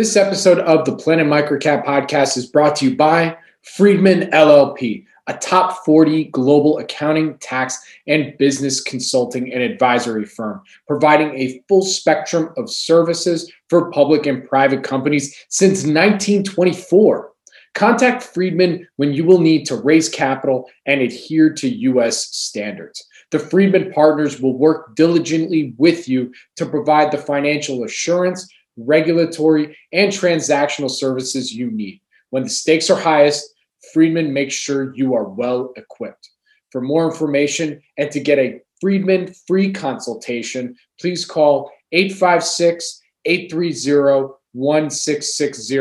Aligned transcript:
This 0.00 0.16
episode 0.16 0.60
of 0.60 0.86
the 0.86 0.96
Planet 0.96 1.26
Microcap 1.26 1.84
podcast 1.84 2.38
is 2.38 2.46
brought 2.46 2.74
to 2.76 2.88
you 2.88 2.96
by 2.96 3.36
Friedman 3.60 4.30
LLP, 4.30 5.04
a 5.26 5.34
top 5.34 5.84
40 5.84 6.24
global 6.30 6.78
accounting, 6.78 7.36
tax, 7.36 7.78
and 8.06 8.32
business 8.38 8.80
consulting 8.80 9.52
and 9.52 9.62
advisory 9.62 10.24
firm, 10.24 10.62
providing 10.86 11.34
a 11.34 11.62
full 11.68 11.82
spectrum 11.82 12.48
of 12.56 12.70
services 12.70 13.52
for 13.68 13.90
public 13.90 14.24
and 14.24 14.48
private 14.48 14.82
companies 14.82 15.36
since 15.50 15.80
1924. 15.80 17.32
Contact 17.74 18.22
Friedman 18.22 18.88
when 18.96 19.12
you 19.12 19.24
will 19.26 19.38
need 19.38 19.66
to 19.66 19.76
raise 19.76 20.08
capital 20.08 20.70
and 20.86 21.02
adhere 21.02 21.52
to 21.52 21.68
U.S. 21.68 22.34
standards. 22.34 23.06
The 23.32 23.38
Friedman 23.38 23.92
partners 23.92 24.40
will 24.40 24.56
work 24.56 24.96
diligently 24.96 25.74
with 25.76 26.08
you 26.08 26.32
to 26.56 26.64
provide 26.64 27.12
the 27.12 27.18
financial 27.18 27.84
assurance, 27.84 28.50
regulatory, 28.86 29.76
and 29.92 30.12
transactional 30.12 30.90
services 30.90 31.52
you 31.52 31.70
need. 31.70 32.00
When 32.30 32.44
the 32.44 32.50
stakes 32.50 32.90
are 32.90 32.98
highest, 32.98 33.54
Friedman 33.92 34.32
makes 34.32 34.54
sure 34.54 34.94
you 34.94 35.14
are 35.14 35.28
well 35.28 35.72
equipped. 35.76 36.30
For 36.70 36.80
more 36.80 37.10
information 37.10 37.82
and 37.96 38.10
to 38.12 38.20
get 38.20 38.38
a 38.38 38.60
Friedman 38.80 39.34
free 39.46 39.72
consultation, 39.72 40.76
please 41.00 41.24
call 41.24 41.70
856 41.92 43.00
830 43.24 44.34
1660 44.52 45.78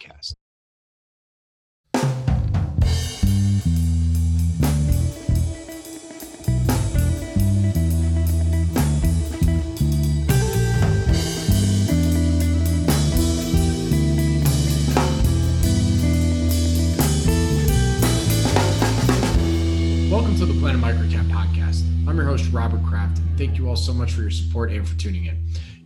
podcast. 0.01 0.33
Welcome 20.09 20.35
to 20.37 20.45
the 20.45 20.53
Planet 20.59 20.81
Microcap 20.81 21.29
podcast. 21.29 21.83
I'm 22.07 22.17
your 22.17 22.25
host, 22.25 22.51
Robert 22.51 22.83
Kraft, 22.85 23.19
thank 23.37 23.57
you 23.57 23.69
all 23.69 23.75
so 23.75 23.93
much 23.93 24.11
for 24.11 24.21
your 24.21 24.31
support 24.31 24.71
and 24.71 24.87
for 24.87 24.97
tuning 24.97 25.25
in. 25.25 25.37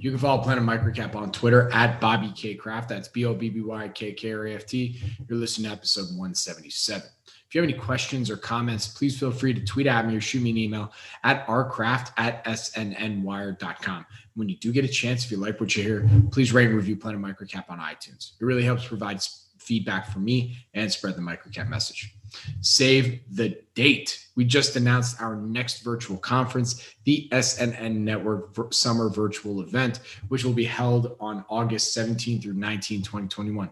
You 0.06 0.12
can 0.12 0.20
follow 0.20 0.44
Planet 0.44 0.64
Microcap 0.64 1.16
on 1.16 1.32
Twitter 1.32 1.68
at 1.74 2.00
Bobby 2.00 2.32
K 2.36 2.54
Kraft. 2.54 2.90
That's 2.90 3.08
B 3.08 3.26
O 3.26 3.34
B 3.34 3.50
B 3.50 3.62
Y 3.62 3.88
K 3.88 4.14
K 4.14 4.34
R 4.34 4.46
A 4.46 4.54
F 4.54 4.68
T. 4.68 5.02
You're 5.28 5.40
listening 5.40 5.68
to 5.68 5.76
episode 5.76 6.10
177. 6.10 7.10
If 7.26 7.56
you 7.56 7.60
have 7.60 7.68
any 7.68 7.76
questions 7.76 8.30
or 8.30 8.38
comments, 8.38 8.86
please 8.86 9.18
feel 9.18 9.32
free 9.32 9.52
to 9.56 9.66
tweet 9.66 9.88
at 9.88 10.06
me 10.06 10.16
or 10.16 10.22
shoot 10.22 10.44
me 10.44 10.52
an 10.52 10.60
email 10.60 10.94
at 11.24 11.44
rkraft 11.48 12.12
at 12.18 12.46
snnwire.com. 12.46 14.06
When 14.36 14.48
you 14.48 14.58
do 14.58 14.72
get 14.72 14.86
a 14.86 14.88
chance, 14.88 15.26
if 15.26 15.32
you 15.32 15.38
like 15.38 15.60
what 15.60 15.76
you 15.76 15.82
hear, 15.82 16.08
please 16.30 16.54
rate 16.54 16.68
and 16.68 16.76
review 16.76 16.98
Planet 16.98 17.20
Microcap 17.20 17.64
on 17.70 17.80
iTunes. 17.80 18.34
It 18.40 18.46
really 18.46 18.64
helps 18.64 18.86
provide 18.86 19.24
feedback 19.58 20.12
for 20.12 20.20
me 20.20 20.56
and 20.76 20.92
spread 20.92 21.16
the 21.16 21.22
microcap 21.22 21.68
message. 21.68 22.15
Save 22.62 23.22
the 23.32 23.58
date. 23.76 24.26
We 24.36 24.46
just 24.46 24.76
announced 24.76 25.22
our 25.22 25.36
next 25.36 25.84
virtual 25.84 26.18
conference, 26.18 26.96
the 27.04 27.28
SNN 27.32 27.96
Network 27.96 28.74
Summer 28.74 29.10
Virtual 29.10 29.62
Event, 29.62 30.00
which 30.30 30.44
will 30.44 30.54
be 30.54 30.66
held 30.66 31.16
on 31.20 31.46
August 31.50 31.94
17 31.94 32.42
through 32.42 32.54
19, 32.54 33.02
2021. 33.02 33.70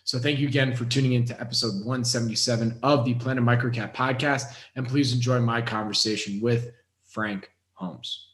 So 0.09 0.19
thank 0.19 0.39
you 0.39 0.49
again 0.49 0.75
for 0.75 0.87
tuning 0.87 1.13
in 1.13 1.27
to 1.27 1.39
episode 1.39 1.85
177 1.85 2.79
of 2.83 3.05
the 3.05 3.13
Planet 3.13 3.45
Microcap 3.45 3.95
podcast. 3.95 4.57
And 4.75 4.89
please 4.89 5.13
enjoy 5.13 5.39
my 5.39 5.61
conversation 5.61 6.41
with 6.41 6.71
Frank 7.05 7.51
Holmes. 7.75 8.29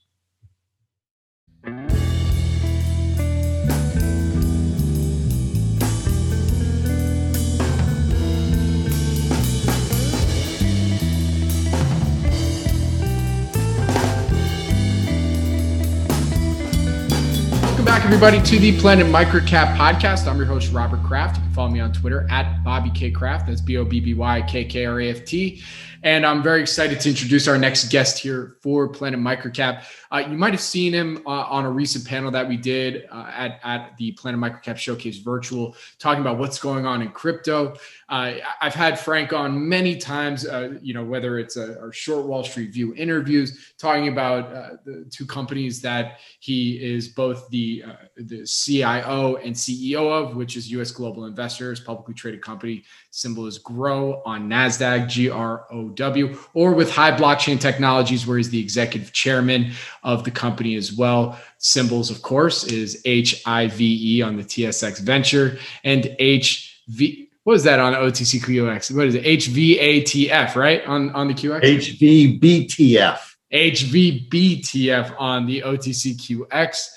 Back, 17.95 18.05
everybody, 18.05 18.43
to 18.43 18.59
the 18.59 18.77
Planet 18.81 19.07
Microcap 19.07 19.77
podcast. 19.77 20.27
I'm 20.27 20.37
your 20.37 20.47
host, 20.47 20.73
Robert 20.73 21.01
Kraft. 21.05 21.37
You 21.37 21.45
can 21.45 21.53
follow 21.53 21.71
me 21.71 21.79
on 21.79 21.93
Twitter 21.93 22.27
at 22.29 22.65
Bobby 22.65 22.91
K 22.91 23.13
Kraft. 23.13 23.47
That's 23.47 23.61
B 23.61 23.77
O 23.77 23.85
B 23.85 24.01
B 24.01 24.15
Y 24.15 24.43
K 24.49 24.65
K 24.65 24.85
R 24.85 25.01
A 25.01 25.11
F 25.11 25.25
T. 25.25 25.63
And 26.05 26.27
I'm 26.27 26.43
very 26.43 26.61
excited 26.61 27.01
to 27.01 27.09
introduce 27.09 27.49
our 27.49 27.57
next 27.57 27.89
guest 27.89 28.19
here 28.19 28.59
for 28.61 28.89
Planet 28.89 29.19
Microcap. 29.19 29.85
Uh, 30.13 30.19
you 30.19 30.37
might 30.37 30.53
have 30.53 30.61
seen 30.61 30.93
him 30.93 31.23
uh, 31.25 31.31
on 31.31 31.65
a 31.65 31.71
recent 31.71 32.07
panel 32.07 32.31
that 32.31 32.47
we 32.47 32.59
did 32.59 33.09
uh, 33.11 33.33
at, 33.35 33.59
at 33.65 33.97
the 33.97 34.13
Planet 34.13 34.39
Microcap 34.39 34.77
Showcase 34.77 35.17
Virtual, 35.21 35.75
talking 35.99 36.21
about 36.21 36.37
what's 36.37 36.59
going 36.59 36.85
on 36.85 37.01
in 37.01 37.09
crypto. 37.09 37.75
Uh, 38.11 38.35
I've 38.61 38.75
had 38.75 39.01
Frank 39.01 39.33
on 39.33 39.67
many 39.67 39.97
times, 39.97 40.47
uh, 40.47 40.75
you 40.83 40.93
know, 40.93 41.03
whether 41.03 41.39
it's 41.39 41.57
a, 41.57 41.87
a, 41.87 41.91
short 41.91 42.27
Wall 42.27 42.45
Street 42.45 42.75
View 42.75 42.95
interviews, 42.97 43.73
talking 43.79 44.09
about 44.09 44.55
uh, 44.55 44.77
the 44.85 45.07
two 45.11 45.25
companies 45.25 45.81
that 45.81 46.19
he 46.39 46.75
is 46.85 47.09
both 47.09 47.49
the, 47.49 47.83
the 48.17 48.45
CIO 48.45 49.37
and 49.37 49.55
CEO 49.55 50.11
of, 50.11 50.37
which 50.37 50.57
is 50.57 50.71
US 50.73 50.91
Global 50.91 51.25
Investors, 51.27 51.81
publicly 51.81 52.15
traded 52.15 52.43
company. 52.43 52.85
Symbol 53.11 53.47
is 53.47 53.59
GROW 53.59 54.23
on 54.25 54.49
NASDAQ, 54.49 55.09
G 55.09 55.31
R 55.31 55.67
O 55.73 55.89
W, 55.91 56.37
or 56.55 56.73
with 56.73 56.91
Hive 56.91 57.19
Blockchain 57.19 57.61
Technologies, 57.61 58.27
where 58.27 58.37
he's 58.37 58.51
the 58.51 58.61
executive 58.61 59.13
chairman 59.13 59.73
of 60.03 60.25
the 60.25 60.31
company 60.31 60.77
as 60.77 60.93
well. 60.93 61.39
Symbols, 61.59 62.11
of 62.11 62.23
course, 62.23 62.65
is 62.65 63.03
HIVE 63.05 64.23
on 64.23 64.37
the 64.37 64.45
TSX 64.45 65.01
Venture 65.01 65.59
and 65.83 66.05
HV. 66.21 67.29
What 67.45 67.55
is 67.55 67.65
that 67.65 67.79
on 67.79 67.93
OTC 67.93 68.41
OTCQX? 68.41 68.97
What 68.97 69.07
is 69.07 69.15
it? 69.17 69.25
HVATF, 69.25 70.55
right? 70.57 70.85
On 70.87 71.11
on 71.11 71.29
the 71.29 71.35
QX? 71.35 71.61
HVBTF. 71.63 73.19
HVBTF 73.53 75.15
on 75.19 75.47
the 75.47 75.61
OTCQX. 75.61 76.89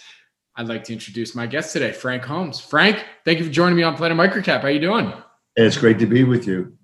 I'd 0.58 0.68
like 0.68 0.84
to 0.86 0.94
introduce 0.94 1.36
my 1.36 1.46
guest 1.46 1.72
today, 1.72 1.92
Frank 1.92 2.24
Holmes. 2.26 2.60
Frank, 2.60 3.06
thank 3.24 3.38
you 3.38 3.46
for 3.46 3.52
joining 3.52 3.76
me 3.76 3.84
on 3.84 3.96
Planet 3.96 4.18
Microcap. 4.18 4.62
How 4.62 4.70
you 4.70 4.80
doing? 4.80 5.14
It's 5.56 5.78
great 5.78 6.00
to 6.00 6.08
be 6.08 6.24
with 6.24 6.48
you. 6.48 6.76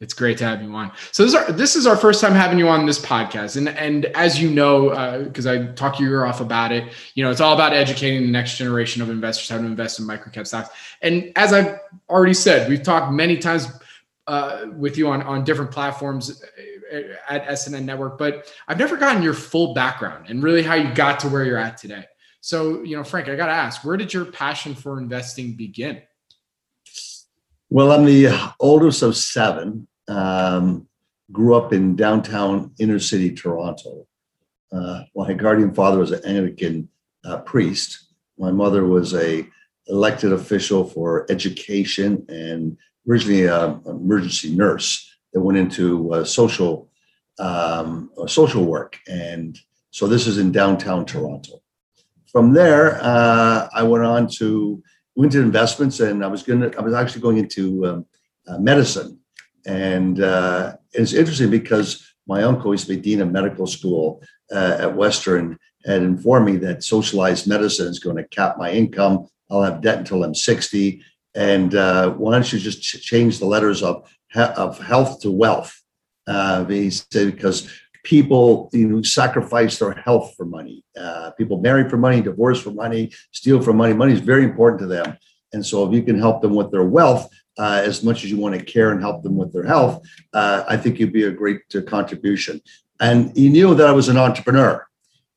It's 0.00 0.14
great 0.14 0.36
to 0.38 0.44
have 0.44 0.62
you 0.62 0.74
on. 0.74 0.90
So 1.12 1.22
this 1.22 1.34
is 1.34 1.34
our, 1.36 1.52
this 1.52 1.76
is 1.76 1.86
our 1.86 1.96
first 1.96 2.20
time 2.20 2.32
having 2.32 2.58
you 2.58 2.68
on 2.68 2.86
this 2.86 2.98
podcast, 2.98 3.56
and 3.56 3.68
and 3.68 4.06
as 4.06 4.40
you 4.40 4.50
know, 4.50 5.22
because 5.24 5.46
uh, 5.46 5.52
I 5.52 5.66
talk 5.74 6.00
your 6.00 6.10
ear 6.10 6.24
off 6.24 6.40
about 6.40 6.72
it, 6.72 6.92
you 7.14 7.22
know, 7.22 7.30
it's 7.30 7.40
all 7.40 7.54
about 7.54 7.72
educating 7.72 8.22
the 8.22 8.32
next 8.32 8.56
generation 8.56 9.02
of 9.02 9.10
investors 9.10 9.48
how 9.50 9.58
to 9.58 9.64
invest 9.64 10.00
in 10.00 10.06
microcap 10.06 10.46
stocks. 10.46 10.70
And 11.02 11.32
as 11.36 11.52
I've 11.52 11.78
already 12.08 12.34
said, 12.34 12.68
we've 12.68 12.82
talked 12.82 13.12
many 13.12 13.36
times 13.36 13.68
uh, 14.26 14.66
with 14.74 14.96
you 14.96 15.08
on 15.08 15.22
on 15.22 15.44
different 15.44 15.70
platforms 15.70 16.42
uh, 16.92 16.96
at 17.28 17.46
SNN 17.46 17.84
Network, 17.84 18.16
but 18.16 18.50
I've 18.66 18.78
never 18.78 18.96
gotten 18.96 19.22
your 19.22 19.34
full 19.34 19.74
background 19.74 20.30
and 20.30 20.42
really 20.42 20.62
how 20.62 20.74
you 20.74 20.92
got 20.94 21.20
to 21.20 21.28
where 21.28 21.44
you're 21.44 21.58
at 21.58 21.76
today. 21.76 22.06
So, 22.40 22.82
you 22.82 22.96
know, 22.96 23.04
Frank, 23.04 23.28
I 23.28 23.36
got 23.36 23.46
to 23.46 23.52
ask, 23.52 23.84
where 23.84 23.96
did 23.96 24.12
your 24.12 24.24
passion 24.24 24.74
for 24.74 24.98
investing 24.98 25.54
begin? 25.54 26.02
Well, 27.68 27.92
I'm 27.92 28.04
the 28.04 28.52
oldest 28.58 29.02
of 29.02 29.16
seven 29.16 29.86
um, 30.08 30.88
grew 31.30 31.54
up 31.54 31.72
in 31.72 31.96
downtown 31.96 32.72
inner 32.80 32.98
city 32.98 33.32
Toronto. 33.32 34.06
Uh, 34.72 35.02
my 35.14 35.32
guardian 35.32 35.74
father 35.74 35.98
was 35.98 36.12
an 36.12 36.24
Anglican 36.24 36.88
uh, 37.24 37.38
priest. 37.38 38.06
My 38.38 38.50
mother 38.50 38.84
was 38.86 39.14
a 39.14 39.46
elected 39.86 40.32
official 40.32 40.84
for 40.84 41.26
education 41.30 42.24
and 42.28 42.76
originally 43.08 43.46
an 43.46 43.80
emergency 43.86 44.54
nurse 44.54 45.08
that 45.32 45.40
went 45.40 45.58
into 45.58 46.12
uh, 46.14 46.24
social 46.24 46.88
um, 47.38 48.10
social 48.26 48.64
work. 48.64 48.98
And 49.08 49.58
so 49.90 50.06
this 50.06 50.26
is 50.26 50.38
in 50.38 50.52
downtown 50.52 51.06
Toronto. 51.06 51.62
From 52.32 52.52
there, 52.52 52.98
uh, 53.02 53.68
I 53.74 53.82
went 53.82 54.04
on 54.04 54.28
to 54.38 54.82
went 55.16 55.32
to 55.32 55.40
investments, 55.40 56.00
and 56.00 56.24
I 56.24 56.28
was 56.28 56.42
going 56.42 56.60
to 56.60 56.78
I 56.78 56.82
was 56.82 56.94
actually 56.94 57.22
going 57.22 57.38
into 57.38 57.86
um, 57.86 58.06
uh, 58.48 58.58
medicine 58.58 59.20
and 59.66 60.20
uh, 60.20 60.76
it's 60.92 61.12
interesting 61.12 61.50
because 61.50 62.06
my 62.26 62.42
uncle 62.42 62.72
used 62.72 62.86
to 62.86 62.94
be 62.94 63.00
dean 63.00 63.20
of 63.20 63.30
medical 63.30 63.66
school 63.66 64.22
uh, 64.52 64.76
at 64.80 64.96
Western 64.96 65.58
and 65.84 66.04
informed 66.04 66.46
me 66.46 66.56
that 66.56 66.84
socialized 66.84 67.46
medicine 67.46 67.88
is 67.88 67.98
going 67.98 68.16
to 68.16 68.24
cap 68.28 68.56
my 68.58 68.70
income. 68.70 69.26
I'll 69.50 69.62
have 69.62 69.80
debt 69.80 69.98
until 69.98 70.24
I'm 70.24 70.34
60. 70.34 71.02
And 71.34 71.74
uh, 71.74 72.10
why 72.10 72.32
don't 72.32 72.52
you 72.52 72.58
just 72.58 72.82
ch- 72.82 73.02
change 73.02 73.38
the 73.38 73.46
letters 73.46 73.82
of, 73.82 74.10
of 74.34 74.78
health 74.78 75.20
to 75.22 75.30
wealth? 75.30 75.80
Uh, 76.26 76.64
he 76.66 76.90
said, 76.90 77.34
because 77.34 77.70
people 78.04 78.70
you 78.72 78.88
know, 78.88 79.02
sacrifice 79.02 79.78
their 79.78 79.92
health 79.92 80.34
for 80.36 80.44
money. 80.44 80.84
Uh, 80.98 81.30
people 81.32 81.60
marry 81.60 81.88
for 81.88 81.96
money, 81.96 82.20
divorce 82.20 82.60
for 82.60 82.70
money, 82.70 83.12
steal 83.32 83.60
for 83.60 83.72
money. 83.72 83.94
Money 83.94 84.12
is 84.12 84.20
very 84.20 84.44
important 84.44 84.80
to 84.80 84.86
them. 84.86 85.16
And 85.52 85.64
so 85.64 85.86
if 85.86 85.92
you 85.92 86.02
can 86.02 86.18
help 86.18 86.42
them 86.42 86.54
with 86.54 86.70
their 86.70 86.84
wealth, 86.84 87.28
uh, 87.58 87.82
as 87.84 88.02
much 88.02 88.24
as 88.24 88.30
you 88.30 88.38
want 88.38 88.54
to 88.54 88.64
care 88.64 88.92
and 88.92 89.00
help 89.00 89.22
them 89.22 89.36
with 89.36 89.52
their 89.52 89.64
health, 89.64 90.06
uh, 90.32 90.64
I 90.68 90.76
think 90.76 90.98
you'd 90.98 91.12
be 91.12 91.24
a 91.24 91.30
great 91.30 91.62
uh, 91.74 91.82
contribution. 91.82 92.60
And 93.00 93.36
he 93.36 93.48
knew 93.48 93.74
that 93.74 93.86
I 93.86 93.92
was 93.92 94.08
an 94.08 94.16
entrepreneur. 94.16 94.86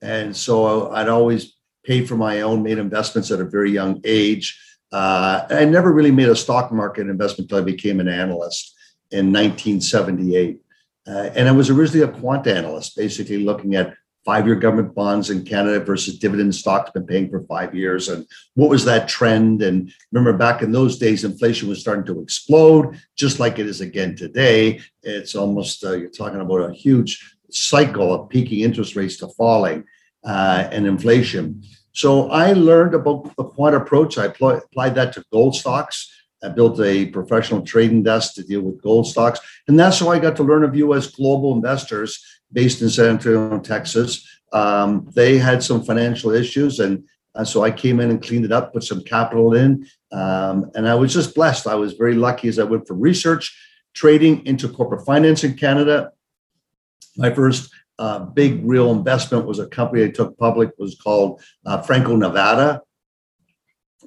And 0.01 0.35
so 0.35 0.91
I'd 0.91 1.09
always 1.09 1.55
paid 1.83 2.07
for 2.07 2.15
my 2.15 2.41
own, 2.41 2.63
made 2.63 2.77
investments 2.77 3.31
at 3.31 3.39
a 3.39 3.45
very 3.45 3.71
young 3.71 4.01
age. 4.03 4.59
Uh, 4.91 5.45
I 5.49 5.65
never 5.65 5.91
really 5.91 6.11
made 6.11 6.29
a 6.29 6.35
stock 6.35 6.71
market 6.71 7.09
investment 7.09 7.51
until 7.51 7.63
I 7.63 7.65
became 7.65 7.99
an 7.99 8.07
analyst 8.07 8.75
in 9.11 9.31
1978. 9.31 10.59
Uh, 11.07 11.29
and 11.35 11.49
I 11.49 11.51
was 11.51 11.69
originally 11.69 12.05
a 12.05 12.19
quant 12.19 12.47
analyst, 12.47 12.95
basically 12.95 13.43
looking 13.43 13.75
at 13.75 13.93
five-year 14.25 14.55
government 14.55 14.95
bonds 14.95 15.29
in 15.29 15.43
Canada 15.43 15.79
versus 15.81 16.17
dividend 16.17 16.55
stocks 16.55 16.91
been 16.91 17.05
paying 17.05 17.29
for 17.29 17.43
five 17.43 17.75
years, 17.75 18.07
and 18.07 18.25
what 18.53 18.69
was 18.69 18.85
that 18.85 19.09
trend? 19.09 19.61
And 19.61 19.91
remember, 20.11 20.37
back 20.37 20.61
in 20.61 20.71
those 20.71 20.97
days, 20.97 21.25
inflation 21.25 21.67
was 21.67 21.81
starting 21.81 22.05
to 22.05 22.21
explode, 22.21 22.97
just 23.17 23.39
like 23.39 23.59
it 23.59 23.67
is 23.67 23.81
again 23.81 24.15
today. 24.15 24.79
It's 25.01 25.35
almost 25.35 25.83
uh, 25.83 25.91
you're 25.93 26.09
talking 26.09 26.39
about 26.39 26.69
a 26.69 26.73
huge 26.73 27.35
cycle 27.51 28.13
of 28.13 28.29
peaking 28.29 28.61
interest 28.61 28.95
rates 28.95 29.17
to 29.17 29.27
falling 29.27 29.83
uh, 30.25 30.69
and 30.71 30.87
inflation. 30.87 31.61
So 31.91 32.29
I 32.31 32.53
learned 32.53 32.95
about 32.95 33.35
the 33.35 33.43
quant 33.43 33.75
approach. 33.75 34.17
I 34.17 34.29
pl- 34.29 34.57
applied 34.57 34.95
that 34.95 35.13
to 35.13 35.23
gold 35.31 35.55
stocks. 35.55 36.12
I 36.43 36.49
built 36.49 36.79
a 36.81 37.07
professional 37.07 37.61
trading 37.61 38.03
desk 38.03 38.35
to 38.35 38.43
deal 38.43 38.61
with 38.61 38.81
gold 38.81 39.07
stocks. 39.07 39.39
And 39.67 39.79
that's 39.79 39.99
how 39.99 40.09
I 40.09 40.19
got 40.19 40.35
to 40.37 40.43
learn 40.43 40.63
of 40.63 40.75
US 40.75 41.07
global 41.07 41.53
investors 41.53 42.23
based 42.51 42.81
in 42.81 42.89
San 42.89 43.11
Antonio, 43.11 43.59
Texas. 43.59 44.27
Um, 44.51 45.09
they 45.15 45.37
had 45.37 45.63
some 45.63 45.83
financial 45.83 46.31
issues, 46.31 46.79
and 46.79 47.03
so 47.43 47.63
I 47.63 47.71
came 47.71 47.99
in 47.99 48.11
and 48.11 48.21
cleaned 48.21 48.45
it 48.45 48.51
up, 48.51 48.73
put 48.73 48.83
some 48.83 49.03
capital 49.03 49.55
in, 49.55 49.87
um, 50.11 50.69
and 50.75 50.87
I 50.87 50.93
was 50.93 51.11
just 51.11 51.33
blessed. 51.33 51.65
I 51.65 51.75
was 51.75 51.93
very 51.93 52.13
lucky 52.13 52.47
as 52.47 52.59
I 52.59 52.63
went 52.63 52.87
from 52.87 52.99
research 52.99 53.57
trading 53.93 54.45
into 54.45 54.69
corporate 54.69 55.05
finance 55.05 55.43
in 55.43 55.55
Canada. 55.55 56.11
My 57.17 57.31
first 57.31 57.71
uh, 57.99 58.19
big 58.19 58.61
real 58.63 58.91
investment 58.91 59.45
was 59.45 59.59
a 59.59 59.67
company 59.67 60.03
I 60.03 60.09
took 60.09 60.37
public 60.37 60.71
was 60.77 60.95
called 60.95 61.41
uh, 61.65 61.81
Franco 61.81 62.15
Nevada. 62.15 62.81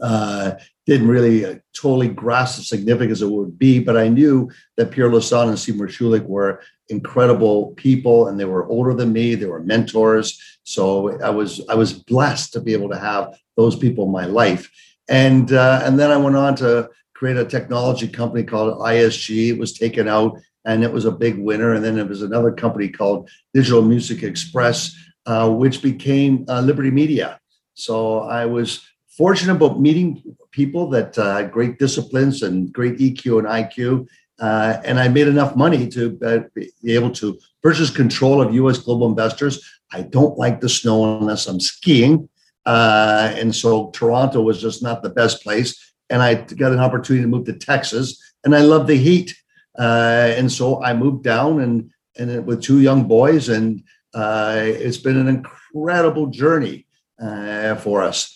Uh, 0.00 0.52
didn't 0.86 1.08
really 1.08 1.44
uh, 1.44 1.54
totally 1.74 2.08
grasp 2.08 2.58
the 2.58 2.64
significance 2.64 3.20
of 3.20 3.30
it 3.30 3.34
would 3.34 3.58
be, 3.58 3.80
but 3.80 3.96
I 3.96 4.08
knew 4.08 4.50
that 4.76 4.90
Pierre 4.92 5.10
Lassonde 5.10 5.48
and 5.48 5.58
Seymour 5.58 5.88
Schulich 5.88 6.24
were 6.24 6.60
incredible 6.88 7.72
people 7.72 8.28
and 8.28 8.38
they 8.38 8.44
were 8.44 8.66
older 8.68 8.94
than 8.94 9.12
me 9.12 9.34
they 9.34 9.46
were 9.46 9.62
mentors 9.62 10.40
so 10.62 11.20
i 11.20 11.30
was 11.30 11.60
i 11.68 11.74
was 11.74 11.92
blessed 11.92 12.52
to 12.52 12.60
be 12.60 12.72
able 12.72 12.88
to 12.88 12.98
have 12.98 13.36
those 13.56 13.74
people 13.74 14.04
in 14.04 14.12
my 14.12 14.26
life. 14.26 14.70
And 15.08 15.52
uh, 15.52 15.80
and 15.84 15.98
then 15.98 16.10
i 16.10 16.16
went 16.16 16.36
on 16.36 16.54
to 16.56 16.88
create 17.14 17.36
a 17.36 17.44
technology 17.44 18.08
company 18.08 18.44
called 18.44 18.78
isg 18.78 19.48
it 19.48 19.58
was 19.58 19.72
taken 19.72 20.06
out 20.08 20.38
and 20.64 20.84
it 20.84 20.92
was 20.92 21.04
a 21.04 21.12
big 21.12 21.38
winner 21.38 21.74
and 21.74 21.84
then 21.84 21.98
it 21.98 22.08
was 22.08 22.22
another 22.22 22.52
company 22.52 22.88
called 22.88 23.30
digital 23.54 23.82
music 23.82 24.22
express 24.22 24.94
uh, 25.26 25.48
which 25.50 25.82
became 25.82 26.44
uh, 26.48 26.60
liberty 26.60 26.90
media. 26.90 27.40
So 27.74 28.20
i 28.20 28.46
was 28.46 28.86
fortunate 29.16 29.56
about 29.56 29.80
meeting 29.80 30.22
people 30.50 30.88
that 30.90 31.18
uh, 31.18 31.42
great 31.44 31.78
disciplines 31.78 32.42
and 32.42 32.72
great 32.72 32.98
eq 32.98 33.24
and 33.38 33.46
iq 33.46 34.06
uh, 34.38 34.80
and 34.84 34.98
I 34.98 35.08
made 35.08 35.28
enough 35.28 35.56
money 35.56 35.88
to 35.88 36.18
uh, 36.24 36.38
be 36.54 36.94
able 36.94 37.10
to 37.12 37.38
purchase 37.62 37.90
control 37.90 38.42
of 38.42 38.54
US 38.54 38.78
global 38.78 39.08
investors. 39.08 39.64
I 39.92 40.02
don't 40.02 40.36
like 40.36 40.60
the 40.60 40.68
snow 40.68 41.18
unless 41.18 41.46
I'm 41.46 41.60
skiing. 41.60 42.28
Uh, 42.66 43.32
and 43.36 43.54
so 43.54 43.90
Toronto 43.90 44.42
was 44.42 44.60
just 44.60 44.82
not 44.82 45.02
the 45.02 45.10
best 45.10 45.42
place. 45.42 45.94
And 46.10 46.22
I 46.22 46.34
got 46.34 46.72
an 46.72 46.80
opportunity 46.80 47.22
to 47.22 47.28
move 47.28 47.46
to 47.46 47.54
Texas, 47.54 48.20
and 48.44 48.54
I 48.54 48.60
love 48.60 48.86
the 48.86 48.96
heat. 48.96 49.34
Uh, 49.78 50.32
and 50.36 50.50
so 50.50 50.82
I 50.82 50.94
moved 50.94 51.24
down 51.24 51.60
and, 51.60 51.90
and 52.16 52.46
with 52.46 52.62
two 52.62 52.80
young 52.80 53.08
boys, 53.08 53.48
and 53.48 53.82
it's 54.14 54.98
been 54.98 55.16
an 55.16 55.28
incredible 55.28 56.28
journey 56.28 56.86
for 57.18 58.02
us. 58.02 58.35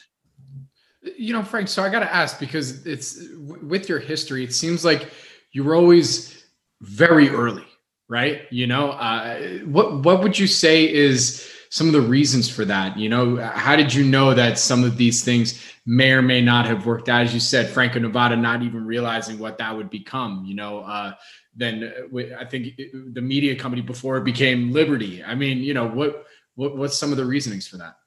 You 1.20 1.34
know, 1.34 1.42
Frank, 1.42 1.68
so 1.68 1.82
I 1.82 1.90
got 1.90 2.00
to 2.00 2.10
ask 2.10 2.40
because 2.40 2.86
it's 2.86 3.22
with 3.36 3.90
your 3.90 3.98
history, 3.98 4.42
it 4.42 4.54
seems 4.54 4.86
like 4.86 5.10
you 5.52 5.62
were 5.62 5.74
always 5.74 6.44
very 6.80 7.28
early, 7.28 7.66
right? 8.08 8.50
You 8.50 8.66
know, 8.66 8.92
uh, 8.92 9.38
what 9.66 10.02
what 10.02 10.22
would 10.22 10.38
you 10.38 10.46
say 10.46 10.90
is 10.90 11.46
some 11.68 11.88
of 11.88 11.92
the 11.92 12.00
reasons 12.00 12.48
for 12.48 12.64
that? 12.64 12.96
You 12.96 13.10
know, 13.10 13.36
how 13.36 13.76
did 13.76 13.92
you 13.92 14.02
know 14.02 14.32
that 14.32 14.58
some 14.58 14.82
of 14.82 14.96
these 14.96 15.22
things 15.22 15.62
may 15.84 16.12
or 16.12 16.22
may 16.22 16.40
not 16.40 16.64
have 16.64 16.86
worked 16.86 17.10
out? 17.10 17.26
As 17.26 17.34
you 17.34 17.40
said, 17.40 17.68
Franco 17.68 17.98
Nevada 17.98 18.34
not 18.34 18.62
even 18.62 18.86
realizing 18.86 19.38
what 19.38 19.58
that 19.58 19.76
would 19.76 19.90
become. 19.90 20.46
You 20.46 20.54
know, 20.54 20.80
uh, 20.80 21.12
then 21.54 21.92
I 22.38 22.46
think 22.46 22.80
the 23.12 23.20
media 23.20 23.54
company 23.56 23.82
before 23.82 24.16
it 24.16 24.24
became 24.24 24.72
Liberty. 24.72 25.22
I 25.22 25.34
mean, 25.34 25.58
you 25.58 25.74
know, 25.74 25.86
what, 25.86 26.24
what 26.54 26.78
what's 26.78 26.98
some 26.98 27.10
of 27.10 27.18
the 27.18 27.26
reasonings 27.26 27.68
for 27.68 27.76
that? 27.76 27.99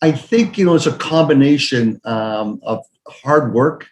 I 0.00 0.12
think 0.12 0.58
you 0.58 0.64
know 0.64 0.74
it's 0.74 0.86
a 0.86 0.96
combination 0.96 2.00
um, 2.04 2.60
of 2.62 2.84
hard 3.06 3.52
work 3.52 3.88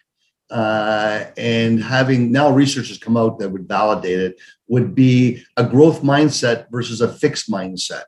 uh, 0.49 1.25
and 1.35 1.83
having 1.83 2.31
now 2.31 2.49
research 2.49 2.87
has 2.87 2.97
come 2.97 3.17
out 3.17 3.39
that 3.39 3.49
would 3.49 3.67
validate 3.67 4.19
it 4.19 4.39
would 4.67 4.95
be 4.95 5.43
a 5.57 5.63
growth 5.63 6.01
mindset 6.01 6.69
versus 6.71 7.01
a 7.01 7.11
fixed 7.13 7.49
mindset. 7.49 8.03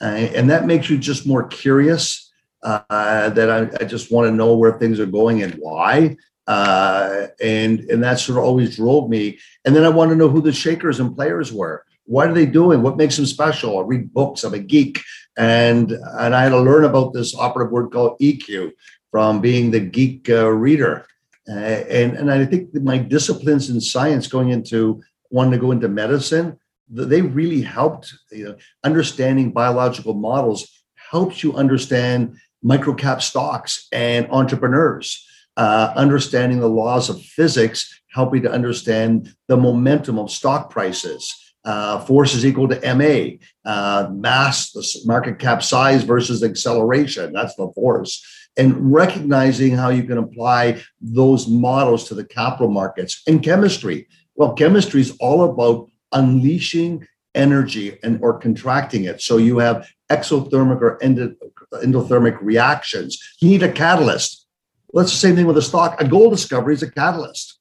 Uh, 0.00 0.28
and 0.34 0.50
that 0.50 0.66
makes 0.66 0.88
you 0.88 0.98
just 0.98 1.26
more 1.26 1.46
curious 1.46 2.32
uh, 2.62 3.30
that 3.30 3.50
I, 3.50 3.82
I, 3.82 3.86
just 3.86 4.10
want 4.10 4.28
to 4.28 4.34
know 4.34 4.56
where 4.56 4.78
things 4.78 4.98
are 4.98 5.06
going 5.06 5.42
and 5.42 5.54
why. 5.54 6.16
Uh, 6.46 7.28
and 7.40 7.80
and 7.80 8.02
that 8.02 8.18
sort 8.18 8.38
of 8.38 8.44
always 8.44 8.76
drove 8.76 9.08
me. 9.08 9.38
And 9.64 9.76
then 9.76 9.84
i 9.84 9.88
want 9.88 10.10
to 10.10 10.16
know 10.16 10.28
who 10.28 10.40
the 10.40 10.52
shakers 10.52 10.98
and 10.98 11.14
players 11.14 11.52
were. 11.52 11.84
What 12.04 12.30
are 12.30 12.32
they 12.32 12.46
doing? 12.46 12.82
What 12.82 12.96
makes 12.96 13.16
them 13.16 13.26
special? 13.26 13.78
I 13.78 13.82
read 13.82 14.12
books. 14.12 14.42
I'm 14.42 14.54
a 14.54 14.58
geek 14.58 15.00
and 15.38 15.92
and 15.92 16.34
i 16.34 16.42
had 16.42 16.50
to 16.50 16.60
learn 16.60 16.84
about 16.84 17.14
this 17.14 17.34
operative 17.34 17.72
word 17.72 17.90
called 17.90 18.18
eq 18.20 18.72
from 19.10 19.40
being 19.40 19.70
the 19.70 19.80
geek 19.80 20.28
uh, 20.28 20.46
reader 20.48 21.06
uh, 21.48 21.52
and, 21.52 22.16
and 22.16 22.30
I 22.30 22.44
think 22.44 22.74
my 22.74 22.98
disciplines 22.98 23.70
in 23.70 23.80
science 23.80 24.26
going 24.26 24.50
into 24.50 25.02
wanting 25.30 25.52
to 25.52 25.58
go 25.58 25.72
into 25.72 25.88
medicine, 25.88 26.58
they 26.90 27.22
really 27.22 27.62
helped. 27.62 28.12
You 28.30 28.44
know, 28.44 28.56
understanding 28.84 29.52
biological 29.52 30.14
models 30.14 30.68
helps 31.10 31.42
you 31.42 31.54
understand 31.54 32.36
microcap 32.64 33.22
stocks 33.22 33.88
and 33.92 34.28
entrepreneurs. 34.30 35.24
Uh, 35.56 35.92
understanding 35.96 36.60
the 36.60 36.68
laws 36.68 37.08
of 37.08 37.20
physics 37.20 38.00
help 38.12 38.32
you 38.32 38.40
to 38.40 38.50
understand 38.50 39.34
the 39.48 39.56
momentum 39.56 40.18
of 40.18 40.30
stock 40.30 40.70
prices. 40.70 41.47
Uh, 41.68 42.00
force 42.06 42.34
is 42.34 42.46
equal 42.46 42.66
to 42.66 42.80
MA, 42.94 43.36
uh, 43.70 44.08
mass, 44.10 44.72
the 44.72 44.82
market 45.04 45.38
cap 45.38 45.62
size 45.62 46.02
versus 46.02 46.42
acceleration. 46.42 47.32
That's 47.32 47.54
the 47.56 47.70
force 47.74 48.24
and 48.58 48.92
recognizing 48.92 49.76
how 49.76 49.88
you 49.88 50.02
can 50.02 50.18
apply 50.18 50.82
those 51.00 51.46
models 51.48 52.08
to 52.08 52.14
the 52.14 52.24
capital 52.24 52.68
markets 52.68 53.22
and 53.26 53.42
chemistry. 53.42 54.08
Well, 54.34 54.52
chemistry 54.52 55.00
is 55.00 55.16
all 55.20 55.44
about 55.44 55.88
unleashing 56.12 57.06
energy 57.34 57.98
and 58.02 58.18
or 58.20 58.38
contracting 58.38 59.04
it. 59.04 59.22
So 59.22 59.36
you 59.36 59.58
have 59.58 59.88
exothermic 60.10 60.80
or 60.82 60.98
endothermic 60.98 62.38
reactions. 62.42 63.18
You 63.40 63.50
need 63.50 63.62
a 63.62 63.72
catalyst. 63.72 64.46
Well, 64.88 65.04
that's 65.04 65.14
the 65.14 65.20
same 65.20 65.36
thing 65.36 65.46
with 65.46 65.58
a 65.58 65.62
stock. 65.62 66.00
A 66.00 66.08
gold 66.08 66.32
discovery 66.32 66.74
is 66.74 66.82
a 66.82 66.90
catalyst. 66.90 67.57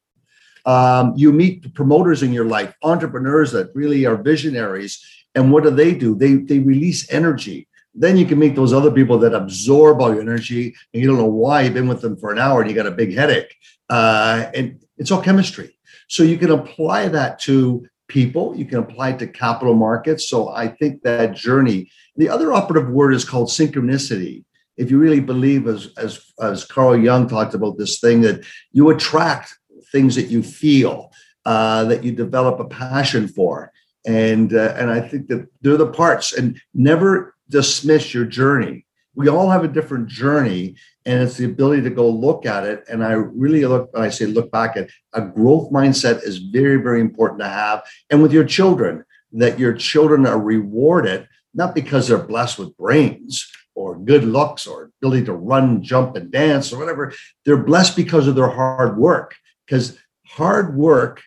Um, 0.67 1.13
you 1.15 1.31
meet 1.31 1.73
promoters 1.73 2.21
in 2.21 2.31
your 2.31 2.45
life, 2.45 2.75
entrepreneurs 2.83 3.51
that 3.53 3.71
really 3.73 4.05
are 4.05 4.15
visionaries. 4.15 5.03
And 5.33 5.51
what 5.51 5.63
do 5.63 5.71
they 5.71 5.95
do? 5.95 6.13
They, 6.13 6.35
they 6.35 6.59
release 6.59 7.11
energy 7.11 7.67
then 7.97 8.15
you 8.15 8.25
can 8.25 8.37
meet 8.37 8.55
those 8.55 8.73
other 8.73 8.91
people 8.91 9.17
that 9.17 9.33
absorb 9.33 9.99
all 9.99 10.13
your 10.13 10.21
energy 10.21 10.75
and 10.93 11.01
you 11.01 11.07
don't 11.07 11.17
know 11.17 11.25
why 11.25 11.63
you've 11.63 11.73
been 11.73 11.87
with 11.87 12.01
them 12.01 12.15
for 12.15 12.31
an 12.31 12.37
hour 12.37 12.61
and 12.61 12.69
you 12.69 12.75
got 12.75 12.85
a 12.85 12.91
big 12.91 13.13
headache. 13.13 13.53
Uh, 13.89 14.45
and 14.53 14.79
it's 14.97 15.09
all 15.09 15.21
chemistry. 15.21 15.77
So 16.07 16.21
you 16.21 16.37
can 16.37 16.51
apply 16.51 17.07
that 17.09 17.39
to 17.41 17.85
people, 18.07 18.55
you 18.55 18.65
can 18.65 18.77
apply 18.77 19.09
it 19.09 19.19
to 19.19 19.27
capital 19.27 19.73
markets. 19.73 20.29
So 20.29 20.49
I 20.49 20.67
think 20.67 21.01
that 21.01 21.35
journey, 21.35 21.89
the 22.15 22.29
other 22.29 22.53
operative 22.53 22.89
word 22.89 23.13
is 23.13 23.25
called 23.25 23.49
synchronicity. 23.49 24.45
If 24.77 24.91
you 24.91 24.99
really 24.99 25.19
believe, 25.19 25.67
as, 25.67 25.89
as, 25.97 26.23
as 26.39 26.63
Carl 26.63 26.97
Jung 26.97 27.27
talked 27.27 27.55
about 27.55 27.79
this 27.79 27.99
thing, 27.99 28.21
that 28.21 28.45
you 28.71 28.91
attract 28.91 29.57
things 29.91 30.15
that 30.15 30.27
you 30.27 30.43
feel, 30.43 31.11
uh, 31.45 31.85
that 31.85 32.03
you 32.03 32.11
develop 32.11 32.59
a 32.59 32.65
passion 32.65 33.27
for. 33.27 33.71
And, 34.05 34.53
uh, 34.53 34.73
and 34.77 34.89
I 34.89 35.01
think 35.01 35.27
that 35.27 35.47
they're 35.61 35.77
the 35.77 35.87
parts 35.87 36.33
and 36.33 36.59
never 36.73 37.35
dismiss 37.49 38.13
your 38.13 38.25
journey. 38.25 38.85
We 39.15 39.29
all 39.29 39.49
have 39.49 39.63
a 39.63 39.67
different 39.67 40.07
journey, 40.07 40.75
and 41.05 41.23
it's 41.23 41.37
the 41.37 41.45
ability 41.45 41.81
to 41.83 41.89
go 41.89 42.07
look 42.07 42.45
at 42.45 42.65
it. 42.65 42.83
And 42.87 43.03
I 43.03 43.13
really 43.13 43.65
look, 43.65 43.89
I 43.95 44.09
say 44.09 44.27
look 44.27 44.51
back 44.51 44.77
at 44.77 44.89
a 45.13 45.21
growth 45.21 45.71
mindset 45.71 46.23
is 46.23 46.37
very, 46.37 46.77
very 46.77 47.01
important 47.01 47.39
to 47.41 47.47
have. 47.47 47.83
And 48.11 48.21
with 48.21 48.31
your 48.31 48.45
children, 48.45 49.03
that 49.33 49.59
your 49.59 49.73
children 49.73 50.25
are 50.25 50.39
rewarded, 50.39 51.27
not 51.53 51.73
because 51.73 52.07
they're 52.07 52.17
blessed 52.19 52.59
with 52.59 52.77
brains 52.77 53.51
or 53.73 53.97
good 53.97 54.23
looks 54.23 54.67
or 54.67 54.91
ability 55.01 55.25
to 55.25 55.33
run, 55.33 55.81
jump, 55.81 56.15
and 56.15 56.31
dance 56.31 56.71
or 56.71 56.79
whatever. 56.79 57.13
They're 57.45 57.57
blessed 57.57 57.95
because 57.95 58.27
of 58.27 58.35
their 58.35 58.49
hard 58.49 58.97
work, 58.97 59.35
because 59.67 59.97
hard 60.25 60.75
work 60.75 61.21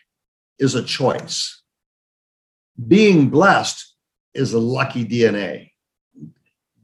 is 0.59 0.75
a 0.75 0.83
choice. 0.83 1.63
Being 2.89 3.29
blessed 3.29 3.95
is 4.35 4.55
a 4.55 4.59
lucky 4.59 5.05
DNA 5.05 5.71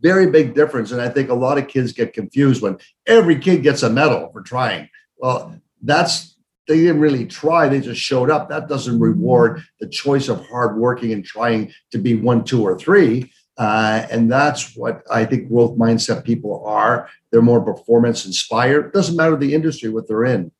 very 0.06 0.30
big 0.30 0.54
difference. 0.54 0.92
And 0.92 1.00
I 1.00 1.08
think 1.08 1.30
a 1.30 1.34
lot 1.34 1.58
of 1.58 1.68
kids 1.68 1.92
get 1.92 2.12
confused 2.12 2.62
when 2.62 2.78
every 3.06 3.38
kid 3.38 3.62
gets 3.62 3.82
a 3.82 3.90
medal 3.90 4.30
for 4.32 4.42
trying. 4.42 4.88
Well, 5.16 5.60
that's 5.82 6.36
they 6.68 6.78
didn't 6.78 7.00
really 7.00 7.26
try, 7.26 7.68
they 7.68 7.80
just 7.80 8.00
showed 8.00 8.28
up. 8.28 8.48
That 8.48 8.68
doesn't 8.68 8.98
reward 8.98 9.62
the 9.78 9.88
choice 9.88 10.28
of 10.28 10.44
hard 10.48 10.76
working 10.76 11.12
and 11.12 11.24
trying 11.24 11.72
to 11.92 11.98
be 11.98 12.16
one, 12.16 12.42
two, 12.42 12.62
or 12.62 12.76
three. 12.76 13.32
Uh, 13.56 14.04
and 14.10 14.30
that's 14.30 14.76
what 14.76 15.02
I 15.10 15.24
think 15.24 15.48
growth 15.48 15.78
mindset 15.78 16.24
people 16.24 16.64
are. 16.66 17.08
They're 17.30 17.40
more 17.40 17.60
performance 17.60 18.26
inspired. 18.26 18.92
Doesn't 18.92 19.16
matter 19.16 19.36
the 19.36 19.54
industry, 19.54 19.90
what 19.90 20.08
they're 20.08 20.24
in. 20.24 20.50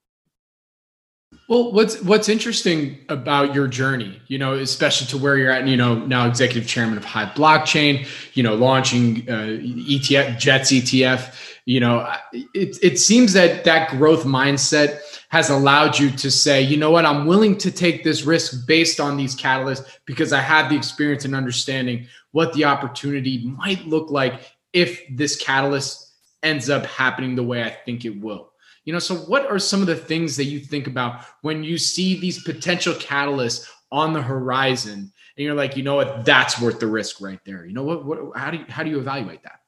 Well, 1.49 1.71
what's 1.71 2.03
what's 2.03 2.29
interesting 2.29 2.99
about 3.09 3.55
your 3.55 3.69
journey, 3.69 4.21
you 4.27 4.37
know, 4.37 4.55
especially 4.55 5.07
to 5.09 5.19
where 5.19 5.37
you're 5.37 5.51
at, 5.51 5.61
and 5.61 5.71
you 5.71 5.77
know, 5.77 5.95
now 5.95 6.27
executive 6.27 6.69
chairman 6.69 6.99
of 6.99 7.05
Hive 7.05 7.35
Blockchain, 7.37 8.09
you 8.35 8.43
know, 8.43 8.57
launching 8.57 9.19
uh, 9.29 9.61
ETF, 9.61 10.39
Jets 10.39 10.73
ETF, 10.73 11.33
you 11.65 11.79
know, 11.79 12.13
it 12.33 12.77
it 12.83 12.99
seems 12.99 13.33
that 13.35 13.63
that 13.63 13.91
growth 13.91 14.25
mindset 14.25 14.99
has 15.29 15.49
allowed 15.49 15.99
you 15.99 16.11
to 16.11 16.33
say, 16.33 16.61
you 16.61 16.77
know 16.77 16.91
what, 16.91 17.07
I'm 17.07 17.27
willing 17.27 17.57
to 17.59 17.71
take 17.71 18.03
this 18.03 18.23
risk 18.23 18.67
based 18.67 18.99
on 18.99 19.17
these 19.17 19.37
catalysts 19.37 19.87
because 20.05 20.33
I 20.33 20.41
have 20.41 20.69
the 20.69 20.77
experience 20.77 21.25
and 21.25 21.35
understanding 21.35 22.07
what 22.33 22.53
the 22.55 22.65
opportunity 22.65 23.47
might 23.47 23.87
look 23.87 24.11
like 24.11 24.41
if 24.73 25.01
this 25.11 25.37
catalyst 25.37 26.13
ends 26.43 26.71
up 26.71 26.87
happening 26.87 27.37
the 27.37 27.43
way 27.43 27.63
I 27.63 27.71
think 27.71 28.05
it 28.05 28.21
will. 28.21 28.53
You 28.87 28.93
know, 28.93 28.99
so 29.01 29.17
what 29.17 29.51
are 29.51 29.59
some 29.59 29.81
of 29.81 29.89
the 29.89 29.97
things 29.97 30.37
that 30.37 30.45
you 30.45 30.61
think 30.61 30.87
about 30.87 31.25
when 31.43 31.63
you 31.63 31.77
see 31.77 32.19
these 32.19 32.43
potential 32.45 32.95
catalysts 32.95 33.69
on 33.93 34.13
the 34.13 34.23
horizon 34.23 35.13
and 35.37 35.45
you're 35.45 35.55
like, 35.55 35.77
you 35.77 35.83
know 35.83 35.97
what, 35.97 36.25
that's 36.25 36.61
worth 36.61 36.81
the 36.81 36.87
risk 36.87 37.21
right 37.21 37.41
there. 37.45 37.67
You 37.67 37.75
know 37.75 37.83
what, 37.83 38.07
what 38.07 38.19
how 38.37 38.51
do 38.51 38.59
you 38.59 38.65
how 38.69 38.83
do 38.85 38.91
you 38.91 38.99
evaluate 38.99 39.43
that? 39.43 39.61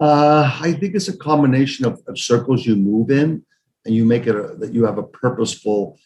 Uh, 0.00 0.50
I 0.60 0.72
think 0.72 0.94
it's 0.94 1.08
a 1.08 1.16
combination 1.16 1.86
of, 1.86 2.02
of 2.08 2.18
circles 2.18 2.66
you 2.66 2.74
move 2.74 3.10
in 3.10 3.44
and 3.84 3.94
you 3.94 4.04
make 4.04 4.26
it 4.26 4.34
a, 4.34 4.54
that 4.58 4.74
you 4.74 4.84
have 4.84 4.98
a 4.98 5.02
purposeful 5.02 5.98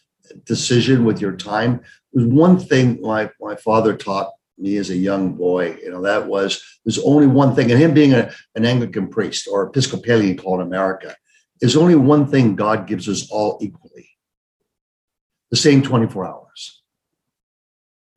decision 0.44 1.04
with 1.04 1.20
your 1.20 1.32
time. 1.32 1.80
There's 2.12 2.28
one 2.28 2.58
thing 2.58 3.00
my, 3.00 3.30
my 3.40 3.56
father 3.56 3.96
taught 3.96 4.32
me 4.58 4.76
as 4.76 4.90
a 4.90 4.96
young 4.96 5.34
boy, 5.34 5.76
you 5.82 5.90
know, 5.90 6.02
that 6.02 6.26
was 6.26 6.62
there's 6.84 6.98
only 7.00 7.26
one 7.26 7.54
thing, 7.54 7.70
and 7.70 7.80
him 7.80 7.94
being 7.94 8.14
a, 8.14 8.30
an 8.54 8.64
Anglican 8.64 9.08
priest 9.08 9.48
or 9.50 9.64
Episcopalian 9.64 10.36
called 10.36 10.60
America, 10.60 11.16
there's 11.60 11.76
only 11.76 11.94
one 11.94 12.26
thing 12.26 12.56
God 12.56 12.86
gives 12.86 13.08
us 13.08 13.30
all 13.30 13.58
equally 13.60 14.08
the 15.50 15.56
same 15.56 15.82
24 15.82 16.26
hours. 16.26 16.82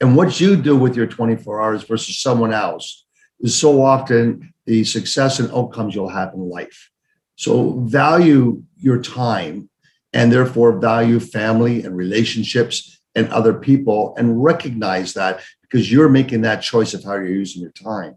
And 0.02 0.16
what 0.16 0.40
you 0.40 0.56
do 0.56 0.76
with 0.76 0.96
your 0.96 1.06
24 1.06 1.62
hours 1.62 1.84
versus 1.84 2.20
someone 2.20 2.52
else 2.52 3.06
is 3.40 3.56
so 3.56 3.84
often 3.84 4.54
the 4.66 4.84
success 4.84 5.40
and 5.40 5.52
outcomes 5.52 5.94
you'll 5.94 6.10
have 6.10 6.34
in 6.34 6.50
life. 6.50 6.90
So 7.36 7.80
value 7.82 8.64
your 8.78 9.02
time 9.02 9.70
and 10.14 10.32
therefore 10.32 10.80
value 10.80 11.20
family 11.20 11.84
and 11.84 11.96
relationships 11.96 13.00
and 13.14 13.30
other 13.30 13.54
people 13.54 14.16
and 14.18 14.44
recognize 14.44 15.14
that 15.14 15.42
because 15.62 15.92
you're 15.92 16.10
making 16.10 16.42
that 16.42 16.62
choice 16.62 16.94
of 16.94 17.04
how 17.04 17.14
you're 17.14 17.28
using 17.28 17.62
your 17.62 17.72
time. 17.72 18.16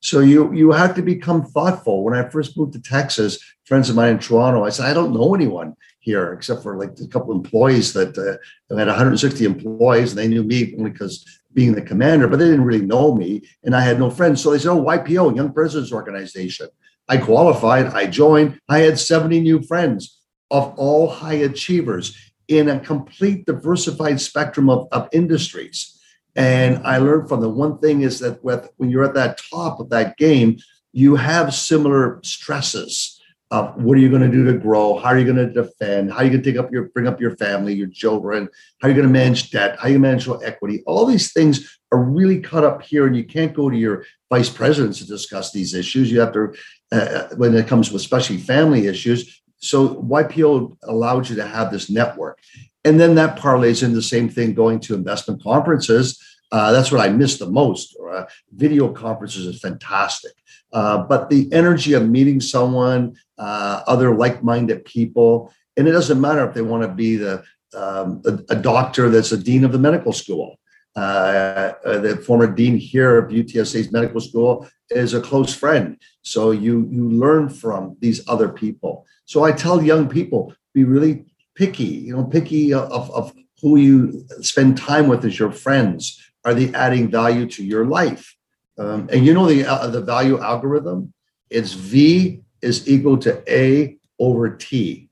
So 0.00 0.20
you 0.20 0.52
you 0.52 0.72
have 0.72 0.94
to 0.94 1.02
become 1.02 1.44
thoughtful. 1.44 2.04
When 2.04 2.14
I 2.14 2.28
first 2.28 2.56
moved 2.56 2.72
to 2.72 2.80
Texas, 2.80 3.38
friends 3.70 3.88
of 3.88 3.94
mine 3.94 4.10
in 4.14 4.18
Toronto, 4.18 4.64
I 4.64 4.70
said 4.70 4.86
I 4.86 4.92
don't 4.92 5.14
know 5.14 5.32
anyone 5.32 5.76
here 6.00 6.32
except 6.32 6.64
for 6.64 6.76
like 6.76 6.98
a 6.98 7.06
couple 7.06 7.32
employees 7.32 7.92
that 7.92 8.18
uh, 8.18 8.76
had 8.76 8.88
160 8.88 9.44
employees, 9.44 10.10
and 10.10 10.18
they 10.18 10.26
knew 10.26 10.42
me 10.42 10.74
only 10.76 10.90
because 10.90 11.24
being 11.54 11.74
the 11.74 11.80
commander, 11.80 12.26
but 12.26 12.40
they 12.40 12.46
didn't 12.46 12.64
really 12.64 12.84
know 12.84 13.14
me, 13.14 13.42
and 13.62 13.76
I 13.76 13.82
had 13.82 14.00
no 14.00 14.10
friends. 14.10 14.42
So 14.42 14.50
they 14.50 14.58
said, 14.58 14.72
"Oh, 14.72 14.82
YPO, 14.82 15.36
Young 15.36 15.52
Presidents 15.52 15.92
Organization." 15.92 16.66
I 17.08 17.16
qualified. 17.18 17.86
I 17.86 18.06
joined. 18.06 18.58
I 18.68 18.80
had 18.80 18.98
70 18.98 19.40
new 19.40 19.62
friends 19.62 20.18
of 20.50 20.74
all 20.76 21.08
high 21.08 21.40
achievers 21.50 22.16
in 22.48 22.68
a 22.68 22.80
complete 22.80 23.46
diversified 23.46 24.20
spectrum 24.20 24.68
of, 24.68 24.88
of 24.90 25.08
industries 25.12 25.96
And 26.34 26.84
I 26.84 26.98
learned 26.98 27.28
from 27.28 27.40
the 27.40 27.48
one 27.48 27.78
thing 27.78 28.02
is 28.02 28.18
that 28.20 28.42
with, 28.42 28.68
when 28.76 28.90
you're 28.90 29.04
at 29.04 29.14
that 29.14 29.40
top 29.50 29.78
of 29.78 29.90
that 29.90 30.16
game, 30.16 30.58
you 30.92 31.16
have 31.16 31.54
similar 31.54 32.20
stresses 32.22 33.19
what 33.50 33.96
are 33.96 34.00
you 34.00 34.08
going 34.08 34.22
to 34.22 34.28
do 34.28 34.44
to 34.44 34.52
grow? 34.52 34.96
How 34.98 35.08
are 35.08 35.18
you 35.18 35.24
going 35.24 35.36
to 35.36 35.52
defend? 35.52 36.12
How 36.12 36.18
are 36.18 36.24
you 36.24 36.30
going 36.30 36.42
to 36.42 36.52
take 36.52 36.58
up 36.58 36.70
your 36.70 36.84
bring 36.90 37.08
up 37.08 37.20
your 37.20 37.36
family, 37.36 37.74
your 37.74 37.88
children? 37.88 38.48
How 38.80 38.86
are 38.86 38.90
you 38.90 38.96
going 38.96 39.08
to 39.08 39.12
manage 39.12 39.50
debt? 39.50 39.78
How 39.78 39.88
you 39.88 39.98
manage 39.98 40.28
equity? 40.28 40.82
All 40.86 41.04
these 41.04 41.32
things 41.32 41.78
are 41.90 42.02
really 42.02 42.40
cut 42.40 42.64
up 42.64 42.82
here, 42.82 43.06
and 43.06 43.16
you 43.16 43.24
can't 43.24 43.52
go 43.52 43.68
to 43.68 43.76
your 43.76 44.04
vice 44.30 44.48
presidents 44.48 44.98
to 44.98 45.06
discuss 45.06 45.50
these 45.50 45.74
issues. 45.74 46.12
You 46.12 46.20
have 46.20 46.32
to, 46.32 46.54
uh, 46.92 47.28
when 47.36 47.54
it 47.56 47.66
comes 47.66 47.88
to 47.88 47.96
especially 47.96 48.38
family 48.38 48.86
issues. 48.86 49.42
So 49.56 49.96
YPO 49.96 50.78
allowed 50.84 51.28
you 51.28 51.36
to 51.36 51.46
have 51.46 51.70
this 51.72 51.90
network, 51.90 52.38
and 52.84 53.00
then 53.00 53.16
that 53.16 53.38
parlays 53.38 53.82
in 53.82 53.92
the 53.92 54.02
same 54.02 54.28
thing 54.28 54.54
going 54.54 54.78
to 54.80 54.94
investment 54.94 55.42
conferences. 55.42 56.24
Uh, 56.52 56.72
that's 56.72 56.90
what 56.90 57.00
I 57.00 57.08
miss 57.08 57.38
the 57.38 57.46
most. 57.46 57.96
Uh, 57.96 58.24
video 58.54 58.92
conferences 58.92 59.46
is 59.46 59.60
fantastic. 59.60 60.32
Uh, 60.72 60.98
but 60.98 61.30
the 61.30 61.52
energy 61.52 61.94
of 61.94 62.08
meeting 62.08 62.40
someone, 62.40 63.16
uh, 63.40 63.82
other 63.86 64.14
like-minded 64.14 64.84
people, 64.84 65.52
and 65.76 65.88
it 65.88 65.92
doesn't 65.92 66.20
matter 66.20 66.46
if 66.46 66.54
they 66.54 66.62
want 66.62 66.82
to 66.82 66.88
be 66.88 67.16
the 67.16 67.42
um, 67.74 68.20
a, 68.26 68.54
a, 68.54 68.56
doctor 68.56 69.08
that's 69.08 69.32
a 69.32 69.38
dean 69.38 69.64
of 69.64 69.72
the 69.72 69.78
medical 69.78 70.12
school. 70.12 70.58
Uh, 70.96 71.72
uh 71.84 71.98
the 71.98 72.16
former 72.16 72.48
dean 72.48 72.76
here 72.76 73.16
of 73.16 73.30
UTSA's 73.30 73.92
medical 73.92 74.20
school 74.20 74.68
is 74.90 75.14
a 75.14 75.20
close 75.20 75.54
friend. 75.54 75.96
So 76.22 76.50
you 76.50 76.88
you 76.90 77.08
learn 77.08 77.48
from 77.48 77.96
these 78.00 78.28
other 78.28 78.48
people. 78.48 79.06
So 79.24 79.44
I 79.44 79.52
tell 79.52 79.82
young 79.82 80.08
people 80.08 80.52
be 80.74 80.84
really 80.84 81.24
picky. 81.54 81.84
You 82.06 82.16
know, 82.16 82.24
picky 82.24 82.74
of, 82.74 83.10
of 83.10 83.32
who 83.62 83.76
you 83.76 84.26
spend 84.40 84.76
time 84.76 85.08
with 85.08 85.24
as 85.24 85.38
your 85.38 85.52
friends. 85.52 86.20
Are 86.44 86.54
they 86.54 86.72
adding 86.74 87.10
value 87.10 87.46
to 87.50 87.64
your 87.64 87.84
life? 87.84 88.34
Um, 88.78 89.08
and 89.12 89.24
you 89.24 89.32
know 89.32 89.46
the 89.46 89.64
uh, 89.64 89.86
the 89.88 90.00
value 90.00 90.40
algorithm? 90.40 91.12
It's 91.50 91.72
V 91.72 92.42
is 92.62 92.88
equal 92.88 93.18
to 93.18 93.42
A 93.52 93.98
over 94.18 94.50
T 94.50 95.08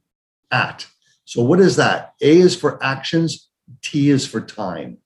at. 0.51 0.87
So 1.25 1.43
what 1.43 1.61
is 1.61 1.77
that? 1.77 2.15
A 2.23 2.39
is 2.39 2.57
for 2.57 2.83
actions, 2.83 3.49
T 3.83 4.11
is 4.11 4.27
for 4.27 4.41
time. 4.41 4.99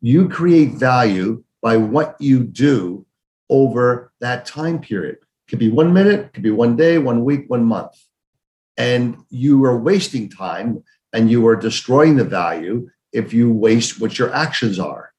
You 0.00 0.28
create 0.28 0.74
value 0.74 1.44
by 1.62 1.76
what 1.76 2.16
you 2.20 2.44
do 2.44 3.06
over 3.50 4.12
that 4.20 4.46
time 4.46 4.80
period. 4.80 5.18
Could 5.48 5.58
be 5.58 5.70
one 5.70 5.92
minute, 5.92 6.32
could 6.32 6.42
be 6.42 6.50
one 6.50 6.76
day, 6.76 6.98
one 6.98 7.24
week, 7.24 7.48
one 7.48 7.64
month. 7.64 7.96
And 8.76 9.16
you 9.30 9.64
are 9.64 9.78
wasting 9.78 10.28
time 10.28 10.84
and 11.12 11.30
you 11.30 11.46
are 11.48 11.56
destroying 11.56 12.16
the 12.16 12.24
value 12.24 12.88
if 13.12 13.32
you 13.32 13.52
waste 13.52 14.00
what 14.00 14.18
your 14.18 14.32
actions 14.32 14.78
are. 14.78 15.12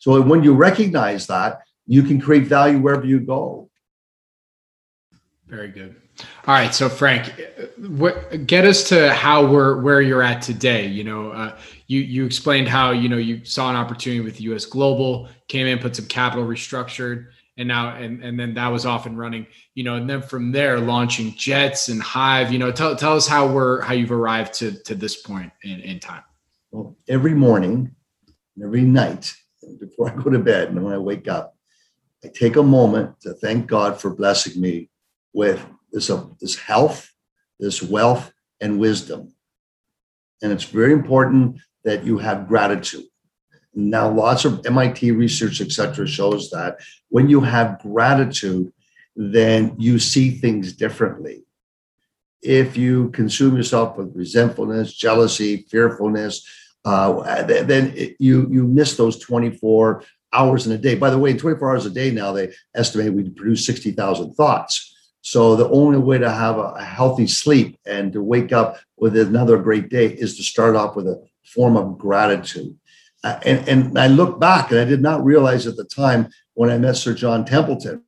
So 0.00 0.20
when 0.22 0.42
you 0.42 0.54
recognize 0.54 1.26
that, 1.26 1.60
you 1.86 2.02
can 2.02 2.20
create 2.20 2.46
value 2.46 2.78
wherever 2.78 3.04
you 3.04 3.20
go. 3.20 3.69
Very 5.50 5.68
good. 5.68 5.96
All 6.46 6.54
right, 6.54 6.72
so 6.72 6.88
Frank, 6.88 7.32
what, 7.76 8.46
get 8.46 8.64
us 8.64 8.88
to 8.90 9.12
how 9.12 9.44
we're 9.44 9.80
where 9.80 10.00
you're 10.00 10.22
at 10.22 10.42
today. 10.42 10.86
You 10.86 11.02
know, 11.02 11.30
uh, 11.30 11.58
you 11.88 12.02
you 12.02 12.24
explained 12.24 12.68
how 12.68 12.92
you 12.92 13.08
know 13.08 13.16
you 13.16 13.44
saw 13.44 13.68
an 13.68 13.74
opportunity 13.74 14.20
with 14.20 14.40
U.S. 14.42 14.64
Global, 14.64 15.28
came 15.48 15.66
in, 15.66 15.80
put 15.80 15.96
some 15.96 16.06
capital, 16.06 16.46
restructured, 16.46 17.26
and 17.56 17.66
now 17.66 17.96
and 17.96 18.22
and 18.22 18.38
then 18.38 18.54
that 18.54 18.68
was 18.68 18.86
off 18.86 19.06
and 19.06 19.18
running. 19.18 19.44
You 19.74 19.82
know, 19.82 19.96
and 19.96 20.08
then 20.08 20.22
from 20.22 20.52
there, 20.52 20.78
launching 20.78 21.34
Jets 21.36 21.88
and 21.88 22.00
Hive. 22.00 22.52
You 22.52 22.60
know, 22.60 22.70
tell 22.70 22.94
tell 22.94 23.16
us 23.16 23.26
how 23.26 23.48
we're 23.48 23.80
how 23.80 23.94
you've 23.94 24.12
arrived 24.12 24.54
to 24.54 24.80
to 24.84 24.94
this 24.94 25.20
point 25.20 25.50
in 25.64 25.80
in 25.80 25.98
time. 25.98 26.22
Well, 26.70 26.96
every 27.08 27.34
morning, 27.34 27.96
every 28.62 28.82
night 28.82 29.34
before 29.80 30.12
I 30.12 30.14
go 30.14 30.30
to 30.30 30.38
bed, 30.38 30.68
and 30.68 30.80
when 30.84 30.94
I 30.94 30.98
wake 30.98 31.26
up, 31.26 31.56
I 32.24 32.28
take 32.28 32.54
a 32.54 32.62
moment 32.62 33.20
to 33.22 33.34
thank 33.34 33.66
God 33.66 34.00
for 34.00 34.10
blessing 34.14 34.60
me 34.60 34.90
with 35.32 35.64
this, 35.92 36.10
uh, 36.10 36.24
this 36.40 36.56
health, 36.56 37.10
this 37.58 37.82
wealth, 37.82 38.32
and 38.60 38.78
wisdom. 38.78 39.34
And 40.42 40.52
it's 40.52 40.64
very 40.64 40.92
important 40.92 41.60
that 41.84 42.04
you 42.04 42.18
have 42.18 42.48
gratitude. 42.48 43.04
Now, 43.74 44.10
lots 44.10 44.44
of 44.44 44.66
MIT 44.66 45.12
research, 45.12 45.60
et 45.60 45.70
cetera, 45.70 46.06
shows 46.06 46.50
that 46.50 46.78
when 47.08 47.28
you 47.28 47.40
have 47.40 47.80
gratitude, 47.80 48.72
then 49.14 49.76
you 49.78 49.98
see 49.98 50.30
things 50.30 50.72
differently. 50.72 51.44
If 52.42 52.76
you 52.76 53.10
consume 53.10 53.56
yourself 53.56 53.96
with 53.96 54.16
resentfulness, 54.16 54.94
jealousy, 54.94 55.66
fearfulness, 55.70 56.46
uh, 56.84 57.44
then 57.44 57.92
it, 57.94 58.16
you 58.18 58.48
you 58.50 58.66
miss 58.66 58.96
those 58.96 59.18
24 59.18 60.02
hours 60.32 60.66
in 60.66 60.72
a 60.72 60.78
day. 60.78 60.94
By 60.94 61.10
the 61.10 61.18
way, 61.18 61.30
in 61.30 61.38
24 61.38 61.70
hours 61.70 61.86
a 61.86 61.90
day 61.90 62.10
now, 62.10 62.32
they 62.32 62.54
estimate 62.74 63.12
we 63.12 63.28
produce 63.28 63.66
60,000 63.66 64.32
thoughts. 64.34 64.89
So 65.22 65.54
the 65.54 65.68
only 65.68 65.98
way 65.98 66.18
to 66.18 66.30
have 66.30 66.56
a, 66.56 66.74
a, 66.78 66.84
healthy 66.84 67.26
sleep 67.26 67.78
and 67.86 68.12
to 68.12 68.22
wake 68.22 68.52
up 68.52 68.78
with 68.96 69.16
another 69.16 69.58
great 69.58 69.90
day 69.90 70.06
is 70.06 70.36
to 70.36 70.42
start 70.42 70.76
off 70.76 70.96
with 70.96 71.06
a 71.06 71.22
form 71.44 71.76
of 71.76 71.98
gratitude. 71.98 72.76
Uh, 73.22 73.38
and, 73.44 73.68
and 73.68 73.98
I 73.98 74.06
look 74.06 74.40
back 74.40 74.70
and 74.70 74.80
I 74.80 74.84
did 74.84 75.02
not 75.02 75.24
realize 75.24 75.66
at 75.66 75.76
the 75.76 75.84
time 75.84 76.28
when 76.54 76.70
I 76.70 76.78
met 76.78 76.96
Sir 76.96 77.12
John 77.12 77.44
Templeton. 77.44 78.02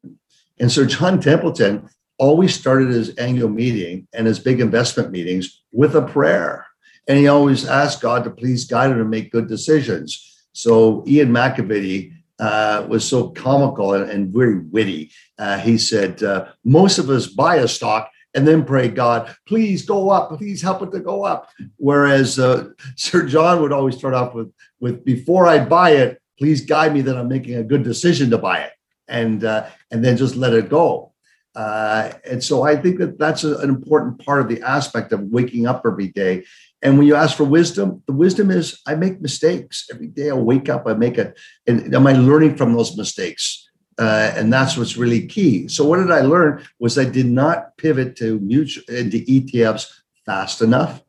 And 0.58 0.72
Sir 0.72 0.86
John 0.86 1.20
Templeton 1.20 1.88
always 2.18 2.54
started 2.54 2.90
his 2.90 3.14
annual 3.16 3.48
meeting 3.48 4.06
and 4.12 4.26
his 4.26 4.38
big 4.38 4.60
investment 4.60 5.10
meetings 5.10 5.62
with 5.72 5.94
a 5.96 6.02
prayer. 6.02 6.66
And 7.08 7.18
he 7.18 7.26
always 7.26 7.66
asked 7.66 8.00
God 8.00 8.24
to 8.24 8.30
please 8.30 8.64
guide 8.64 8.90
him 8.90 8.98
to 8.98 9.04
make 9.04 9.32
good 9.32 9.48
decisions. 9.48 10.44
So 10.52 11.04
Ian 11.06 11.30
McAvity 11.30 12.12
uh, 12.38 12.86
was 12.88 13.06
so 13.06 13.30
comical 13.30 13.94
and, 13.94 14.10
and 14.10 14.32
very 14.32 14.58
witty. 14.58 15.10
Uh, 15.38 15.58
he 15.58 15.78
said, 15.78 16.22
uh, 16.22 16.46
Most 16.64 16.98
of 16.98 17.10
us 17.10 17.26
buy 17.26 17.56
a 17.56 17.68
stock 17.68 18.10
and 18.34 18.46
then 18.48 18.64
pray, 18.64 18.88
God, 18.88 19.34
please 19.46 19.84
go 19.84 20.10
up, 20.10 20.30
please 20.38 20.62
help 20.62 20.82
it 20.82 20.90
to 20.92 21.00
go 21.00 21.24
up. 21.24 21.50
Whereas 21.76 22.38
uh, 22.38 22.70
Sir 22.96 23.26
John 23.26 23.60
would 23.62 23.72
always 23.72 23.96
start 23.96 24.14
off 24.14 24.34
with, 24.34 24.52
with, 24.80 25.04
Before 25.04 25.46
I 25.46 25.64
buy 25.64 25.90
it, 25.90 26.20
please 26.38 26.62
guide 26.62 26.94
me 26.94 27.02
that 27.02 27.16
I'm 27.16 27.28
making 27.28 27.56
a 27.56 27.64
good 27.64 27.82
decision 27.82 28.30
to 28.30 28.38
buy 28.38 28.60
it. 28.60 28.72
And, 29.08 29.44
uh, 29.44 29.66
and 29.90 30.04
then 30.04 30.16
just 30.16 30.36
let 30.36 30.54
it 30.54 30.68
go. 30.70 31.12
Uh, 31.54 32.12
and 32.24 32.42
so 32.42 32.62
I 32.62 32.76
think 32.76 32.98
that 32.98 33.18
that's 33.18 33.44
a, 33.44 33.58
an 33.58 33.68
important 33.68 34.24
part 34.24 34.40
of 34.40 34.48
the 34.48 34.62
aspect 34.62 35.12
of 35.12 35.20
waking 35.20 35.66
up 35.66 35.82
every 35.84 36.08
day 36.08 36.44
and 36.82 36.98
when 36.98 37.06
you 37.06 37.14
ask 37.14 37.36
for 37.36 37.44
wisdom, 37.44 38.02
the 38.06 38.12
wisdom 38.12 38.50
is 38.50 38.80
I 38.86 38.96
make 38.96 39.20
mistakes 39.20 39.86
every 39.92 40.08
day. 40.08 40.30
I 40.30 40.34
wake 40.34 40.68
up, 40.68 40.86
I 40.86 40.94
make 40.94 41.16
a, 41.16 41.32
and 41.66 41.94
am 41.94 42.06
I 42.06 42.12
learning 42.12 42.56
from 42.56 42.72
those 42.72 42.96
mistakes? 42.96 43.68
Uh, 43.98 44.32
and 44.36 44.52
that's 44.52 44.76
what's 44.76 44.96
really 44.96 45.26
key. 45.26 45.68
So 45.68 45.86
what 45.86 45.98
did 45.98 46.10
I 46.10 46.22
learn? 46.22 46.64
Was 46.80 46.98
I 46.98 47.04
did 47.04 47.26
not 47.26 47.76
pivot 47.76 48.16
to 48.16 48.40
mutual 48.40 48.82
into 48.88 49.18
ETFs 49.18 49.86
fast 50.26 50.60
enough. 50.60 51.02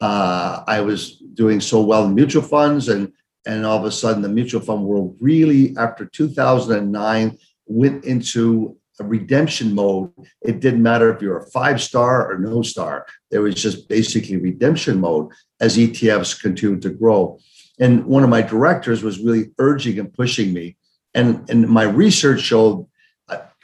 Uh, 0.00 0.62
I 0.66 0.80
was 0.80 1.16
doing 1.34 1.60
so 1.60 1.82
well 1.82 2.06
in 2.06 2.14
mutual 2.14 2.42
funds, 2.42 2.88
and 2.88 3.12
and 3.46 3.66
all 3.66 3.78
of 3.78 3.84
a 3.84 3.90
sudden 3.90 4.22
the 4.22 4.28
mutual 4.28 4.60
fund 4.60 4.84
world 4.84 5.16
really, 5.20 5.76
after 5.76 6.06
2009, 6.06 7.38
went 7.66 8.04
into 8.04 8.76
a 9.00 9.04
redemption 9.04 9.74
mode. 9.74 10.12
It 10.42 10.60
didn't 10.60 10.82
matter 10.82 11.12
if 11.12 11.22
you're 11.22 11.38
a 11.38 11.50
five 11.50 11.80
star 11.80 12.30
or 12.30 12.38
no 12.38 12.62
star. 12.62 13.06
There 13.30 13.42
was 13.42 13.54
just 13.54 13.88
basically 13.88 14.36
redemption 14.36 15.00
mode 15.00 15.32
as 15.60 15.76
ETFs 15.76 16.40
continued 16.40 16.82
to 16.82 16.90
grow. 16.90 17.38
And 17.80 18.04
one 18.04 18.22
of 18.22 18.30
my 18.30 18.42
directors 18.42 19.02
was 19.02 19.20
really 19.20 19.50
urging 19.58 19.98
and 19.98 20.12
pushing 20.12 20.52
me. 20.52 20.76
And, 21.14 21.48
and 21.50 21.68
my 21.68 21.84
research 21.84 22.42
showed 22.42 22.86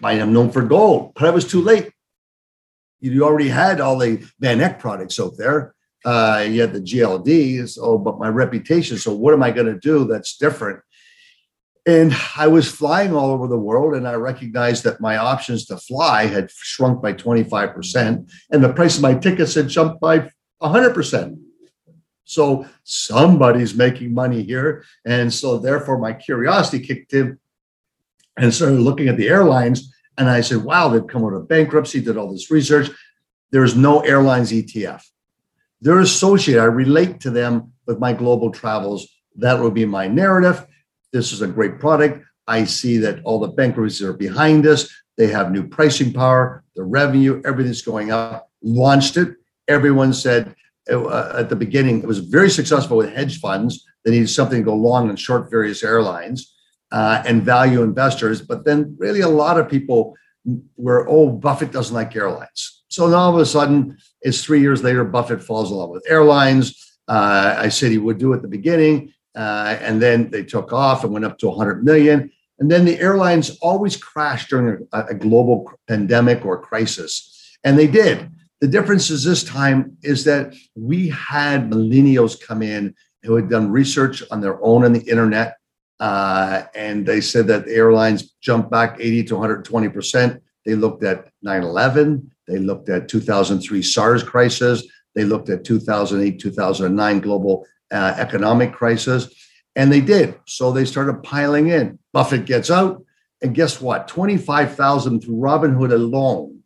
I 0.03 0.15
am 0.15 0.33
known 0.33 0.51
for 0.51 0.63
gold, 0.63 1.13
but 1.15 1.25
I 1.25 1.31
was 1.31 1.49
too 1.49 1.63
late. 1.63 1.91
You 3.01 3.25
already 3.25 3.49
had 3.49 3.81
all 3.81 3.99
the 3.99 4.25
Van 4.41 4.61
Eck 4.61 4.79
products 4.79 5.19
out 5.21 5.37
there. 5.39 5.75
Uh, 6.05 6.45
you 6.49 6.61
had 6.61 6.73
the 6.73 6.81
GLDs. 6.81 7.79
Oh, 7.81 7.99
but 7.99 8.19
my 8.19 8.29
reputation. 8.29 8.97
So 8.99 9.15
what 9.15 9.35
am 9.35 9.43
I 9.43 9.51
going 9.51 9.67
to 9.67 9.79
do 9.79 10.05
that's 10.05 10.37
different? 10.37 10.81
And 11.87 12.13
I 12.37 12.49
was 12.49 12.69
flying 12.69 13.15
all 13.15 13.31
over 13.31 13.47
the 13.47 13.57
world, 13.57 13.95
and 13.95 14.09
I 14.09 14.15
recognized 14.15 14.83
that 14.85 15.01
my 15.01 15.19
options 15.19 15.67
to 15.67 15.77
fly 15.77 16.27
had 16.27 16.51
shrunk 16.51 17.01
by 17.01 17.13
25%, 17.13 18.29
and 18.51 18.65
the 18.65 18.73
price 18.73 18.97
of 18.97 19.03
my 19.03 19.15
tickets 19.15 19.55
had 19.55 19.69
jumped 19.69 20.01
by 20.01 20.29
100%. 20.61 21.39
So 22.25 22.67
somebody's 22.83 23.77
making 23.77 24.13
money 24.13 24.43
here. 24.43 24.85
And 25.05 25.33
so, 25.33 25.59
therefore, 25.59 25.99
my 25.99 26.13
curiosity 26.13 26.85
kicked 26.85 27.13
in 27.13 27.39
and 28.37 28.53
started 28.53 28.81
looking 28.81 29.07
at 29.07 29.17
the 29.17 29.29
airlines. 29.29 29.95
And 30.19 30.29
I 30.29 30.41
said, 30.41 30.65
wow, 30.65 30.89
they've 30.89 31.07
come 31.07 31.25
out 31.25 31.35
of 31.35 31.47
bankruptcy, 31.47 32.01
did 32.01 32.17
all 32.17 32.33
this 32.33 32.51
research. 32.51 32.91
There's 33.53 33.77
no 33.77 34.01
airlines 34.01 34.51
ETF. 34.51 35.05
They're 35.81 36.01
associated. 36.01 36.63
I 36.63 36.65
relate 36.65 37.21
to 37.21 37.31
them 37.31 37.73
with 37.87 38.01
my 38.01 38.13
global 38.13 38.51
travels. 38.51 39.07
That 39.37 39.61
would 39.61 39.75
be 39.75 39.85
my 39.85 40.09
narrative 40.09 40.67
this 41.13 41.33
is 41.33 41.43
a 41.43 41.47
great 41.47 41.79
product. 41.79 42.25
I 42.47 42.65
see 42.65 42.99
that 42.99 43.21
all 43.25 43.41
the 43.41 43.49
bankruptcies 43.49 44.03
are 44.03 44.13
behind 44.13 44.67
us. 44.67 44.89
They 45.17 45.29
have 45.29 45.51
new 45.51 45.67
pricing 45.67 46.13
power, 46.13 46.63
the 46.75 46.85
revenue, 46.85 47.43
everything's 47.45 47.83
going 47.83 48.11
up. 48.11 48.51
Launched 48.63 49.17
it. 49.17 49.37
Everyone 49.69 50.13
said 50.13 50.55
uh, 50.91 51.35
at 51.37 51.49
the 51.49 51.57
beginning 51.57 52.01
it 52.01 52.07
was 52.07 52.19
very 52.19 52.51
successful 52.51 52.97
with 52.97 53.13
hedge 53.13 53.41
funds. 53.41 53.85
They 54.05 54.13
needed 54.13 54.29
something 54.29 54.59
to 54.59 54.65
go 54.65 54.75
long 54.75 55.09
and 55.09 55.19
short 55.19 55.51
various 55.51 55.83
airlines 55.83 56.55
uh, 56.93 57.23
and 57.27 57.43
value 57.43 57.83
investors. 57.83 58.41
But 58.41 58.65
then, 58.65 58.97
really, 58.99 59.21
a 59.21 59.29
lot 59.29 59.59
of 59.59 59.69
people 59.69 60.15
were, 60.77 61.09
oh, 61.09 61.31
Buffett 61.31 61.73
doesn't 61.73 61.95
like 61.95 62.15
airlines. 62.15 62.85
So 62.89 63.09
now 63.09 63.17
all 63.17 63.35
of 63.35 63.41
a 63.41 63.47
sudden, 63.47 63.99
it's 64.23 64.45
three 64.45 64.61
years 64.61 64.83
later, 64.83 65.05
Buffett 65.05 65.43
falls 65.43 65.71
in 65.71 65.77
love 65.77 65.91
with 65.91 66.05
airlines. 66.09 66.99
Uh, 67.09 67.57
I 67.59 67.69
said 67.69 67.91
he 67.91 67.99
would 67.99 68.19
do 68.19 68.33
at 68.35 68.43
the 68.43 68.49
beginning. 68.49 69.13
Uh, 69.37 69.77
and 69.81 70.01
then 70.01 70.31
they 70.31 70.43
took 70.43 70.73
off 70.73 71.05
and 71.05 71.13
went 71.13 71.25
up 71.25 71.39
to 71.39 71.49
100 71.49 71.85
million. 71.85 72.31
And 72.59 72.71
then 72.71 72.87
the 72.87 72.99
airlines 72.99 73.59
always 73.61 73.97
crash 73.97 74.49
during 74.49 74.89
a, 74.93 75.05
a 75.11 75.15
global 75.15 75.71
pandemic 75.87 76.45
or 76.47 76.61
crisis. 76.61 77.59
And 77.63 77.79
they 77.79 77.87
did. 77.87 78.31
The 78.63 78.69
difference 78.69 79.11
is 79.11 79.23
this 79.23 79.45
time 79.45 79.99
is 80.03 80.25
that 80.25 80.55
we 80.75 81.09
had 81.11 81.71
millennials 81.71 82.41
come 82.41 82.63
in 82.63 82.95
who 83.23 83.37
had 83.37 83.51
done 83.51 83.71
research 83.71 84.23
on 84.31 84.41
their 84.41 84.63
own 84.65 84.85
on 84.85 84.95
the 84.95 85.03
internet. 85.03 85.59
Uh, 86.01 86.63
and 86.75 87.05
they 87.05 87.21
said 87.21 87.47
that 87.49 87.67
the 87.67 87.75
airlines 87.75 88.35
jumped 88.41 88.71
back 88.71 88.97
80 88.99 89.25
to 89.25 89.35
120%. 89.35 90.41
They 90.65 90.75
looked 90.75 91.05
at 91.05 91.29
9 91.43 91.63
11. 91.63 92.31
They 92.49 92.59
looked 92.59 92.89
at 92.89 93.09
2003 93.09 93.83
SARS 93.83 94.23
crisis. 94.23 94.87
They 95.15 95.25
looked 95.25 95.49
at 95.49 95.65
2008, 95.65 96.39
2009 96.39 97.21
global 97.21 97.67
uh, 97.91 98.15
economic 98.17 98.73
crisis. 98.73 99.33
And 99.75 99.93
they 99.93 100.01
did. 100.01 100.39
So 100.47 100.73
they 100.73 100.85
started 100.85 101.23
piling 101.23 101.69
in. 101.69 101.99
Buffett 102.13 102.47
gets 102.47 102.71
out. 102.71 103.05
And 103.43 103.55
guess 103.55 103.81
what? 103.81 104.09
25,000 104.09 105.21
through 105.21 105.37
Robinhood 105.37 105.93
alone 105.93 106.63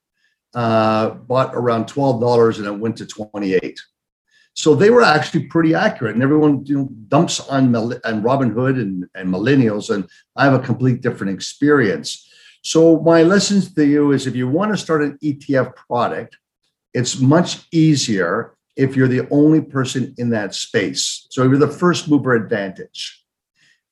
uh, 0.54 1.10
bought 1.10 1.54
around 1.54 1.86
$12 1.86 2.58
and 2.58 2.66
it 2.66 2.78
went 2.78 2.96
to 2.98 3.06
28. 3.06 3.80
So 4.54 4.74
they 4.74 4.90
were 4.90 5.02
actually 5.02 5.44
pretty 5.46 5.74
accurate. 5.74 6.14
And 6.14 6.22
everyone 6.22 6.64
you 6.66 6.78
know, 6.78 6.88
dumps 7.08 7.40
on, 7.40 7.74
on 7.74 8.22
Robinhood 8.22 8.80
and, 8.80 9.06
and 9.14 9.28
millennials. 9.28 9.92
And 9.94 10.08
I 10.36 10.44
have 10.44 10.54
a 10.54 10.58
complete 10.64 11.00
different 11.00 11.32
experience. 11.32 12.28
So 12.62 13.00
my 13.00 13.22
lessons 13.22 13.72
to 13.74 13.86
you 13.86 14.12
is 14.12 14.26
if 14.26 14.36
you 14.36 14.48
want 14.48 14.72
to 14.72 14.76
start 14.76 15.02
an 15.02 15.18
ETF 15.22 15.74
product, 15.76 16.36
it's 16.92 17.20
much 17.20 17.66
easier 17.72 18.56
if 18.80 18.96
you're 18.96 19.08
the 19.08 19.28
only 19.30 19.60
person 19.60 20.14
in 20.16 20.30
that 20.30 20.54
space. 20.54 21.26
So 21.30 21.42
you're 21.42 21.58
the 21.58 21.68
first 21.68 22.08
mover 22.08 22.32
advantage. 22.32 23.22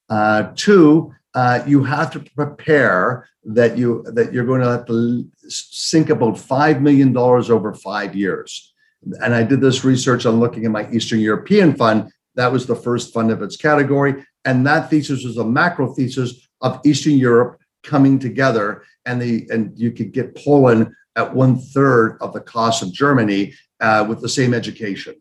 Uh, 0.09 0.51
two, 0.55 1.15
uh, 1.35 1.63
you 1.67 1.85
have 1.85 2.11
to 2.13 2.21
prepare 2.35 3.29
that 3.45 3.77
you 3.77 4.03
that 4.15 4.33
you're 4.33 4.47
going 4.47 4.63
to 4.63 4.69
have 4.69 4.87
to 4.87 5.27
sink 5.47 6.09
about 6.09 6.39
five 6.39 6.81
million 6.81 7.13
dollars 7.13 7.51
over 7.51 7.75
five 7.75 8.17
years. 8.17 8.73
And 9.21 9.35
I 9.35 9.43
did 9.43 9.61
this 9.61 9.85
research 9.85 10.25
on 10.25 10.41
looking 10.41 10.65
at 10.65 10.71
my 10.71 10.91
Eastern 10.91 11.21
European 11.21 11.77
fund. 11.77 12.11
That 12.35 12.51
was 12.51 12.67
the 12.67 12.75
first 12.75 13.13
fund 13.13 13.31
of 13.31 13.43
its 13.43 13.57
category, 13.57 14.25
and 14.47 14.67
that 14.67 14.89
thesis 14.89 15.25
was 15.25 15.37
a 15.37 15.45
macro 15.45 15.93
thesis 15.93 16.49
of 16.63 16.81
Eastern 16.85 17.19
Europe 17.19 17.61
coming 17.83 18.19
together, 18.19 18.85
and 19.05 19.21
the 19.21 19.47
and 19.51 19.79
you 19.79 19.93
could 19.93 20.13
get 20.13 20.35
Poland 20.35 20.93
at 21.15 21.35
one 21.35 21.59
third 21.59 22.17
of 22.21 22.33
the 22.33 22.41
cost 22.41 22.83
of 22.83 22.93
Germany 22.93 23.53
uh, 23.81 24.05
with 24.09 24.21
the 24.21 24.29
same 24.29 24.55
education. 24.55 25.15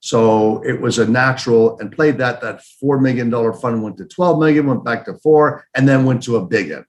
So 0.00 0.62
it 0.64 0.80
was 0.80 0.98
a 0.98 1.06
natural 1.06 1.78
and 1.78 1.90
played 1.90 2.18
that. 2.18 2.42
That 2.42 2.62
$4 2.82 3.00
million 3.00 3.30
fund 3.54 3.82
went 3.82 3.96
to 3.96 4.04
12 4.04 4.38
million, 4.38 4.66
went 4.66 4.84
back 4.84 5.06
to 5.06 5.14
four, 5.14 5.66
and 5.74 5.88
then 5.88 6.04
went 6.04 6.22
to 6.24 6.36
a 6.36 6.44
big 6.44 6.72
one. 6.72 6.84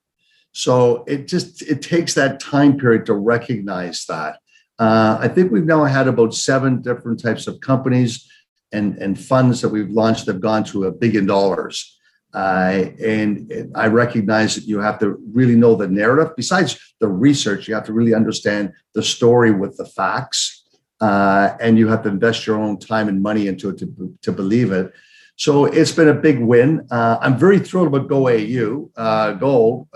So 0.52 1.04
it 1.06 1.28
just 1.28 1.62
it 1.62 1.82
takes 1.82 2.14
that 2.14 2.40
time 2.40 2.78
period 2.78 3.06
to 3.06 3.14
recognize 3.14 4.06
that. 4.08 4.40
Uh, 4.78 5.18
I 5.20 5.28
think 5.30 5.52
we've 5.52 5.66
now 5.66 5.86
had 5.86 6.08
about 6.08 6.34
seven 6.34 6.82
different 6.82 7.22
types 7.22 7.48
of 7.48 7.62
companies 7.62 8.30
and, 8.74 8.98
and 8.98 9.20
funds 9.20 9.62
that 9.62 9.70
we've 9.70 9.90
launched 9.90 10.26
that 10.26 10.34
have 10.34 10.42
gone 10.42 10.66
to 10.66 10.86
a 10.86 10.92
billion 10.92 11.26
dollars. 11.26 11.98
Uh, 12.34 12.90
and 13.02 13.72
I 13.76 13.88
recognize 13.88 14.56
that 14.56 14.66
you 14.66 14.80
have 14.80 15.00
to 15.00 15.18
really 15.34 15.56
know 15.56 15.76
the 15.76 15.88
narrative. 15.88 16.36
Besides 16.36 16.78
the 17.00 17.08
research, 17.08 17.68
you 17.68 17.76
have 17.76 17.86
to 17.86 17.94
really 17.94 18.14
understand 18.14 18.74
the 18.94 19.04
story 19.04 19.52
with 19.52 19.78
the 19.78 19.86
facts 19.86 20.65
uh, 21.02 21.56
and 21.60 21.78
you 21.78 21.88
have 21.88 22.04
to 22.04 22.10
invest 22.10 22.48
your 22.48 22.58
own 22.58 22.80
time 22.80 23.08
and 23.08 23.22
money 23.22 23.48
into 23.48 23.70
it 23.70 23.78
to, 23.80 24.18
to 24.22 24.32
believe 24.32 24.72
it. 24.72 24.94
So 25.38 25.66
it's 25.66 25.92
been 25.92 26.08
a 26.08 26.14
big 26.14 26.40
win. 26.40 26.88
Uh, 26.90 27.18
I'm 27.20 27.38
very 27.38 27.60
thrilled 27.60 27.88
about 27.88 28.08
Go 28.08 28.30
AU 28.30 28.90
uh, 28.96 29.34
Gold, 29.34 29.90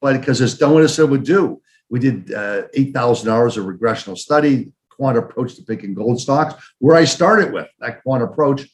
but 0.00 0.20
because 0.20 0.40
it's 0.40 0.54
done 0.54 0.74
what 0.74 0.84
it 0.84 0.88
said 0.88 1.08
would 1.08 1.24
do. 1.24 1.62
We 1.88 1.98
did 1.98 2.32
uh, 2.32 2.64
8,000 2.74 3.28
hours 3.30 3.56
of 3.56 3.66
regressional 3.66 4.16
study, 4.16 4.72
quant 4.90 5.16
approach 5.16 5.56
to 5.56 5.62
picking 5.62 5.94
gold 5.94 6.20
stocks, 6.20 6.62
where 6.78 6.96
I 6.96 7.04
started 7.04 7.52
with 7.52 7.68
that 7.80 8.02
quant 8.02 8.22
approach. 8.22 8.68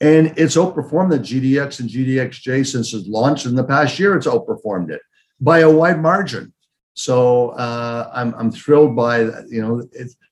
And 0.00 0.34
it's 0.36 0.56
outperformed 0.56 1.10
the 1.10 1.18
GDX 1.18 1.80
and 1.80 1.88
GDXJ 1.88 2.66
since 2.66 2.92
its 2.92 3.06
launch. 3.08 3.46
In 3.46 3.54
the 3.54 3.64
past 3.64 3.98
year, 3.98 4.16
it's 4.16 4.26
outperformed 4.26 4.90
it 4.90 5.00
by 5.40 5.60
a 5.60 5.70
wide 5.70 6.00
margin. 6.00 6.52
So 6.94 7.50
uh, 7.50 8.10
I'm 8.14 8.34
I'm 8.34 8.50
thrilled 8.50 8.96
by 8.96 9.22
you 9.48 9.60
know, 9.60 9.88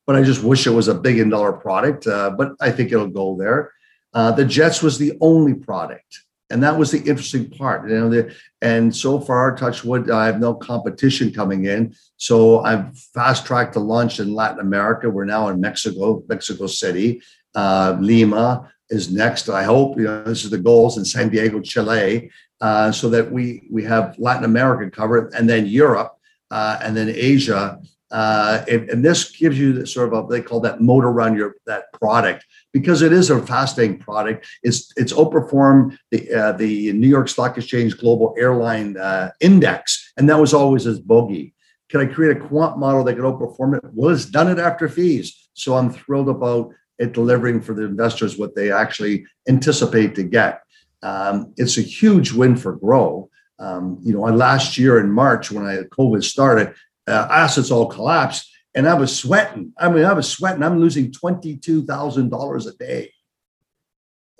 but 0.07 0.17
I 0.17 0.23
just 0.23 0.43
wish 0.43 0.67
it 0.67 0.71
was 0.71 0.89
a 0.89 0.95
billion 0.95 1.29
dollar 1.29 1.53
product. 1.53 2.07
Uh, 2.07 2.31
but 2.31 2.53
I 2.61 2.71
think 2.71 2.93
it'll 2.93 3.09
go 3.09 3.37
there. 3.37 3.73
Uh, 4.15 4.31
the 4.33 4.45
Jets 4.45 4.83
was 4.83 4.99
the 4.99 5.13
only 5.21 5.55
product, 5.55 6.21
and 6.51 6.63
that 6.63 6.79
was 6.79 6.93
the 6.93 6.99
interesting 6.99 7.51
part. 7.51 7.91
You 7.91 7.99
know, 7.99 8.09
the, 8.09 8.35
and 8.61 8.95
so 8.95 9.21
far, 9.21 9.57
touch 9.57 9.85
wood, 9.85 10.11
I 10.11 10.27
have 10.27 10.39
no 10.39 10.55
competition 10.55 11.33
coming 11.33 11.65
in. 11.65 11.95
So 12.17 12.61
I've 12.61 12.97
fast 12.97 13.45
tracked 13.45 13.75
the 13.75 13.81
launch 13.81 14.21
in 14.21 14.33
Latin 14.33 14.61
America. 14.61 15.11
We're 15.11 15.25
now 15.25 15.49
in 15.49 15.61
Mexico, 15.61 16.23
Mexico 16.29 16.69
City, 16.69 17.23
uh, 17.57 17.97
Lima 18.01 18.71
is 18.89 19.11
next. 19.11 19.49
I 19.49 19.65
hope 19.65 19.99
you 19.99 20.05
know 20.05 20.23
this 20.23 20.45
is 20.45 20.51
the 20.51 20.59
goals 20.59 20.97
in 20.97 21.05
Santiago, 21.05 21.61
Chile, 21.61 22.31
uh, 22.61 22.93
so 22.93 23.09
that 23.11 23.33
we 23.33 23.67
we 23.69 23.83
have 23.83 24.15
Latin 24.19 24.45
America 24.45 24.89
covered, 24.91 25.33
and 25.35 25.51
then 25.51 25.67
Europe 25.67 26.19
uh, 26.53 26.79
and 26.83 26.97
then 26.97 27.09
Asia. 27.09 27.81
Uh, 28.11 28.63
and, 28.69 28.91
and, 28.91 29.03
this 29.03 29.31
gives 29.31 29.59
you 29.59 29.87
sort 29.87 30.13
of 30.13 30.25
a, 30.25 30.29
they 30.29 30.43
call 30.43 30.61
that 30.61 30.83
motor 30.83 31.09
around 31.09 31.35
your 31.35 31.55
that 31.65 31.91
product 31.95 32.45
because 32.71 33.01
it 33.01 33.11
is 33.11 33.31
a 33.31 33.47
fascinating 33.47 33.99
product. 33.99 34.47
It's 34.63 34.93
it's 34.97 35.15
outperformed 35.15 35.97
the 36.11 36.31
uh, 36.31 36.53
the 36.53 36.93
New 36.93 37.09
York 37.09 37.31
Stock 37.31 37.57
Exchange 37.57 37.97
Global 37.97 38.35
Airline 38.39 38.99
uh, 38.99 39.31
Index, 39.41 40.13
and 40.19 40.29
that 40.29 40.39
was 40.39 40.53
always 40.53 40.87
as 40.87 41.01
bogey. 41.01 41.55
Can 41.89 42.03
I 42.03 42.07
create 42.07 42.37
a 42.37 42.41
quant 42.41 42.77
model 42.77 43.03
that 43.05 43.15
could 43.15 43.25
outperform 43.25 43.79
it? 43.79 43.85
Well, 43.95 44.15
it's 44.15 44.27
done 44.27 44.49
it 44.49 44.59
after 44.59 44.91
fees, 44.91 45.49
so 45.55 45.75
I'm 45.75 45.91
thrilled 45.91 46.29
about 46.29 46.71
it 46.99 47.15
delivering 47.15 47.63
for 47.63 47.73
the 47.73 47.85
investors 47.85 48.37
what 48.37 48.55
they 48.55 48.71
actually 48.71 49.25
anticipate 49.49 50.15
to 50.17 50.23
get. 50.23 50.61
Um, 51.03 51.55
it's 51.57 51.79
a 51.79 51.83
huge 51.83 52.33
win 52.33 52.57
for 52.57 52.77
Grow. 52.77 53.31
Um, 53.63 53.99
you 54.03 54.13
know, 54.13 54.23
last 54.23 54.77
year 54.77 54.99
in 54.99 55.09
March 55.11 55.53
when 55.53 55.65
I 55.65 55.75
COVID 55.99 56.23
started, 56.25 56.75
uh, 57.07 57.29
assets 57.31 57.71
all 57.71 57.87
collapsed, 57.87 58.51
and 58.75 58.89
I 58.89 58.95
was 58.95 59.17
sweating. 59.17 59.73
I 59.79 59.89
mean, 59.89 60.05
I 60.05 60.15
was 60.15 60.29
sweating. 60.29 60.65
I'm 60.65 60.81
losing 60.81 61.13
twenty 61.13 61.57
two 61.57 61.81
thousand 61.91 62.31
dollars 62.31 62.67
a 62.67 62.75
day. 62.77 63.13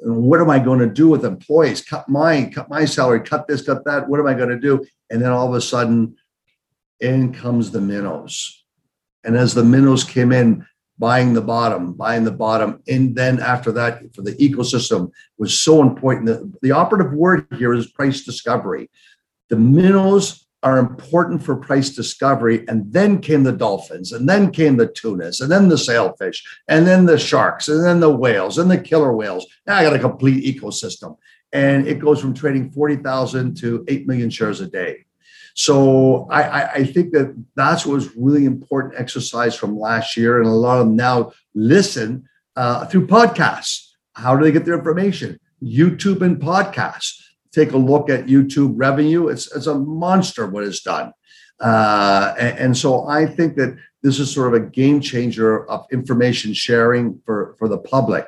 And 0.01 0.17
what 0.29 0.41
am 0.41 0.51
I 0.51 0.59
going 0.59 0.81
to 0.81 0.93
do 1.03 1.09
with 1.09 1.25
employees? 1.25 1.85
Cut 1.93 2.09
mine, 2.09 2.51
cut 2.51 2.69
my 2.69 2.85
salary, 2.85 3.21
cut 3.21 3.47
this, 3.47 3.63
cut 3.63 3.85
that. 3.85 4.09
What 4.09 4.19
am 4.19 4.27
I 4.27 4.35
going 4.35 4.49
to 4.49 4.59
do? 4.59 4.85
And 5.11 5.23
then 5.23 5.31
all 5.31 5.49
of 5.49 5.55
a 5.55 5.61
sudden, 5.61 6.17
in 6.99 7.33
comes 7.33 7.71
the 7.71 7.81
minnows. 7.81 8.65
And 9.23 9.37
as 9.37 9.55
the 9.55 9.63
minnows 9.63 10.03
came 10.03 10.33
in, 10.33 10.67
buying 10.99 11.35
the 11.35 11.47
bottom, 11.57 11.93
buying 11.93 12.25
the 12.25 12.39
bottom. 12.47 12.83
And 12.89 13.15
then 13.15 13.41
after 13.41 13.71
that, 13.73 13.93
for 14.15 14.23
the 14.23 14.35
ecosystem 14.47 15.11
was 15.39 15.59
so 15.59 15.83
important. 15.83 16.27
The, 16.27 16.53
the 16.63 16.73
operative 16.73 17.13
word 17.13 17.47
here 17.57 17.73
is 17.73 17.93
price 17.93 18.25
discovery. 18.25 18.91
The 19.53 19.59
minnows 19.59 20.47
are 20.63 20.79
important 20.79 21.43
for 21.43 21.57
price 21.57 21.91
discovery. 21.91 22.67
And 22.69 22.91
then 22.91 23.21
came 23.21 23.43
the 23.43 23.53
dolphins, 23.53 24.13
and 24.13 24.27
then 24.27 24.51
came 24.51 24.79
the 24.79 24.87
tunas, 24.87 25.43
and 25.43 25.53
then 25.53 25.69
the 25.69 25.77
sailfish, 25.77 26.43
and 26.69 26.87
then 26.87 27.05
the 27.05 27.19
sharks, 27.19 27.69
and 27.69 27.85
then 27.85 28.01
the 28.01 28.09
whales, 28.09 28.57
and 28.57 28.71
the 28.71 28.79
killer 28.79 29.13
whales. 29.13 29.47
Now 29.67 29.77
I 29.77 29.83
got 29.83 29.95
a 29.95 29.99
complete 29.99 30.43
ecosystem. 30.43 31.19
And 31.53 31.87
it 31.87 31.99
goes 31.99 32.19
from 32.19 32.33
trading 32.33 32.71
40,000 32.71 33.55
to 33.59 33.85
8 33.89 34.07
million 34.07 34.31
shares 34.31 34.63
a 34.63 34.67
day. 34.69 35.05
So 35.55 36.29
I, 36.31 36.73
I, 36.77 36.85
think 36.85 37.13
that 37.13 37.37
that's 37.55 37.85
what 37.85 37.97
was 37.97 38.17
really 38.17 38.47
important 38.47 38.99
exercise 38.99 39.55
from 39.55 39.79
last 39.79 40.17
year. 40.17 40.39
And 40.39 40.47
a 40.47 40.51
lot 40.51 40.81
of 40.81 40.87
them 40.87 40.97
now 40.97 41.33
listen 41.55 42.27
uh, 42.57 42.87
through 42.87 43.07
podcasts. 43.07 43.91
How 44.15 44.35
do 44.35 44.45
they 44.45 44.53
get 44.53 44.65
their 44.65 44.79
information? 44.79 45.39
YouTube 45.63 46.23
and 46.23 46.41
podcasts 46.41 47.19
take 47.53 47.73
a 47.73 47.77
look 47.77 48.09
at 48.11 48.27
YouTube 48.27 48.75
revenue. 48.77 49.29
It's, 49.29 49.55
it's 49.55 49.67
a 49.67 49.75
monster 49.75 50.47
what 50.47 50.65
it's 50.65 50.83
done. 50.83 51.13
Uh, 51.61 52.35
and, 52.39 52.59
and, 52.59 52.77
so 52.77 53.07
I 53.07 53.25
think 53.25 53.57
that 53.57 53.77
this 54.03 54.19
is 54.19 54.33
sort 54.33 54.49
of 54.49 54.61
a 54.61 54.67
game 54.67 55.01
changer 55.01 55.69
of 55.71 55.87
information 55.93 56.53
sharing 56.55 57.21
for, 57.25 57.55
for 57.59 57.69
the 57.69 57.79
public. 57.79 58.27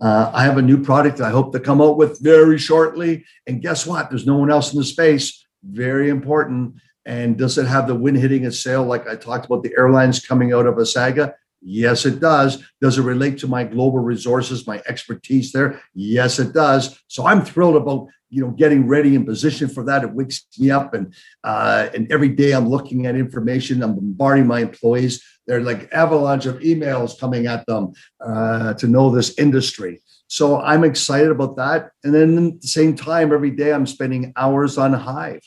Uh, 0.00 0.30
I 0.32 0.44
have 0.44 0.58
a 0.58 0.62
new 0.62 0.82
product 0.82 1.20
I 1.20 1.30
hope 1.30 1.52
to 1.52 1.60
come 1.60 1.80
out 1.80 1.96
with 1.96 2.20
very 2.20 2.58
shortly. 2.58 3.24
And 3.46 3.62
guess 3.62 3.86
what? 3.86 4.08
There's 4.08 4.26
no 4.26 4.36
one 4.36 4.50
else 4.50 4.72
in 4.72 4.78
the 4.78 4.84
space. 4.84 5.46
Very 5.64 6.10
important. 6.10 6.74
And 7.06 7.36
does 7.36 7.56
it 7.58 7.66
have 7.66 7.86
the 7.88 7.94
wind 7.94 8.18
hitting 8.18 8.44
its 8.44 8.60
sail 8.60 8.84
like 8.84 9.08
I 9.08 9.16
talked 9.16 9.46
about 9.46 9.62
the 9.62 9.74
airlines 9.76 10.24
coming 10.24 10.52
out 10.52 10.66
of 10.66 10.78
a 10.78 10.86
saga? 10.86 11.34
Yes, 11.62 12.04
it 12.04 12.20
does. 12.20 12.62
Does 12.80 12.98
it 12.98 13.02
relate 13.02 13.38
to 13.38 13.48
my 13.48 13.64
global 13.64 13.98
resources, 13.98 14.66
my 14.66 14.82
expertise 14.86 15.50
there? 15.50 15.80
Yes, 15.94 16.38
it 16.38 16.52
does. 16.52 17.00
So 17.08 17.26
I'm 17.26 17.44
thrilled 17.44 17.76
about 17.76 18.08
you 18.28 18.42
know 18.42 18.50
getting 18.50 18.86
ready 18.86 19.14
and 19.14 19.26
positioned 19.26 19.72
for 19.72 19.84
that. 19.84 20.02
It 20.02 20.12
wakes 20.12 20.46
me 20.58 20.70
up, 20.70 20.94
and 20.94 21.14
uh, 21.44 21.88
and 21.94 22.10
every 22.10 22.28
day 22.28 22.52
I'm 22.52 22.68
looking 22.68 23.06
at 23.06 23.16
information. 23.16 23.82
I'm 23.82 23.94
bombarding 23.94 24.46
my 24.46 24.60
employees. 24.60 25.22
They're 25.46 25.60
like 25.60 25.92
avalanche 25.92 26.46
of 26.46 26.58
emails 26.58 27.18
coming 27.18 27.46
at 27.46 27.66
them 27.66 27.92
uh, 28.20 28.74
to 28.74 28.86
know 28.86 29.10
this 29.10 29.38
industry. 29.38 30.00
So 30.28 30.60
I'm 30.60 30.82
excited 30.82 31.30
about 31.30 31.56
that. 31.56 31.90
And 32.02 32.12
then 32.12 32.48
at 32.48 32.60
the 32.60 32.68
same 32.68 32.96
time, 32.96 33.32
every 33.32 33.52
day 33.52 33.72
I'm 33.72 33.86
spending 33.86 34.32
hours 34.36 34.76
on 34.76 34.92
Hive. 34.92 35.42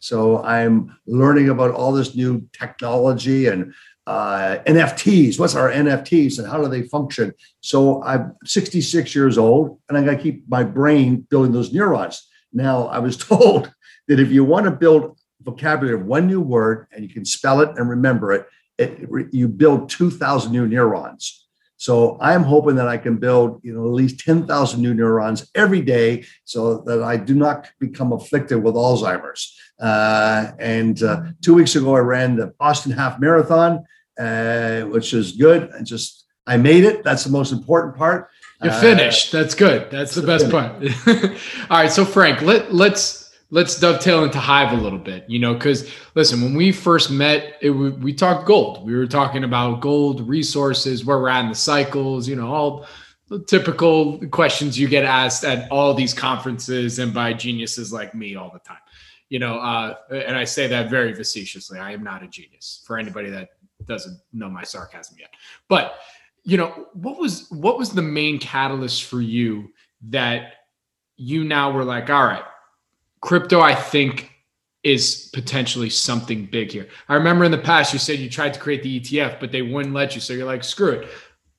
So 0.00 0.42
I'm 0.42 0.96
learning 1.06 1.48
about 1.48 1.72
all 1.72 1.92
this 1.92 2.14
new 2.14 2.48
technology 2.52 3.46
and 3.46 3.72
uh, 4.06 4.58
NFTs. 4.66 5.38
What's 5.38 5.54
our 5.54 5.70
NFTs 5.70 6.38
and 6.38 6.48
how 6.48 6.60
do 6.62 6.68
they 6.68 6.82
function? 6.82 7.32
So 7.60 8.02
I'm 8.02 8.34
66 8.44 9.14
years 9.14 9.38
old 9.38 9.78
and 9.88 9.96
I 9.96 10.02
got 10.02 10.16
to 10.16 10.22
keep 10.22 10.48
my 10.48 10.64
brain 10.64 11.26
building 11.30 11.52
those 11.52 11.72
neurons. 11.72 12.28
Now, 12.52 12.86
I 12.86 12.98
was 12.98 13.16
told 13.28 13.72
that 14.08 14.20
if 14.20 14.30
you 14.30 14.44
want 14.44 14.64
to 14.64 14.70
build 14.70 15.18
vocabulary 15.42 16.00
of 16.00 16.06
one 16.06 16.26
new 16.26 16.40
word 16.40 16.86
and 16.92 17.02
you 17.02 17.12
can 17.12 17.24
spell 17.24 17.60
it 17.60 17.70
and 17.76 17.88
remember 17.88 18.32
it, 18.32 18.46
it 18.78 19.08
you 19.32 19.48
build 19.48 19.90
2,000 19.90 20.50
new 20.52 20.66
neurons. 20.66 21.41
So 21.82 22.16
I'm 22.20 22.44
hoping 22.44 22.76
that 22.76 22.86
I 22.86 22.96
can 22.96 23.16
build, 23.16 23.60
you 23.64 23.74
know, 23.74 23.88
at 23.88 23.92
least 23.92 24.20
10,000 24.20 24.80
new 24.80 24.94
neurons 24.94 25.50
every 25.56 25.80
day 25.80 26.24
so 26.44 26.78
that 26.82 27.02
I 27.02 27.16
do 27.16 27.34
not 27.34 27.68
become 27.80 28.12
afflicted 28.12 28.62
with 28.62 28.76
Alzheimer's. 28.76 29.58
Uh, 29.80 30.52
and 30.60 31.02
uh, 31.02 31.22
two 31.40 31.54
weeks 31.54 31.74
ago, 31.74 31.96
I 31.96 31.98
ran 31.98 32.36
the 32.36 32.54
Boston 32.60 32.92
Half 32.92 33.18
Marathon, 33.18 33.84
uh, 34.16 34.82
which 34.82 35.12
is 35.12 35.32
good. 35.32 35.70
And 35.70 35.84
just, 35.84 36.24
I 36.46 36.56
made 36.56 36.84
it. 36.84 37.02
That's 37.02 37.24
the 37.24 37.32
most 37.32 37.50
important 37.50 37.96
part. 37.96 38.30
You 38.62 38.70
finished. 38.70 39.32
That's 39.32 39.56
good. 39.56 39.90
That's 39.90 40.14
the 40.14 40.22
best 40.22 40.52
part. 40.52 40.80
All 41.68 41.78
right. 41.78 41.90
So 41.90 42.04
Frank, 42.04 42.42
let, 42.42 42.72
let's, 42.72 43.21
let's 43.52 43.78
dovetail 43.78 44.24
into 44.24 44.38
Hive 44.38 44.72
a 44.72 44.82
little 44.82 44.98
bit, 44.98 45.28
you 45.28 45.38
know, 45.38 45.52
because 45.52 45.88
listen, 46.14 46.40
when 46.40 46.54
we 46.54 46.72
first 46.72 47.10
met, 47.10 47.58
it, 47.60 47.70
we 47.70 48.14
talked 48.14 48.46
gold. 48.46 48.84
We 48.84 48.96
were 48.96 49.06
talking 49.06 49.44
about 49.44 49.82
gold 49.82 50.26
resources, 50.26 51.04
where 51.04 51.18
we're 51.18 51.28
at 51.28 51.44
in 51.44 51.50
the 51.50 51.54
cycles, 51.54 52.26
you 52.26 52.34
know, 52.34 52.52
all 52.52 52.86
the 53.28 53.44
typical 53.44 54.18
questions 54.28 54.78
you 54.78 54.88
get 54.88 55.04
asked 55.04 55.44
at 55.44 55.70
all 55.70 55.92
these 55.92 56.14
conferences 56.14 56.98
and 56.98 57.12
by 57.12 57.34
geniuses 57.34 57.92
like 57.92 58.14
me 58.14 58.36
all 58.36 58.50
the 58.50 58.58
time, 58.60 58.78
you 59.28 59.38
know. 59.38 59.58
Uh, 59.58 59.96
and 60.10 60.34
I 60.34 60.44
say 60.44 60.66
that 60.68 60.88
very 60.88 61.14
facetiously. 61.14 61.78
I 61.78 61.92
am 61.92 62.02
not 62.02 62.22
a 62.22 62.28
genius 62.28 62.82
for 62.86 62.98
anybody 62.98 63.28
that 63.30 63.50
doesn't 63.84 64.18
know 64.32 64.48
my 64.48 64.64
sarcasm 64.64 65.16
yet. 65.20 65.30
But 65.68 65.96
you 66.42 66.56
know, 66.56 66.88
what 66.94 67.18
was 67.18 67.50
what 67.50 67.76
was 67.76 67.90
the 67.90 68.02
main 68.02 68.38
catalyst 68.38 69.04
for 69.04 69.20
you 69.20 69.72
that 70.08 70.54
you 71.18 71.44
now 71.44 71.70
were 71.70 71.84
like, 71.84 72.08
all 72.08 72.24
right 72.24 72.44
crypto, 73.22 73.60
I 73.60 73.74
think, 73.74 74.30
is 74.82 75.30
potentially 75.32 75.88
something 75.88 76.44
big 76.46 76.72
here. 76.72 76.88
I 77.08 77.14
remember 77.14 77.44
in 77.44 77.52
the 77.52 77.58
past 77.58 77.92
you 77.92 77.98
said 77.98 78.18
you 78.18 78.28
tried 78.28 78.52
to 78.52 78.60
create 78.60 78.82
the 78.82 79.00
ETF, 79.00 79.40
but 79.40 79.52
they 79.52 79.62
wouldn't 79.62 79.94
let 79.94 80.14
you. 80.14 80.20
So 80.20 80.34
you're 80.34 80.46
like, 80.46 80.64
screw 80.64 80.90
it. 80.90 81.08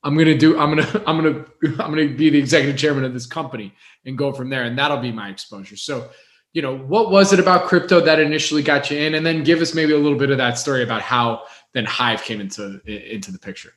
I'm 0.03 0.17
gonna 0.17 0.37
do. 0.37 0.59
I'm 0.59 0.69
gonna. 0.69 1.03
I'm 1.07 1.17
gonna. 1.17 1.45
I'm 1.81 1.89
gonna 1.89 2.09
be 2.09 2.29
the 2.29 2.37
executive 2.37 2.77
chairman 2.77 3.05
of 3.05 3.13
this 3.13 3.25
company 3.25 3.73
and 4.05 4.17
go 4.17 4.33
from 4.33 4.49
there, 4.49 4.63
and 4.63 4.77
that'll 4.77 4.97
be 4.97 5.13
my 5.13 5.29
exposure. 5.29 5.77
So, 5.77 6.09
you 6.51 6.61
know, 6.61 6.77
what 6.77 7.09
was 7.09 7.31
it 7.31 7.39
about 7.39 7.67
crypto 7.67 8.01
that 8.01 8.19
initially 8.19 8.61
got 8.61 8.91
you 8.91 8.99
in, 8.99 9.15
and 9.15 9.25
then 9.25 9.45
give 9.45 9.61
us 9.61 9.73
maybe 9.73 9.93
a 9.93 9.97
little 9.97 10.19
bit 10.19 10.29
of 10.29 10.37
that 10.37 10.57
story 10.57 10.83
about 10.83 11.01
how 11.01 11.43
then 11.73 11.85
Hive 11.85 12.21
came 12.23 12.41
into 12.41 12.81
into 12.85 13.31
the 13.31 13.39
picture. 13.39 13.71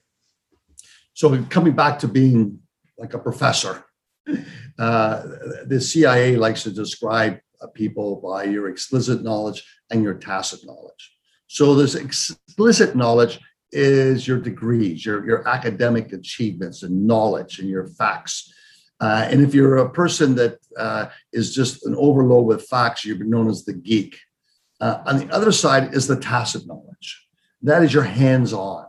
So 1.14 1.44
coming 1.44 1.74
back 1.74 2.00
to 2.00 2.08
being 2.08 2.58
like 2.98 3.14
a 3.14 3.18
professor, 3.20 3.84
uh, 4.78 5.22
the 5.64 5.80
CIA 5.80 6.36
likes 6.36 6.64
to 6.64 6.72
describe 6.72 7.38
people 7.74 8.16
by 8.16 8.44
your 8.44 8.68
explicit 8.68 9.22
knowledge 9.22 9.64
and 9.90 10.02
your 10.02 10.14
tacit 10.14 10.60
knowledge. 10.66 11.16
So 11.48 11.74
this 11.74 11.94
explicit 11.94 12.96
knowledge 12.96 13.38
is 13.72 14.26
your 14.26 14.38
degrees, 14.40 15.04
your, 15.04 15.26
your 15.26 15.46
academic 15.48 16.12
achievements 16.12 16.82
and 16.82 17.06
knowledge 17.06 17.58
and 17.58 17.68
your 17.68 17.86
facts. 17.86 18.52
Uh, 19.00 19.28
and 19.30 19.42
if 19.42 19.54
you're 19.54 19.76
a 19.78 19.90
person 19.90 20.34
that 20.36 20.58
uh, 20.78 21.06
is 21.32 21.54
just 21.54 21.84
an 21.84 21.94
overload 21.96 22.46
with 22.46 22.66
facts, 22.66 23.04
you're 23.04 23.18
known 23.18 23.48
as 23.48 23.64
the 23.64 23.72
geek. 23.72 24.18
Uh, 24.80 24.98
on 25.06 25.18
the 25.18 25.28
other 25.34 25.52
side 25.52 25.94
is 25.94 26.06
the 26.06 26.18
tacit 26.18 26.66
knowledge. 26.66 27.26
That 27.62 27.82
is 27.82 27.92
your 27.92 28.04
hands-on, 28.04 28.86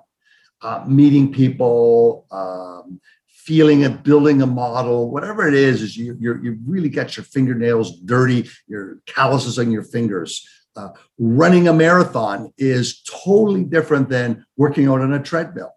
uh, 0.61 0.85
meeting 0.87 1.31
people, 1.31 2.25
um, 2.31 2.99
feeling 3.47 3.79
it, 3.81 4.03
building 4.03 4.41
a 4.41 4.45
model, 4.45 5.09
whatever 5.09 5.47
it 5.47 5.53
is, 5.53 5.81
is 5.81 5.95
you 5.95 6.17
you 6.19 6.37
you 6.43 6.59
really 6.67 6.89
got 6.89 7.15
your 7.15 7.23
fingernails 7.23 7.97
dirty, 8.01 8.49
your 8.67 8.99
calluses 9.05 9.57
on 9.57 9.71
your 9.71 9.83
fingers. 9.83 10.45
Uh, 10.75 10.89
running 11.17 11.69
a 11.69 11.73
marathon 11.73 12.53
is 12.57 13.01
totally 13.03 13.63
different 13.63 14.09
than 14.09 14.45
working 14.57 14.87
out 14.89 14.99
on 14.99 15.13
a 15.13 15.23
treadmill. 15.23 15.71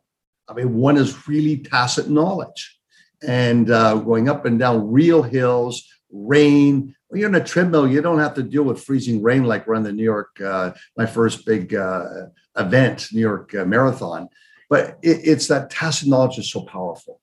I 0.48 0.52
mean, 0.52 0.74
one 0.74 0.96
is 0.96 1.28
really 1.28 1.58
tacit 1.58 2.10
knowledge, 2.10 2.76
and 3.22 3.70
uh, 3.70 3.94
going 3.94 4.28
up 4.28 4.44
and 4.46 4.58
down 4.58 4.90
real 4.90 5.22
hills, 5.22 5.86
rain. 6.10 6.96
When 7.06 7.20
you're 7.20 7.28
on 7.28 7.36
a 7.36 7.44
treadmill, 7.44 7.86
you 7.86 8.02
don't 8.02 8.18
have 8.18 8.34
to 8.34 8.42
deal 8.42 8.64
with 8.64 8.82
freezing 8.82 9.22
rain 9.22 9.44
like 9.44 9.68
run 9.68 9.84
the 9.84 9.92
New 9.92 10.08
York, 10.14 10.40
uh, 10.40 10.72
my 10.96 11.06
first 11.06 11.46
big 11.46 11.72
uh, 11.74 12.26
event, 12.56 13.08
New 13.12 13.20
York 13.20 13.54
uh, 13.54 13.64
Marathon. 13.64 14.28
But 14.68 14.98
it, 15.02 15.18
it's 15.24 15.46
that 15.48 15.70
tacit 15.70 16.08
knowledge 16.08 16.38
is 16.38 16.50
so 16.50 16.62
powerful. 16.62 17.20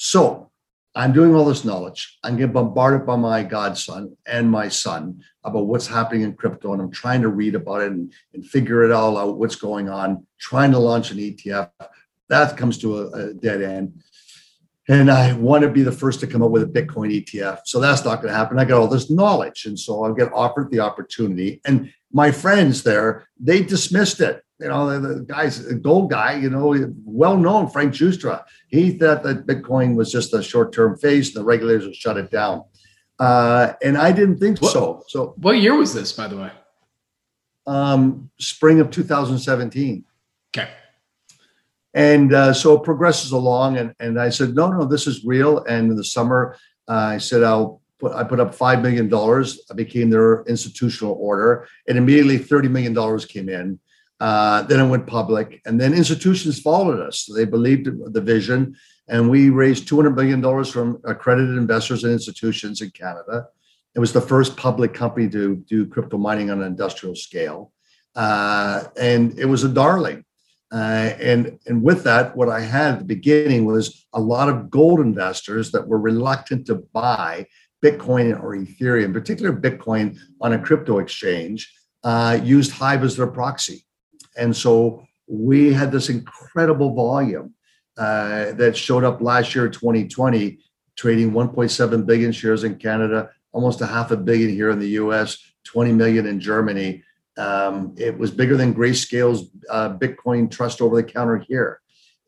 So 0.00 0.52
I'm 0.94 1.12
doing 1.12 1.34
all 1.34 1.44
this 1.44 1.64
knowledge. 1.64 2.20
I'm 2.22 2.36
getting 2.36 2.52
bombarded 2.52 3.04
by 3.04 3.16
my 3.16 3.42
godson 3.42 4.16
and 4.26 4.48
my 4.48 4.68
son 4.68 5.24
about 5.42 5.66
what's 5.66 5.88
happening 5.88 6.22
in 6.22 6.34
crypto, 6.34 6.72
and 6.72 6.80
I'm 6.80 6.92
trying 6.92 7.20
to 7.22 7.28
read 7.28 7.56
about 7.56 7.80
it 7.80 7.90
and, 7.90 8.12
and 8.32 8.46
figure 8.46 8.84
it 8.84 8.92
all 8.92 9.18
out, 9.18 9.38
what's 9.38 9.56
going 9.56 9.88
on, 9.88 10.24
trying 10.38 10.70
to 10.70 10.78
launch 10.78 11.10
an 11.10 11.18
ETF. 11.18 11.70
That 12.28 12.56
comes 12.56 12.78
to 12.78 12.98
a, 12.98 13.06
a 13.08 13.34
dead 13.34 13.60
end. 13.60 14.00
And 14.88 15.10
I 15.10 15.32
want 15.32 15.62
to 15.62 15.68
be 15.68 15.82
the 15.82 15.90
first 15.90 16.20
to 16.20 16.28
come 16.28 16.44
up 16.44 16.52
with 16.52 16.62
a 16.62 16.66
Bitcoin 16.66 17.12
ETF. 17.12 17.62
So 17.64 17.80
that's 17.80 18.04
not 18.04 18.22
going 18.22 18.32
to 18.32 18.38
happen. 18.38 18.60
I 18.60 18.64
got 18.64 18.80
all 18.80 18.86
this 18.86 19.10
knowledge. 19.10 19.66
And 19.66 19.76
so 19.76 20.04
I'll 20.04 20.14
get 20.14 20.32
offered 20.32 20.70
the 20.70 20.78
opportunity. 20.78 21.60
And 21.64 21.92
my 22.12 22.30
friends 22.30 22.84
there, 22.84 23.26
they 23.40 23.64
dismissed 23.64 24.20
it 24.20 24.44
you 24.60 24.68
know, 24.68 24.98
the, 24.98 25.14
the 25.14 25.20
guy's 25.20 25.64
a 25.66 25.74
gold 25.74 26.10
guy, 26.10 26.36
you 26.36 26.50
know, 26.50 26.92
well 27.04 27.36
known, 27.36 27.68
Frank 27.68 27.94
Giustra. 27.94 28.44
He 28.68 28.90
thought 28.90 29.22
that 29.22 29.46
Bitcoin 29.46 29.94
was 29.94 30.10
just 30.10 30.34
a 30.34 30.42
short 30.42 30.72
term 30.72 30.96
phase 30.98 31.28
and 31.28 31.36
the 31.36 31.44
regulators 31.44 31.84
would 31.86 31.94
shut 31.94 32.16
it 32.16 32.30
down. 32.30 32.64
Uh, 33.18 33.74
and 33.82 33.96
I 33.96 34.12
didn't 34.12 34.38
think 34.38 34.60
what, 34.60 34.72
so. 34.72 35.02
So, 35.08 35.34
what 35.38 35.58
year 35.58 35.76
was 35.76 35.94
this, 35.94 36.12
by 36.12 36.28
the 36.28 36.36
way? 36.36 36.50
Um, 37.66 38.30
spring 38.38 38.80
of 38.80 38.90
2017. 38.90 40.04
Okay. 40.56 40.70
And 41.94 42.32
uh, 42.32 42.52
so 42.52 42.74
it 42.74 42.84
progresses 42.84 43.32
along. 43.32 43.76
And, 43.76 43.94
and 44.00 44.20
I 44.20 44.30
said, 44.30 44.54
no, 44.54 44.70
no, 44.70 44.84
this 44.84 45.06
is 45.06 45.24
real. 45.24 45.64
And 45.64 45.90
in 45.90 45.96
the 45.96 46.04
summer, 46.04 46.56
uh, 46.88 46.92
I 46.92 47.18
said, 47.18 47.42
I'll 47.42 47.80
put, 47.98 48.12
I 48.12 48.24
put 48.24 48.40
up 48.40 48.54
$5 48.54 48.82
million. 48.82 49.12
I 49.70 49.74
became 49.74 50.10
their 50.10 50.42
institutional 50.44 51.16
order. 51.20 51.68
And 51.86 51.98
immediately 51.98 52.38
$30 52.38 52.70
million 52.70 53.18
came 53.26 53.48
in. 53.48 53.78
Uh, 54.20 54.62
then 54.62 54.80
it 54.80 54.88
went 54.88 55.06
public, 55.06 55.60
and 55.64 55.80
then 55.80 55.94
institutions 55.94 56.60
followed 56.60 57.00
us. 57.00 57.28
They 57.34 57.44
believed 57.44 57.88
the 58.12 58.20
vision, 58.20 58.76
and 59.08 59.30
we 59.30 59.50
raised 59.50 59.88
$200 59.88 60.14
million 60.14 60.64
from 60.64 61.00
accredited 61.04 61.56
investors 61.56 62.02
and 62.04 62.12
institutions 62.12 62.80
in 62.80 62.90
Canada. 62.90 63.46
It 63.94 64.00
was 64.00 64.12
the 64.12 64.20
first 64.20 64.56
public 64.56 64.92
company 64.92 65.28
to 65.30 65.56
do 65.68 65.86
crypto 65.86 66.18
mining 66.18 66.50
on 66.50 66.60
an 66.60 66.66
industrial 66.66 67.14
scale. 67.14 67.72
Uh, 68.14 68.84
and 68.96 69.38
it 69.38 69.46
was 69.46 69.64
a 69.64 69.68
darling. 69.68 70.24
Uh, 70.70 71.14
and, 71.20 71.58
and 71.66 71.82
with 71.82 72.04
that, 72.04 72.36
what 72.36 72.48
I 72.48 72.60
had 72.60 72.94
at 72.94 72.98
the 72.98 73.04
beginning 73.04 73.64
was 73.64 74.06
a 74.12 74.20
lot 74.20 74.48
of 74.48 74.70
gold 74.70 75.00
investors 75.00 75.70
that 75.70 75.86
were 75.86 75.98
reluctant 75.98 76.66
to 76.66 76.74
buy 76.92 77.46
Bitcoin 77.82 78.38
or 78.42 78.56
Ethereum, 78.56 79.12
particularly 79.12 79.60
Bitcoin 79.60 80.18
on 80.40 80.52
a 80.52 80.58
crypto 80.58 80.98
exchange, 80.98 81.72
uh, 82.04 82.38
used 82.42 82.72
Hive 82.72 83.04
as 83.04 83.16
their 83.16 83.28
proxy. 83.28 83.84
And 84.38 84.56
so 84.56 85.06
we 85.26 85.72
had 85.72 85.92
this 85.92 86.08
incredible 86.08 86.94
volume 86.94 87.54
uh, 87.98 88.52
that 88.52 88.76
showed 88.76 89.04
up 89.04 89.20
last 89.20 89.54
year, 89.54 89.68
2020, 89.68 90.58
trading 90.96 91.32
1.7 91.32 92.06
billion 92.06 92.32
shares 92.32 92.64
in 92.64 92.76
Canada, 92.76 93.30
almost 93.52 93.80
a 93.80 93.86
half 93.86 94.10
a 94.10 94.16
billion 94.16 94.50
here 94.50 94.70
in 94.70 94.78
the 94.78 94.90
US, 94.90 95.36
20 95.64 95.92
million 95.92 96.26
in 96.26 96.40
Germany. 96.40 97.02
Um, 97.36 97.94
it 97.98 98.16
was 98.16 98.30
bigger 98.30 98.56
than 98.56 98.74
Grayscale's 98.74 99.50
uh, 99.68 99.96
Bitcoin 99.96 100.50
trust 100.50 100.80
over 100.80 100.96
the 100.96 101.04
counter 101.04 101.38
here. 101.38 101.80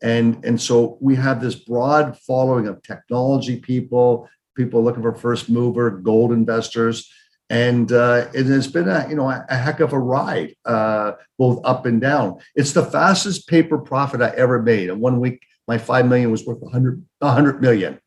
And, 0.03 0.43
and 0.43 0.59
so 0.59 0.97
we 0.99 1.15
have 1.15 1.41
this 1.41 1.55
broad 1.55 2.17
following 2.17 2.67
of 2.67 2.81
technology 2.81 3.57
people, 3.57 4.29
people 4.55 4.83
looking 4.83 5.03
for 5.03 5.13
first 5.13 5.49
mover, 5.49 5.89
gold 5.89 6.31
investors 6.31 7.09
and 7.51 7.91
uh, 7.91 8.27
it 8.33 8.45
has 8.45 8.67
been 8.67 8.87
a 8.87 9.05
you 9.09 9.15
know 9.15 9.29
a, 9.29 9.45
a 9.49 9.57
heck 9.57 9.81
of 9.81 9.91
a 9.91 9.99
ride, 9.99 10.55
uh, 10.63 11.11
both 11.37 11.59
up 11.65 11.85
and 11.85 11.99
down. 11.99 12.39
It's 12.55 12.71
the 12.71 12.85
fastest 12.85 13.47
paper 13.47 13.77
profit 13.77 14.21
I 14.21 14.29
ever 14.29 14.61
made. 14.61 14.87
In 14.89 15.01
one 15.01 15.19
week 15.19 15.45
my 15.67 15.77
five 15.77 16.07
million 16.07 16.31
was 16.31 16.45
worth 16.45 16.63
a 16.63 16.69
hundred, 16.69 17.05
a 17.19 17.31
hundred 17.31 17.61
million. 17.61 17.99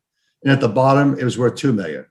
And 0.43 0.51
at 0.51 0.61
the 0.61 0.67
bottom, 0.67 1.17
it 1.19 1.23
was 1.23 1.37
worth 1.37 1.55
two 1.55 1.73
million. 1.73 2.07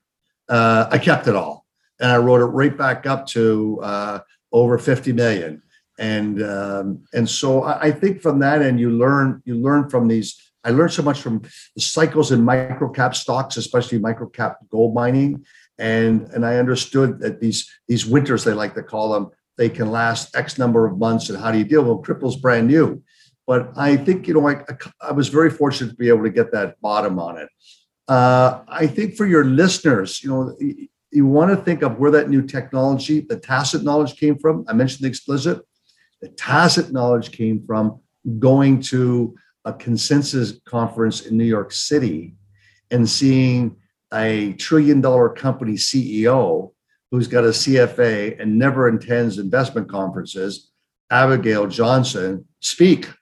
Uh, 0.48 0.86
I 0.88 0.98
kept 0.98 1.26
it 1.26 1.34
all 1.34 1.66
and 1.98 2.12
I 2.12 2.18
rode 2.18 2.40
it 2.40 2.46
right 2.46 2.76
back 2.76 3.04
up 3.04 3.26
to 3.28 3.80
uh, 3.82 4.18
over 4.52 4.78
50 4.78 5.12
million. 5.12 5.62
And 5.98 6.40
um, 6.42 7.04
and 7.12 7.28
so 7.28 7.64
I, 7.64 7.86
I 7.86 7.90
think 7.92 8.22
from 8.22 8.38
that 8.40 8.62
end, 8.62 8.78
you 8.78 8.90
learn 8.90 9.42
you 9.44 9.56
learn 9.56 9.90
from 9.90 10.06
these. 10.06 10.40
I 10.64 10.70
learned 10.70 10.92
so 10.92 11.02
much 11.02 11.20
from 11.20 11.42
the 11.74 11.80
cycles 11.80 12.32
in 12.32 12.40
microcap 12.40 13.14
stocks, 13.14 13.56
especially 13.56 13.98
microcap 13.98 14.56
gold 14.70 14.94
mining, 14.94 15.44
and 15.78 16.28
and 16.32 16.44
I 16.46 16.56
understood 16.56 17.20
that 17.20 17.40
these 17.40 17.70
these 17.88 18.06
winters 18.06 18.44
they 18.44 18.52
like 18.52 18.74
to 18.74 18.82
call 18.82 19.12
them 19.12 19.30
they 19.56 19.68
can 19.68 19.90
last 19.90 20.34
X 20.36 20.58
number 20.58 20.86
of 20.86 20.98
months, 20.98 21.30
and 21.30 21.38
how 21.38 21.52
do 21.52 21.58
you 21.58 21.64
deal 21.64 21.82
with 21.82 21.90
them? 21.90 22.02
Crypto's 22.02 22.36
brand 22.36 22.66
new, 22.66 23.02
but 23.46 23.70
I 23.76 23.96
think 23.96 24.26
you 24.26 24.34
know 24.34 24.48
I 24.48 24.62
I 25.00 25.12
was 25.12 25.28
very 25.28 25.50
fortunate 25.50 25.90
to 25.90 25.96
be 25.96 26.08
able 26.08 26.24
to 26.24 26.30
get 26.30 26.52
that 26.52 26.80
bottom 26.80 27.18
on 27.18 27.38
it. 27.38 27.48
Uh, 28.08 28.62
I 28.68 28.86
think 28.86 29.16
for 29.16 29.26
your 29.26 29.44
listeners, 29.44 30.22
you 30.22 30.30
know, 30.30 30.56
you 31.10 31.26
want 31.26 31.50
to 31.56 31.64
think 31.64 31.82
of 31.82 31.98
where 31.98 32.10
that 32.10 32.28
new 32.28 32.42
technology, 32.42 33.20
the 33.20 33.38
tacit 33.38 33.82
knowledge 33.82 34.16
came 34.16 34.36
from. 34.38 34.64
I 34.68 34.72
mentioned 34.72 35.04
the 35.04 35.08
explicit. 35.08 35.62
The 36.20 36.28
tacit 36.28 36.92
knowledge 36.92 37.30
came 37.32 37.64
from 37.66 38.00
going 38.38 38.80
to 38.82 39.34
a 39.64 39.72
consensus 39.72 40.58
conference 40.66 41.22
in 41.22 41.36
New 41.36 41.44
York 41.44 41.72
City 41.72 42.34
and 42.90 43.08
seeing 43.08 43.76
a 44.14 44.52
trillion 44.54 45.00
dollar 45.00 45.28
company 45.28 45.74
CEO 45.74 46.72
who's 47.10 47.28
got 47.28 47.44
a 47.44 47.48
CFA 47.48 48.40
and 48.40 48.58
never 48.58 48.88
attends 48.88 49.38
investment 49.38 49.88
conferences, 49.88 50.70
Abigail 51.10 51.66
Johnson, 51.66 52.46
speak. 52.60 53.08
I 53.08 53.12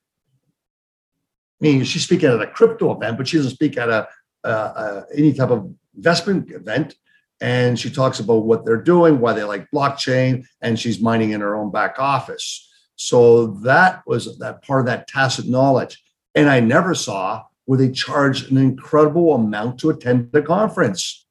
mean, 1.60 1.84
she's 1.84 2.04
speaking 2.04 2.30
at 2.30 2.40
a 2.40 2.46
crypto 2.46 2.94
event, 2.94 3.16
but 3.16 3.28
she 3.28 3.36
doesn't 3.36 3.52
speak 3.52 3.76
at 3.76 3.88
a 3.88 4.08
uh, 4.44 4.48
uh, 4.48 5.02
any 5.16 5.32
type 5.32 5.50
of 5.50 5.72
investment 5.94 6.50
event 6.50 6.96
and 7.42 7.78
she 7.78 7.90
talks 7.90 8.20
about 8.20 8.44
what 8.44 8.64
they're 8.64 8.80
doing, 8.80 9.18
why 9.18 9.32
they 9.32 9.42
like 9.42 9.68
blockchain, 9.74 10.46
and 10.60 10.78
she's 10.78 11.00
mining 11.00 11.32
in 11.32 11.40
her 11.40 11.56
own 11.56 11.72
back 11.72 11.96
office. 11.98 12.70
So 12.94 13.48
that 13.64 14.02
was 14.06 14.38
that 14.38 14.62
part 14.62 14.80
of 14.80 14.86
that 14.86 15.08
tacit 15.08 15.48
knowledge. 15.48 16.00
And 16.36 16.48
I 16.48 16.60
never 16.60 16.94
saw 16.94 17.42
where 17.64 17.78
they 17.78 17.90
charge 17.90 18.50
an 18.50 18.58
incredible 18.58 19.34
amount 19.34 19.78
to 19.80 19.90
attend 19.90 20.32
the 20.32 20.42
conference. 20.42 21.26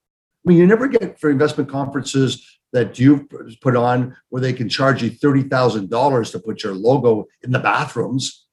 I 0.45 0.49
mean, 0.49 0.57
you 0.57 0.67
never 0.67 0.87
get 0.87 1.19
for 1.19 1.29
investment 1.29 1.69
conferences 1.69 2.47
that 2.73 2.97
you've 2.97 3.25
put 3.61 3.75
on 3.75 4.15
where 4.29 4.41
they 4.41 4.53
can 4.53 4.69
charge 4.69 5.03
you 5.03 5.11
$30,000 5.11 6.31
to 6.31 6.39
put 6.39 6.63
your 6.63 6.73
logo 6.73 7.27
in 7.43 7.51
the 7.51 7.59
bathrooms. 7.59 8.45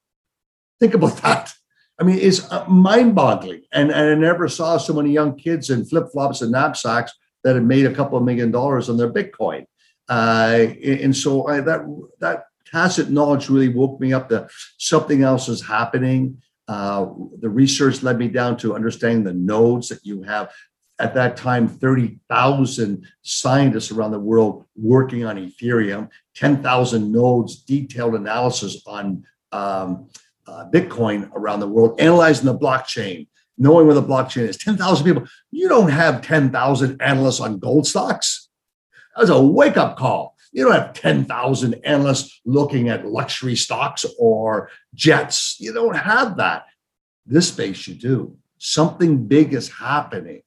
Think 0.80 0.94
about 0.94 1.16
that. 1.22 1.52
I 2.00 2.04
mean, 2.04 2.18
it's 2.20 2.50
uh, 2.50 2.64
mind 2.68 3.14
boggling. 3.14 3.62
And, 3.72 3.90
and 3.90 4.10
I 4.10 4.14
never 4.14 4.48
saw 4.48 4.76
so 4.76 4.92
many 4.92 5.10
young 5.10 5.36
kids 5.36 5.70
in 5.70 5.84
flip 5.84 6.06
flops 6.12 6.42
and 6.42 6.52
knapsacks 6.52 7.12
that 7.42 7.54
had 7.54 7.64
made 7.64 7.86
a 7.86 7.94
couple 7.94 8.18
of 8.18 8.24
million 8.24 8.50
dollars 8.50 8.88
on 8.88 8.96
their 8.96 9.12
Bitcoin. 9.12 9.64
Uh, 10.08 10.68
and 10.82 11.16
so 11.16 11.46
I, 11.46 11.60
that 11.60 11.82
that 12.20 12.44
tacit 12.66 13.10
knowledge 13.10 13.48
really 13.48 13.68
woke 13.68 14.00
me 14.00 14.12
up 14.12 14.28
that 14.28 14.50
something 14.78 15.22
else 15.22 15.48
is 15.48 15.62
happening. 15.62 16.40
Uh, 16.68 17.06
the 17.40 17.48
research 17.48 18.02
led 18.02 18.18
me 18.18 18.28
down 18.28 18.56
to 18.58 18.74
understanding 18.74 19.24
the 19.24 19.32
nodes 19.32 19.88
that 19.88 20.04
you 20.04 20.22
have. 20.22 20.52
At 21.00 21.14
that 21.14 21.36
time, 21.36 21.66
30,000 21.66 23.06
scientists 23.22 23.90
around 23.90 24.10
the 24.10 24.20
world 24.20 24.66
working 24.76 25.24
on 25.24 25.36
Ethereum, 25.36 26.10
10,000 26.34 27.10
nodes, 27.10 27.62
detailed 27.62 28.16
analysis 28.16 28.82
on 28.86 29.24
um, 29.52 30.08
uh, 30.46 30.68
Bitcoin 30.70 31.30
around 31.34 31.60
the 31.60 31.68
world, 31.68 32.00
analyzing 32.00 32.46
the 32.46 32.58
blockchain, 32.58 33.28
knowing 33.56 33.86
where 33.86 33.94
the 33.94 34.02
blockchain 34.02 34.48
is. 34.48 34.56
10,000 34.56 35.04
people. 35.04 35.26
You 35.50 35.68
don't 35.68 35.90
have 35.90 36.20
10,000 36.20 37.00
analysts 37.00 37.40
on 37.40 37.58
gold 37.58 37.86
stocks. 37.86 38.48
That 39.14 39.22
was 39.22 39.30
a 39.30 39.40
wake 39.40 39.76
up 39.76 39.96
call. 39.96 40.36
You 40.52 40.64
don't 40.64 40.74
have 40.74 40.94
10,000 40.94 41.74
analysts 41.84 42.40
looking 42.44 42.88
at 42.88 43.06
luxury 43.06 43.56
stocks 43.56 44.04
or 44.18 44.70
jets. 44.94 45.56
You 45.60 45.72
don't 45.72 45.96
have 45.96 46.36
that. 46.38 46.66
This 47.26 47.48
space 47.48 47.86
you 47.86 47.94
do. 47.94 48.36
Something 48.58 49.26
big 49.26 49.52
is 49.52 49.70
happening. 49.70 50.42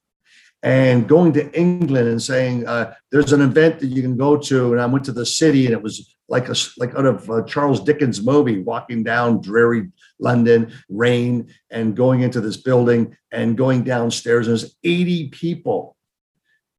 And 0.64 1.08
going 1.08 1.34
to 1.34 1.52
England 1.60 2.08
and 2.08 2.22
saying, 2.22 2.68
uh, 2.68 2.94
there's 3.12 3.34
an 3.34 3.42
event 3.42 3.80
that 3.80 3.88
you 3.88 4.02
can 4.02 4.16
go 4.16 4.38
to. 4.38 4.74
And 4.74 4.82
I 4.82 4.86
went 4.86 5.06
to 5.06 5.12
the 5.12 5.26
city 5.26 5.66
and 5.66 5.74
it 5.74 5.82
was 5.82 6.16
like 6.32 6.50
a 6.50 6.56
like 6.78 6.96
out 6.96 7.06
of 7.06 7.30
uh, 7.30 7.44
Charles 7.44 7.84
Dickens 7.84 8.24
movie, 8.24 8.62
walking 8.62 9.04
down 9.04 9.42
dreary 9.42 9.90
London, 10.20 10.72
rain, 10.88 11.54
and 11.70 11.96
going 11.96 12.22
into 12.22 12.40
this 12.40 12.58
building 12.58 13.16
and 13.32 13.58
going 13.58 13.84
downstairs. 13.84 14.48
And 14.48 14.58
there's 14.58 14.76
80 14.84 15.30
people 15.30 15.98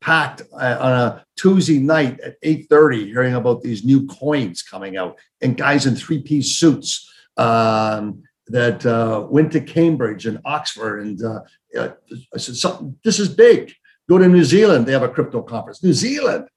packed 0.02 0.42
uh, 0.52 0.76
on 0.80 0.92
a 0.92 1.24
Tuesday 1.36 1.78
night 1.78 2.20
at 2.20 2.40
8:30, 2.42 3.06
hearing 3.06 3.34
about 3.34 3.62
these 3.62 3.84
new 3.84 4.06
coins 4.06 4.62
coming 4.62 4.96
out, 4.96 5.18
and 5.40 5.56
guys 5.56 5.86
in 5.86 5.96
three-piece 5.96 6.56
suits 6.56 7.10
um, 7.36 8.22
that 8.48 8.84
uh, 8.84 9.26
went 9.30 9.52
to 9.52 9.60
Cambridge 9.60 10.26
and 10.26 10.40
Oxford. 10.44 11.00
And 11.00 11.22
uh, 11.24 11.40
I 11.78 12.38
said, 12.38 12.56
Something, 12.56 12.98
"This 13.04 13.18
is 13.18 13.28
big." 13.28 13.72
Go 14.08 14.18
to 14.18 14.28
New 14.28 14.44
Zealand; 14.44 14.84
they 14.84 14.92
have 14.92 15.04
a 15.04 15.08
crypto 15.08 15.40
conference. 15.42 15.82
New 15.82 15.94
Zealand, 15.94 16.48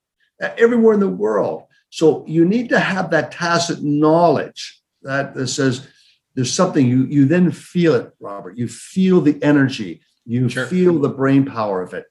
everywhere 0.42 0.96
in 0.96 1.00
the 1.00 1.08
world. 1.08 1.64
So 1.90 2.26
you 2.28 2.44
need 2.44 2.70
to 2.70 2.80
have 2.80 3.12
that 3.12 3.32
tacit 3.32 3.82
knowledge 3.82 4.82
that, 5.04 5.34
that 5.36 5.48
says 5.48 5.88
there's 6.34 6.54
something 6.54 6.86
you 6.86 7.06
you 7.06 7.26
then 7.26 7.52
feel 7.52 7.96
it, 7.96 8.12
Robert. 8.20 8.58
You 8.58 8.68
feel 8.68 9.22
the 9.22 9.42
energy, 9.42 10.02
you 10.26 10.50
sure. 10.50 10.66
feel 10.66 11.00
the 11.00 11.10
brain 11.10 11.46
power 11.46 11.82
of 11.82 11.94
it. 11.94 12.06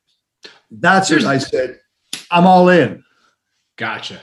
That's 0.70 1.11
when 1.11 1.27
I 1.27 1.38
said, 1.38 1.81
I'm 2.31 2.46
all 2.46 2.68
in. 2.68 3.05
Gotcha. 3.77 4.20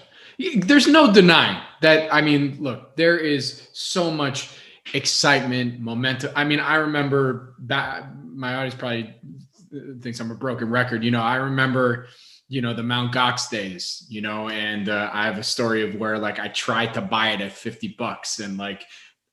There's 0.56 0.88
no 0.88 1.12
denying 1.12 1.62
that. 1.82 2.14
I 2.14 2.22
mean, 2.22 2.58
look, 2.60 2.96
there 2.96 3.18
is 3.18 3.68
so 3.74 4.10
much 4.10 4.50
excitement, 4.94 5.80
momentum. 5.80 6.32
I 6.36 6.44
mean, 6.44 6.60
I 6.60 6.76
remember 6.76 7.56
that 7.60 8.16
my 8.18 8.56
audience 8.56 8.76
probably 8.76 9.14
thinks 10.02 10.20
I'm 10.20 10.32
a 10.32 10.36
broken 10.36 10.70
record. 10.70 11.04
You 11.04 11.12
know, 11.12 11.22
I 11.22 11.36
remember 11.36 12.08
you 12.52 12.62
know 12.62 12.74
the 12.74 12.84
Mount 12.84 13.14
Gox 13.14 13.50
days, 13.50 14.06
you 14.10 14.20
know, 14.20 14.50
and 14.50 14.90
uh, 14.90 15.10
I 15.14 15.26
have 15.26 15.38
a 15.38 15.44
story 15.44 15.88
of 15.88 15.96
where 15.96 16.18
like 16.18 16.38
I 16.38 16.50
tried 16.50 16.94
to 16.96 17.02
buy 17.02 17.30
it 17.30 17.40
at 17.40 17.54
50 17.54 17.96
bucks 17.98 18.40
and 18.40 18.58
like 18.58 18.84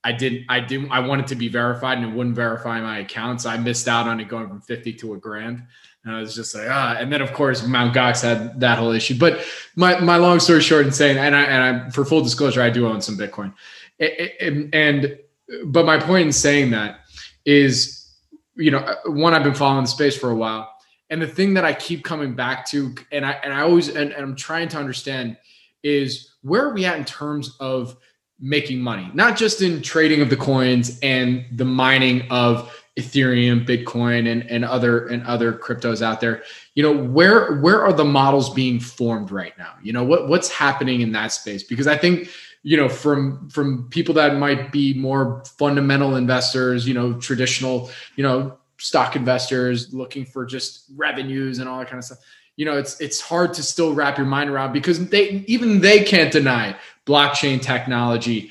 I 0.05 0.13
didn't 0.13 0.45
I 0.49 0.61
didn't 0.61 0.93
I 0.93 1.01
wanted 1.01 1.27
to 1.29 1.35
be 1.35 1.49
verified 1.49 1.99
and 1.99 2.07
it 2.07 2.15
wouldn't 2.17 2.37
verify 2.37 2.81
my 2.81 3.01
accounts. 3.01 3.45
I 3.45 3.57
missed 3.57 3.89
out 3.89 4.07
on 4.07 4.21
it 4.21 4.29
going 4.29 4.49
from 4.49 4.61
50 4.61 4.93
to 4.93 5.15
a 5.15 5.19
grand. 5.19 5.65
And 6.05 6.15
I 6.15 6.21
was 6.21 6.35
just 6.35 6.55
like, 6.55 6.69
ah, 6.71 6.97
and 6.99 7.13
then 7.13 7.21
of 7.21 7.33
course 7.33 7.67
Mount 7.67 7.95
Gox 7.95 8.23
had 8.23 8.61
that 8.61 8.79
whole 8.79 8.93
issue. 8.93 9.19
But 9.19 9.45
my 9.77 9.99
my 10.01 10.17
long 10.17 10.41
story 10.41 10.61
short 10.61 10.85
and 10.85 10.95
saying, 10.95 11.19
and 11.19 11.35
I 11.35 11.43
and 11.43 11.87
I 11.87 11.91
for 11.91 12.05
full 12.05 12.23
disclosure, 12.23 12.63
I 12.63 12.71
do 12.71 12.87
own 12.87 13.01
some 13.01 13.19
Bitcoin. 13.19 13.53
And, 14.01 14.75
and 14.75 15.19
but 15.67 15.85
my 15.85 15.99
point 15.99 16.27
in 16.27 16.33
saying 16.33 16.71
that 16.71 17.01
is, 17.45 18.09
you 18.55 18.71
know, 18.71 18.95
one, 19.07 19.35
I've 19.35 19.43
been 19.43 19.55
following 19.55 19.85
the 19.85 19.89
space 19.89 20.17
for 20.17 20.31
a 20.31 20.37
while 20.37 20.73
and 21.11 21.23
the 21.23 21.27
thing 21.27 21.55
that 21.55 21.65
I 21.65 21.73
keep 21.73 22.05
coming 22.05 22.35
back 22.35 22.67
to, 22.67 22.95
and 23.13 23.25
I 23.25 23.33
and 23.43 23.53
I 23.53 23.63
always 23.63 23.89
and, 23.89 24.13
and 24.13 24.23
I'm 24.23 24.37
trying 24.37 24.69
to 24.69 24.79
understand 24.79 25.37
is 25.83 26.35
where 26.43 26.65
are 26.67 26.75
we 26.75 26.85
at 26.85 26.99
in 26.99 27.05
terms 27.05 27.57
of 27.61 27.97
making 28.39 28.81
money, 28.81 29.11
not 29.15 29.37
just 29.37 29.63
in 29.63 29.83
trading 29.83 30.21
of 30.21 30.31
the 30.31 30.37
coins 30.37 30.99
and 31.01 31.45
the 31.53 31.65
mining 31.65 32.23
of 32.31 32.73
Ethereum, 32.99 33.65
Bitcoin, 33.65 34.31
and, 34.31 34.43
and 34.51 34.65
other 34.65 35.07
and 35.07 35.23
other 35.25 35.53
cryptos 35.53 36.03
out 36.03 36.21
there. 36.21 36.43
You 36.75 36.83
know, 36.83 36.93
where 36.93 37.59
where 37.61 37.83
are 37.83 37.93
the 37.93 38.05
models 38.05 38.51
being 38.51 38.81
formed 38.81 39.31
right 39.31 39.57
now? 39.57 39.75
You 39.83 39.93
know, 39.93 40.05
what 40.05 40.29
what's 40.29 40.51
happening 40.51 41.01
in 41.01 41.13
that 41.13 41.29
space? 41.33 41.63
Because 41.63 41.87
I 41.87 41.97
think 41.97 42.29
you 42.65 42.77
know 42.77 42.89
from 42.89 43.49
from 43.49 43.89
people 43.91 44.15
that 44.17 44.37
might 44.37 44.73
be 44.73 44.95
more 44.95 45.43
fundamental 45.59 46.17
investors, 46.17 46.87
you 46.87 46.95
know, 46.95 47.15
traditional, 47.15 47.91
you 48.17 48.25
know, 48.25 48.59
stock 48.79 49.17
investors 49.17 49.95
looking 49.95 50.25
for 50.25 50.45
just 50.45 50.85
revenues 50.97 51.61
and 51.61 51.69
all 51.69 51.79
that 51.79 51.89
kind 51.89 51.99
of 51.99 52.05
stuff 52.05 52.19
you 52.57 52.65
know 52.65 52.77
it's 52.77 53.01
it's 53.01 53.21
hard 53.21 53.55
to 53.55 53.63
still 53.63 53.95
wrap 53.95 54.19
your 54.19 54.27
mind 54.27 54.51
around 54.51 54.73
because 54.73 55.09
they 55.09 55.45
even 55.47 55.81
they 55.81 56.03
can't 56.03 56.33
deny 56.33 56.77
blockchain 57.07 57.63
technology 57.63 58.51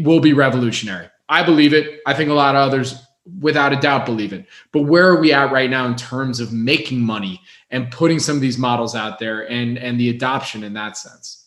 will 0.00 0.20
be 0.20 0.32
revolutionary 0.32 1.08
i 1.28 1.42
believe 1.42 1.74
it 1.74 2.00
i 2.06 2.14
think 2.14 2.30
a 2.30 2.32
lot 2.32 2.54
of 2.54 2.60
others 2.60 3.02
without 3.40 3.72
a 3.72 3.76
doubt 3.76 4.04
believe 4.04 4.32
it 4.32 4.46
but 4.72 4.82
where 4.82 5.08
are 5.08 5.20
we 5.20 5.32
at 5.32 5.52
right 5.52 5.70
now 5.70 5.86
in 5.86 5.94
terms 5.94 6.40
of 6.40 6.52
making 6.52 7.00
money 7.00 7.40
and 7.70 7.90
putting 7.92 8.18
some 8.18 8.34
of 8.34 8.42
these 8.42 8.58
models 8.58 8.96
out 8.96 9.18
there 9.18 9.48
and 9.50 9.78
and 9.78 9.98
the 10.00 10.10
adoption 10.10 10.64
in 10.64 10.72
that 10.72 10.96
sense 10.96 11.46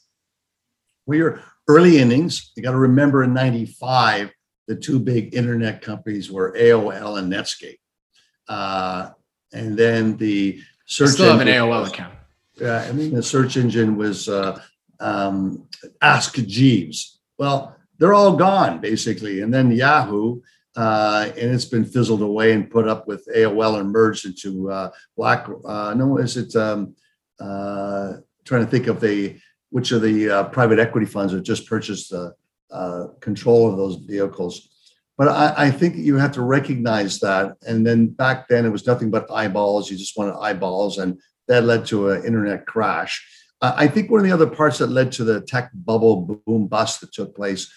we're 1.05 1.41
early 1.67 1.97
innings 1.97 2.51
you 2.55 2.63
got 2.63 2.71
to 2.71 2.77
remember 2.77 3.23
in 3.23 3.33
95 3.33 4.31
the 4.67 4.75
two 4.75 4.99
big 4.99 5.35
internet 5.35 5.81
companies 5.81 6.31
were 6.31 6.53
aol 6.53 7.19
and 7.19 7.31
netscape 7.31 7.77
uh, 8.47 9.09
and 9.53 9.77
then 9.77 10.17
the 10.17 10.61
search. 10.85 11.09
I 11.09 11.11
still 11.11 11.31
have 11.31 11.41
an 11.41 11.47
AOL 11.47 11.87
account. 11.87 12.13
Yeah, 12.59 12.85
I 12.87 12.91
mean 12.91 13.13
the 13.13 13.23
search 13.23 13.57
engine 13.57 13.95
was 13.97 14.29
uh, 14.29 14.59
um, 14.99 15.67
Ask 16.01 16.35
Jeeves. 16.35 17.19
Well, 17.37 17.75
they're 17.97 18.13
all 18.13 18.35
gone 18.35 18.79
basically, 18.79 19.41
and 19.41 19.53
then 19.53 19.71
Yahoo 19.71 20.41
uh, 20.75 21.29
and 21.29 21.51
it's 21.51 21.65
been 21.65 21.85
fizzled 21.85 22.21
away 22.21 22.51
and 22.51 22.69
put 22.69 22.87
up 22.87 23.07
with 23.07 23.27
AOL 23.35 23.79
and 23.79 23.91
merged 23.91 24.25
into 24.25 24.69
uh, 24.71 24.91
Black. 25.15 25.47
Uh, 25.65 25.93
no, 25.95 26.17
is 26.17 26.37
it? 26.37 26.55
Um, 26.55 26.95
uh, 27.39 28.13
trying 28.45 28.63
to 28.63 28.71
think 28.71 28.87
of 28.87 29.01
the 29.01 29.37
which 29.71 29.91
of 29.91 30.01
the 30.01 30.29
uh, 30.29 30.43
private 30.45 30.79
equity 30.79 31.05
funds 31.05 31.33
have 31.33 31.43
just 31.43 31.67
purchased 31.67 32.13
uh, 32.13 32.31
uh, 32.71 33.07
control 33.19 33.69
of 33.69 33.77
those 33.77 33.97
vehicles. 33.97 34.69
But 35.17 35.29
I, 35.29 35.53
I 35.65 35.71
think 35.71 35.95
you 35.95 36.17
have 36.17 36.33
to 36.33 36.41
recognize 36.41 37.19
that. 37.19 37.55
And 37.67 37.85
then 37.85 38.07
back 38.07 38.47
then, 38.47 38.65
it 38.65 38.69
was 38.69 38.85
nothing 38.85 39.11
but 39.11 39.31
eyeballs. 39.31 39.89
You 39.89 39.97
just 39.97 40.17
wanted 40.17 40.35
eyeballs, 40.35 40.97
and 40.97 41.19
that 41.47 41.63
led 41.63 41.85
to 41.87 42.09
an 42.09 42.25
internet 42.25 42.65
crash. 42.65 43.25
I 43.61 43.87
think 43.87 44.11
one 44.11 44.19
of 44.19 44.25
the 44.25 44.33
other 44.33 44.47
parts 44.47 44.77
that 44.79 44.87
led 44.87 45.11
to 45.13 45.23
the 45.23 45.41
tech 45.41 45.71
bubble 45.73 46.41
boom 46.45 46.67
bust 46.67 47.01
that 47.01 47.13
took 47.13 47.35
place 47.35 47.71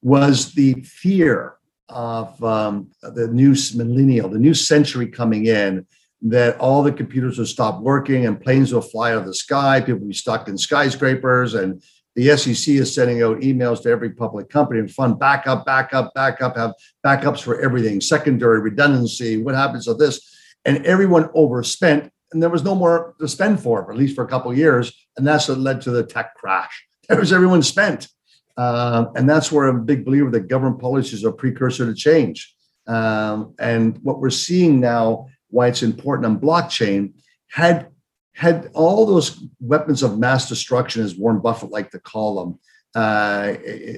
was 0.00 0.52
the 0.52 0.74
fear 0.82 1.56
of 1.88 2.42
um, 2.42 2.90
the 3.02 3.28
new 3.28 3.54
millennial, 3.74 4.28
the 4.28 4.38
new 4.38 4.54
century 4.54 5.06
coming 5.06 5.46
in, 5.46 5.86
that 6.22 6.58
all 6.58 6.82
the 6.82 6.92
computers 6.92 7.38
will 7.38 7.46
stop 7.46 7.80
working 7.80 8.26
and 8.26 8.40
planes 8.40 8.72
will 8.72 8.80
fly 8.80 9.12
out 9.12 9.18
of 9.18 9.26
the 9.26 9.34
sky, 9.34 9.80
people 9.80 10.00
will 10.00 10.08
be 10.08 10.14
stuck 10.14 10.48
in 10.48 10.56
skyscrapers, 10.56 11.54
and 11.54 11.82
the 12.16 12.36
SEC 12.36 12.74
is 12.74 12.94
sending 12.94 13.22
out 13.22 13.40
emails 13.40 13.82
to 13.82 13.90
every 13.90 14.10
public 14.10 14.48
company 14.48 14.80
and 14.80 14.90
fund 14.90 15.18
backup, 15.18 15.66
backup, 15.66 16.14
backup, 16.14 16.56
have 16.56 16.72
backups 17.04 17.42
for 17.42 17.60
everything, 17.60 18.00
secondary 18.00 18.60
redundancy. 18.60 19.42
What 19.42 19.54
happens 19.54 19.84
to 19.86 19.94
this? 19.94 20.20
And 20.64 20.84
everyone 20.86 21.28
overspent, 21.34 22.10
and 22.32 22.42
there 22.42 22.50
was 22.50 22.64
no 22.64 22.74
more 22.74 23.14
to 23.20 23.28
spend 23.28 23.60
for, 23.60 23.90
at 23.90 23.98
least 23.98 24.14
for 24.14 24.24
a 24.24 24.28
couple 24.28 24.54
years. 24.54 24.92
And 25.16 25.26
that's 25.26 25.48
what 25.48 25.58
led 25.58 25.82
to 25.82 25.90
the 25.90 26.04
tech 26.04 26.34
crash. 26.34 26.86
There 27.08 27.20
was 27.20 27.34
everyone 27.34 27.62
spent. 27.62 28.08
Uh, 28.56 29.06
and 29.16 29.28
that's 29.28 29.50
where 29.50 29.66
I'm 29.66 29.80
a 29.80 29.84
big 29.84 30.04
believer 30.04 30.30
that 30.30 30.48
government 30.48 30.80
policies 30.80 31.24
are 31.24 31.32
precursor 31.32 31.86
to 31.86 31.94
change. 31.94 32.54
Um, 32.86 33.54
and 33.58 33.98
what 34.02 34.20
we're 34.20 34.30
seeing 34.30 34.80
now, 34.80 35.26
why 35.48 35.68
it's 35.68 35.82
important 35.82 36.26
on 36.26 36.38
blockchain, 36.38 37.14
had 37.48 37.88
had 38.34 38.70
all 38.74 39.06
those 39.06 39.44
weapons 39.60 40.02
of 40.02 40.18
mass 40.18 40.48
destruction, 40.48 41.02
as 41.02 41.16
Warren 41.16 41.40
Buffett 41.40 41.70
liked 41.70 41.92
to 41.92 42.00
call 42.00 42.34
them, 42.34 42.58
uh, 42.94 43.54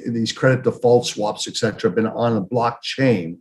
these 0.06 0.32
credit 0.32 0.62
default 0.62 1.06
swaps, 1.06 1.48
et 1.48 1.56
cetera, 1.56 1.90
been 1.90 2.06
on 2.06 2.36
a 2.36 2.42
blockchain, 2.42 3.38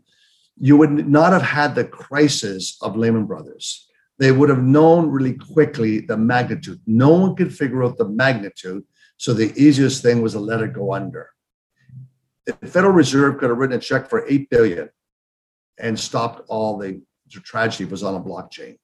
you 0.57 0.77
would 0.77 1.07
not 1.07 1.33
have 1.33 1.41
had 1.41 1.75
the 1.75 1.83
crisis 1.83 2.77
of 2.81 2.95
Lehman 2.95 3.25
Brothers. 3.25 3.89
They 4.19 4.31
would 4.31 4.47
have 4.47 4.63
known 4.63 5.09
really 5.09 5.33
quickly 5.33 5.99
the 5.99 6.15
magnitude. 6.15 6.79
No 6.87 7.09
one 7.09 7.35
could 7.35 7.53
figure 7.53 7.83
out 7.83 7.97
the 7.97 8.07
magnitude 8.07 8.85
so 9.25 9.33
the 9.33 9.51
easiest 9.59 10.03
thing 10.03 10.21
was 10.21 10.33
to 10.33 10.39
let 10.39 10.61
it 10.61 10.71
go 10.71 10.93
under. 10.93 11.31
The 12.45 12.53
Federal 12.67 12.93
Reserve 12.93 13.39
could 13.39 13.49
have 13.49 13.57
written 13.57 13.75
a 13.75 13.81
check 13.81 14.07
for 14.07 14.23
eight 14.27 14.51
billion 14.51 14.91
and 15.79 15.99
stopped 15.99 16.47
all 16.47 16.77
the, 16.77 17.01
the 17.33 17.39
tragedy 17.39 17.85
was 17.85 18.03
on 18.03 18.13
a 18.13 18.21
blockchain. 18.21 18.77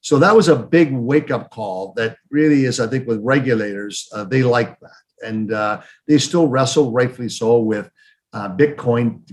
So 0.00 0.20
that 0.20 0.36
was 0.36 0.46
a 0.46 0.54
big 0.54 0.92
wake 0.92 1.32
up 1.32 1.50
call 1.50 1.92
that 1.96 2.18
really 2.30 2.66
is, 2.66 2.78
I 2.78 2.86
think, 2.86 3.08
with 3.08 3.18
regulators, 3.20 4.08
uh, 4.14 4.22
they 4.22 4.44
like 4.44 4.78
that. 4.78 5.26
And 5.26 5.52
uh, 5.52 5.82
they 6.06 6.18
still 6.18 6.46
wrestle, 6.46 6.92
rightfully 6.92 7.28
so, 7.28 7.58
with 7.58 7.90
uh, 8.32 8.48
Bitcoin. 8.56 9.28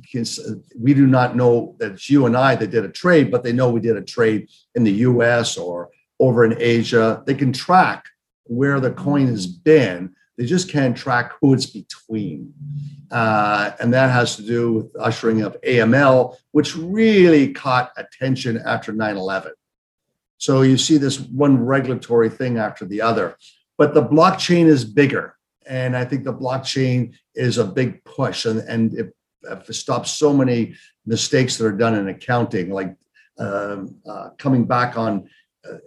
We 0.76 0.96
do 0.96 1.06
not 1.06 1.36
know 1.36 1.76
that 1.78 1.92
it's 1.92 2.10
you 2.10 2.26
and 2.26 2.36
I 2.36 2.56
that 2.56 2.72
did 2.72 2.84
a 2.84 2.90
trade, 2.90 3.30
but 3.30 3.44
they 3.44 3.54
know 3.54 3.70
we 3.70 3.80
did 3.80 3.96
a 3.96 4.02
trade 4.02 4.50
in 4.74 4.84
the 4.84 5.06
US 5.06 5.56
or 5.56 5.92
over 6.20 6.44
in 6.46 6.56
Asia. 6.60 7.22
They 7.28 7.36
can 7.36 7.54
track 7.54 8.06
where 8.46 8.80
the 8.80 8.90
coin 8.90 9.28
has 9.28 9.46
been 9.46 10.16
they 10.38 10.46
just 10.46 10.70
can't 10.70 10.96
track 10.96 11.34
who 11.42 11.54
it's 11.54 11.66
between. 11.66 12.54
Uh, 13.10 13.72
and 13.80 13.94
that 13.94 14.12
has 14.12 14.36
to 14.36 14.44
do 14.44 14.74
with 14.74 14.96
ushering 15.00 15.42
of 15.42 15.60
AML, 15.62 16.36
which 16.52 16.76
really 16.76 17.54
caught 17.54 17.92
attention 17.98 18.62
after 18.66 18.92
9 18.92 19.18
11. 19.18 19.54
So 20.38 20.62
you 20.62 20.78
see 20.78 20.98
this 20.98 21.20
one 21.20 21.66
regulatory 21.66 22.30
thing 22.30 22.58
after 22.58 22.86
the 22.86 23.02
other. 23.02 23.38
But 23.78 23.94
the 23.94 24.04
blockchain 24.04 24.66
is 24.66 24.86
bigger. 24.86 25.36
And 25.66 25.98
I 25.98 26.06
think 26.06 26.24
the 26.24 26.34
blockchain 26.34 27.16
is 27.34 27.58
a 27.58 27.66
big 27.66 28.04
push. 28.04 28.46
And, 28.46 28.60
and 28.60 28.94
it, 28.94 29.16
it 29.44 29.74
stops 29.74 30.12
so 30.12 30.34
many 30.34 30.76
mistakes 31.06 31.58
that 31.58 31.66
are 31.66 31.72
done 31.72 31.96
in 31.96 32.08
accounting, 32.08 32.70
like 32.70 32.96
um, 33.40 33.96
uh, 34.08 34.30
coming 34.38 34.66
back 34.66 34.98
on 34.98 35.30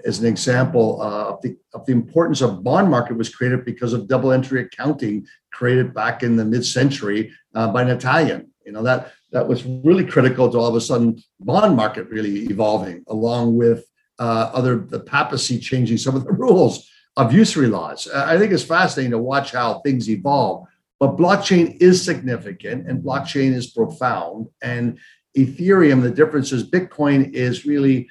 as 0.04 0.20
an 0.20 0.26
example 0.26 1.00
uh, 1.00 1.30
of, 1.30 1.42
the, 1.42 1.56
of 1.74 1.84
the 1.86 1.92
importance 1.92 2.40
of 2.40 2.62
bond 2.62 2.90
market 2.90 3.16
was 3.16 3.34
created 3.34 3.64
because 3.64 3.92
of 3.92 4.08
double 4.08 4.32
entry 4.32 4.62
accounting 4.62 5.26
created 5.52 5.94
back 5.94 6.22
in 6.22 6.36
the 6.36 6.44
mid-century 6.44 7.32
uh, 7.54 7.68
by 7.72 7.82
an 7.82 7.88
Italian. 7.88 8.50
You 8.64 8.72
know 8.72 8.82
that 8.82 9.12
that 9.32 9.48
was 9.48 9.64
really 9.64 10.04
critical 10.04 10.50
to 10.50 10.58
all 10.58 10.68
of 10.68 10.74
a 10.74 10.80
sudden 10.80 11.20
bond 11.40 11.76
market 11.76 12.08
really 12.08 12.46
evolving, 12.46 13.04
along 13.08 13.56
with 13.56 13.84
uh, 14.18 14.50
other 14.52 14.78
the 14.78 15.00
papacy 15.00 15.58
changing 15.58 15.98
some 15.98 16.14
of 16.14 16.24
the 16.24 16.32
rules 16.44 16.88
of 17.16 17.32
usury 17.32 17.66
laws. 17.66 18.08
I 18.08 18.38
think 18.38 18.52
it's 18.52 18.62
fascinating 18.62 19.12
to 19.12 19.18
watch 19.18 19.52
how 19.52 19.80
things 19.80 20.08
evolve. 20.08 20.66
But 21.00 21.16
blockchain 21.16 21.78
is 21.80 22.02
significant 22.04 22.86
and 22.86 23.02
blockchain 23.02 23.54
is 23.54 23.68
profound. 23.68 24.48
And 24.62 24.98
Ethereum, 25.36 26.02
the 26.02 26.10
difference 26.10 26.52
is 26.52 26.68
Bitcoin 26.68 27.32
is 27.32 27.64
really 27.64 28.10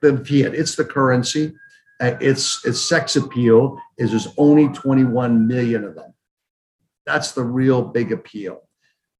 the 0.00 0.24
fiat. 0.26 0.54
It's 0.54 0.74
the 0.76 0.84
currency. 0.84 1.54
Uh, 2.00 2.16
its 2.20 2.64
its 2.64 2.80
sex 2.80 3.16
appeal 3.16 3.78
is 3.98 4.10
there's 4.10 4.28
only 4.38 4.68
21 4.68 5.46
million 5.46 5.84
of 5.84 5.94
them. 5.94 6.14
That's 7.04 7.32
the 7.32 7.44
real 7.44 7.82
big 7.82 8.12
appeal. 8.12 8.68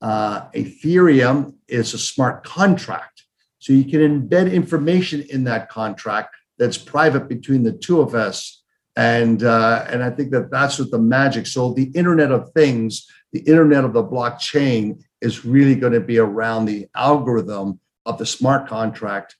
Uh, 0.01 0.49
Ethereum 0.53 1.55
is 1.69 1.93
a 1.93 1.99
smart 1.99 2.43
contract, 2.43 3.25
so 3.59 3.75
you 3.75 3.85
can 3.85 4.01
embed 4.01 4.51
information 4.51 5.27
in 5.29 5.45
that 5.45 5.69
contract 5.69 6.35
that's 6.59 6.79
private 6.79 7.29
between 7.29 7.63
the 7.65 7.73
two 7.73 8.01
of 8.01 8.15
us. 8.15 8.63
And 8.97 9.43
uh, 9.43 9.87
and 9.89 10.03
I 10.03 10.11
think 10.11 10.31
that 10.31 10.51
that's 10.51 10.79
what 10.79 10.91
the 10.91 10.99
magic. 10.99 11.47
So 11.47 11.73
the 11.75 11.91
Internet 11.95 12.33
of 12.33 12.51
Things, 12.53 13.07
the 13.33 13.41
Internet 13.41 13.85
of 13.85 13.93
the 13.93 14.05
blockchain, 14.05 15.03
is 15.21 15.45
really 15.45 15.75
going 15.75 15.93
to 15.93 16.01
be 16.01 16.19
around 16.19 16.65
the 16.65 16.89
algorithm 16.95 17.81
of 18.07 18.19
the 18.19 18.27
smart 18.27 18.69
contract 18.69 19.37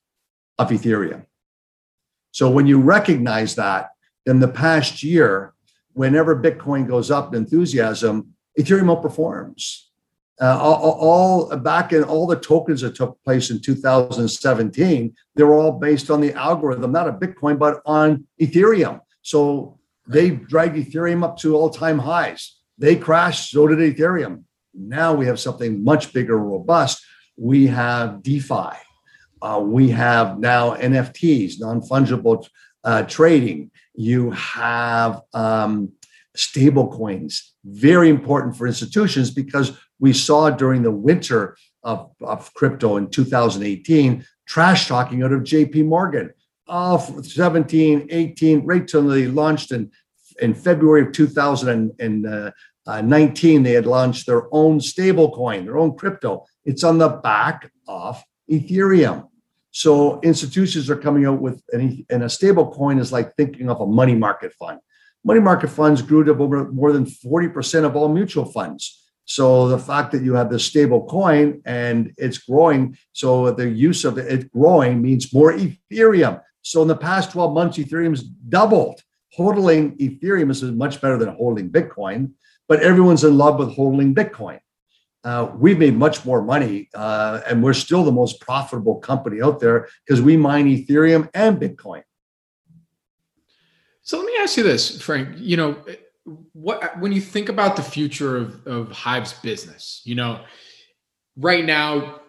of 0.61 0.69
Ethereum. 0.69 1.25
So 2.31 2.49
when 2.49 2.67
you 2.67 2.79
recognize 2.79 3.55
that 3.55 3.91
in 4.25 4.39
the 4.39 4.47
past 4.47 5.03
year, 5.03 5.53
whenever 5.93 6.35
Bitcoin 6.35 6.87
goes 6.87 7.11
up 7.11 7.33
in 7.33 7.41
enthusiasm, 7.41 8.33
Ethereum 8.59 8.95
outperforms. 8.95 9.85
Uh, 10.39 10.57
all, 10.59 10.97
all, 10.99 11.55
back 11.57 11.93
in 11.93 12.03
all 12.03 12.25
the 12.25 12.35
tokens 12.35 12.81
that 12.81 12.95
took 12.95 13.21
place 13.23 13.51
in 13.51 13.59
2017, 13.61 15.13
they 15.35 15.43
were 15.43 15.53
all 15.53 15.73
based 15.73 16.09
on 16.09 16.19
the 16.19 16.33
algorithm, 16.33 16.91
not 16.91 17.07
of 17.07 17.15
Bitcoin, 17.15 17.59
but 17.59 17.79
on 17.85 18.25
Ethereum. 18.41 19.01
So 19.21 19.77
they 20.07 20.31
dragged 20.31 20.75
Ethereum 20.75 21.23
up 21.23 21.37
to 21.39 21.55
all-time 21.55 21.99
highs. 21.99 22.57
They 22.77 22.95
crashed, 22.95 23.51
so 23.51 23.67
did 23.67 23.77
Ethereum. 23.77 24.43
Now 24.73 25.13
we 25.13 25.27
have 25.27 25.39
something 25.39 25.83
much 25.83 26.11
bigger, 26.11 26.37
robust. 26.37 27.03
We 27.37 27.67
have 27.67 28.23
DeFi. 28.23 28.71
Uh, 29.41 29.61
we 29.63 29.89
have 29.89 30.39
now 30.39 30.75
NFTs, 30.75 31.59
non 31.59 31.81
fungible 31.81 32.47
uh, 32.83 33.03
trading. 33.03 33.71
You 33.95 34.31
have 34.31 35.21
um, 35.33 35.93
stable 36.35 36.91
coins, 36.91 37.53
very 37.65 38.09
important 38.09 38.55
for 38.55 38.67
institutions 38.67 39.31
because 39.31 39.77
we 39.99 40.13
saw 40.13 40.49
during 40.49 40.83
the 40.83 40.91
winter 40.91 41.57
of, 41.83 42.11
of 42.21 42.53
crypto 42.53 42.95
in 42.97 43.09
2018 43.09 44.25
trash 44.47 44.87
talking 44.87 45.23
out 45.23 45.31
of 45.31 45.41
JP 45.41 45.85
Morgan. 45.85 46.31
Oh, 46.67 47.21
17, 47.21 48.07
18, 48.09 48.65
right 48.65 48.87
till 48.87 49.07
they 49.07 49.27
launched 49.27 49.71
in, 49.71 49.91
in 50.41 50.53
February 50.53 51.03
of 51.03 51.13
2019, 51.13 53.63
they 53.63 53.71
had 53.71 53.85
launched 53.85 54.25
their 54.25 54.53
own 54.53 54.81
stable 54.81 55.31
coin, 55.31 55.65
their 55.65 55.77
own 55.77 55.97
crypto. 55.97 56.45
It's 56.65 56.83
on 56.83 56.97
the 56.97 57.09
back 57.09 57.71
of 57.87 58.21
Ethereum. 58.49 59.27
So 59.71 60.19
institutions 60.21 60.89
are 60.89 60.97
coming 60.97 61.25
out 61.25 61.41
with 61.41 61.63
an, 61.71 62.05
and 62.09 62.23
a 62.23 62.29
stable 62.29 62.71
coin 62.71 62.99
is 62.99 63.11
like 63.11 63.35
thinking 63.35 63.69
of 63.69 63.79
a 63.79 63.85
money 63.85 64.15
market 64.15 64.53
fund. 64.53 64.79
Money 65.23 65.39
market 65.39 65.69
funds 65.69 66.01
grew 66.01 66.23
to 66.23 66.31
over 66.31 66.71
more 66.71 66.91
than 66.91 67.05
40% 67.05 67.85
of 67.85 67.95
all 67.95 68.09
mutual 68.09 68.45
funds. 68.45 68.97
So 69.25 69.69
the 69.69 69.77
fact 69.79 70.11
that 70.11 70.23
you 70.23 70.33
have 70.33 70.49
this 70.49 70.65
stable 70.65 71.05
coin 71.05 71.61
and 71.65 72.13
it's 72.17 72.39
growing, 72.39 72.97
so 73.13 73.51
the 73.51 73.69
use 73.69 74.03
of 74.03 74.17
it 74.17 74.51
growing 74.51 75.01
means 75.01 75.33
more 75.33 75.53
Ethereum. 75.53 76.41
So 76.63 76.81
in 76.81 76.87
the 76.87 76.97
past 76.97 77.31
12 77.31 77.53
months, 77.53 77.77
Ethereum's 77.77 78.23
doubled. 78.23 79.01
Holding 79.33 79.95
Ethereum 79.97 80.49
is 80.49 80.61
much 80.63 80.99
better 80.99 81.17
than 81.17 81.29
holding 81.29 81.69
Bitcoin, 81.69 82.31
but 82.67 82.81
everyone's 82.81 83.23
in 83.23 83.37
love 83.37 83.57
with 83.57 83.73
holding 83.73 84.13
Bitcoin 84.13 84.59
uh, 85.23 85.51
we've 85.55 85.77
made 85.77 85.95
much 85.95 86.25
more 86.25 86.41
money 86.41 86.89
uh, 86.95 87.41
and 87.47 87.63
we're 87.63 87.73
still 87.73 88.03
the 88.03 88.11
most 88.11 88.39
profitable 88.39 88.95
company 88.95 89.41
out 89.41 89.59
there 89.59 89.87
because 90.05 90.21
we 90.21 90.35
mine 90.35 90.65
Ethereum 90.65 91.29
and 91.33 91.59
Bitcoin. 91.59 92.03
So 94.03 94.17
let 94.17 94.25
me 94.25 94.33
ask 94.39 94.57
you 94.57 94.63
this, 94.63 95.01
Frank. 95.01 95.35
You 95.37 95.57
know, 95.57 95.77
what 96.53 96.99
when 96.99 97.11
you 97.11 97.21
think 97.21 97.49
about 97.49 97.75
the 97.75 97.83
future 97.83 98.37
of, 98.37 98.67
of 98.67 98.91
Hive's 98.91 99.33
business, 99.33 100.01
you 100.03 100.15
know, 100.15 100.43
right 101.37 101.63
now, 101.63 102.21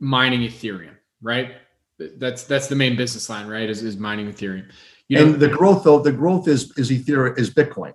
mining 0.00 0.40
Ethereum, 0.40 0.96
right? 1.22 1.54
That's 1.98 2.44
that's 2.44 2.66
the 2.66 2.74
main 2.74 2.96
business 2.96 3.30
line, 3.30 3.46
right? 3.46 3.70
Is, 3.70 3.82
is 3.82 3.96
mining 3.96 4.30
Ethereum. 4.30 4.70
You 5.08 5.18
and 5.18 5.32
know, 5.32 5.38
the 5.38 5.48
growth 5.48 5.84
though, 5.84 6.00
the 6.00 6.12
growth 6.12 6.48
is 6.48 6.76
is 6.76 6.90
Ethereum 6.90 7.38
is 7.38 7.48
Bitcoin. 7.48 7.94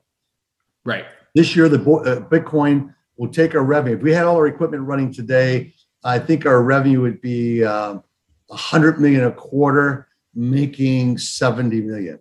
Right. 0.86 1.06
This 1.36 1.56
year, 1.56 1.68
the 1.68 1.80
uh, 1.80 2.22
Bitcoin 2.30 2.96
will 3.20 3.28
take 3.28 3.54
our 3.54 3.64
revenue. 3.64 3.98
If 3.98 4.02
we 4.02 4.14
had 4.14 4.26
all 4.26 4.38
our 4.38 4.48
equipment 4.48 4.84
running 4.84 5.14
today, 5.14 5.74
I 6.04 6.18
think 6.18 6.46
our 6.46 6.64
revenue 6.64 7.02
would 7.02 7.22
be 7.22 7.64
um, 7.66 8.02
a 8.50 8.54
um, 8.54 8.58
hundred 8.58 9.00
million 9.00 9.26
a 9.26 9.32
quarter, 9.32 10.08
making 10.34 11.18
seventy 11.18 11.82
million. 11.82 12.20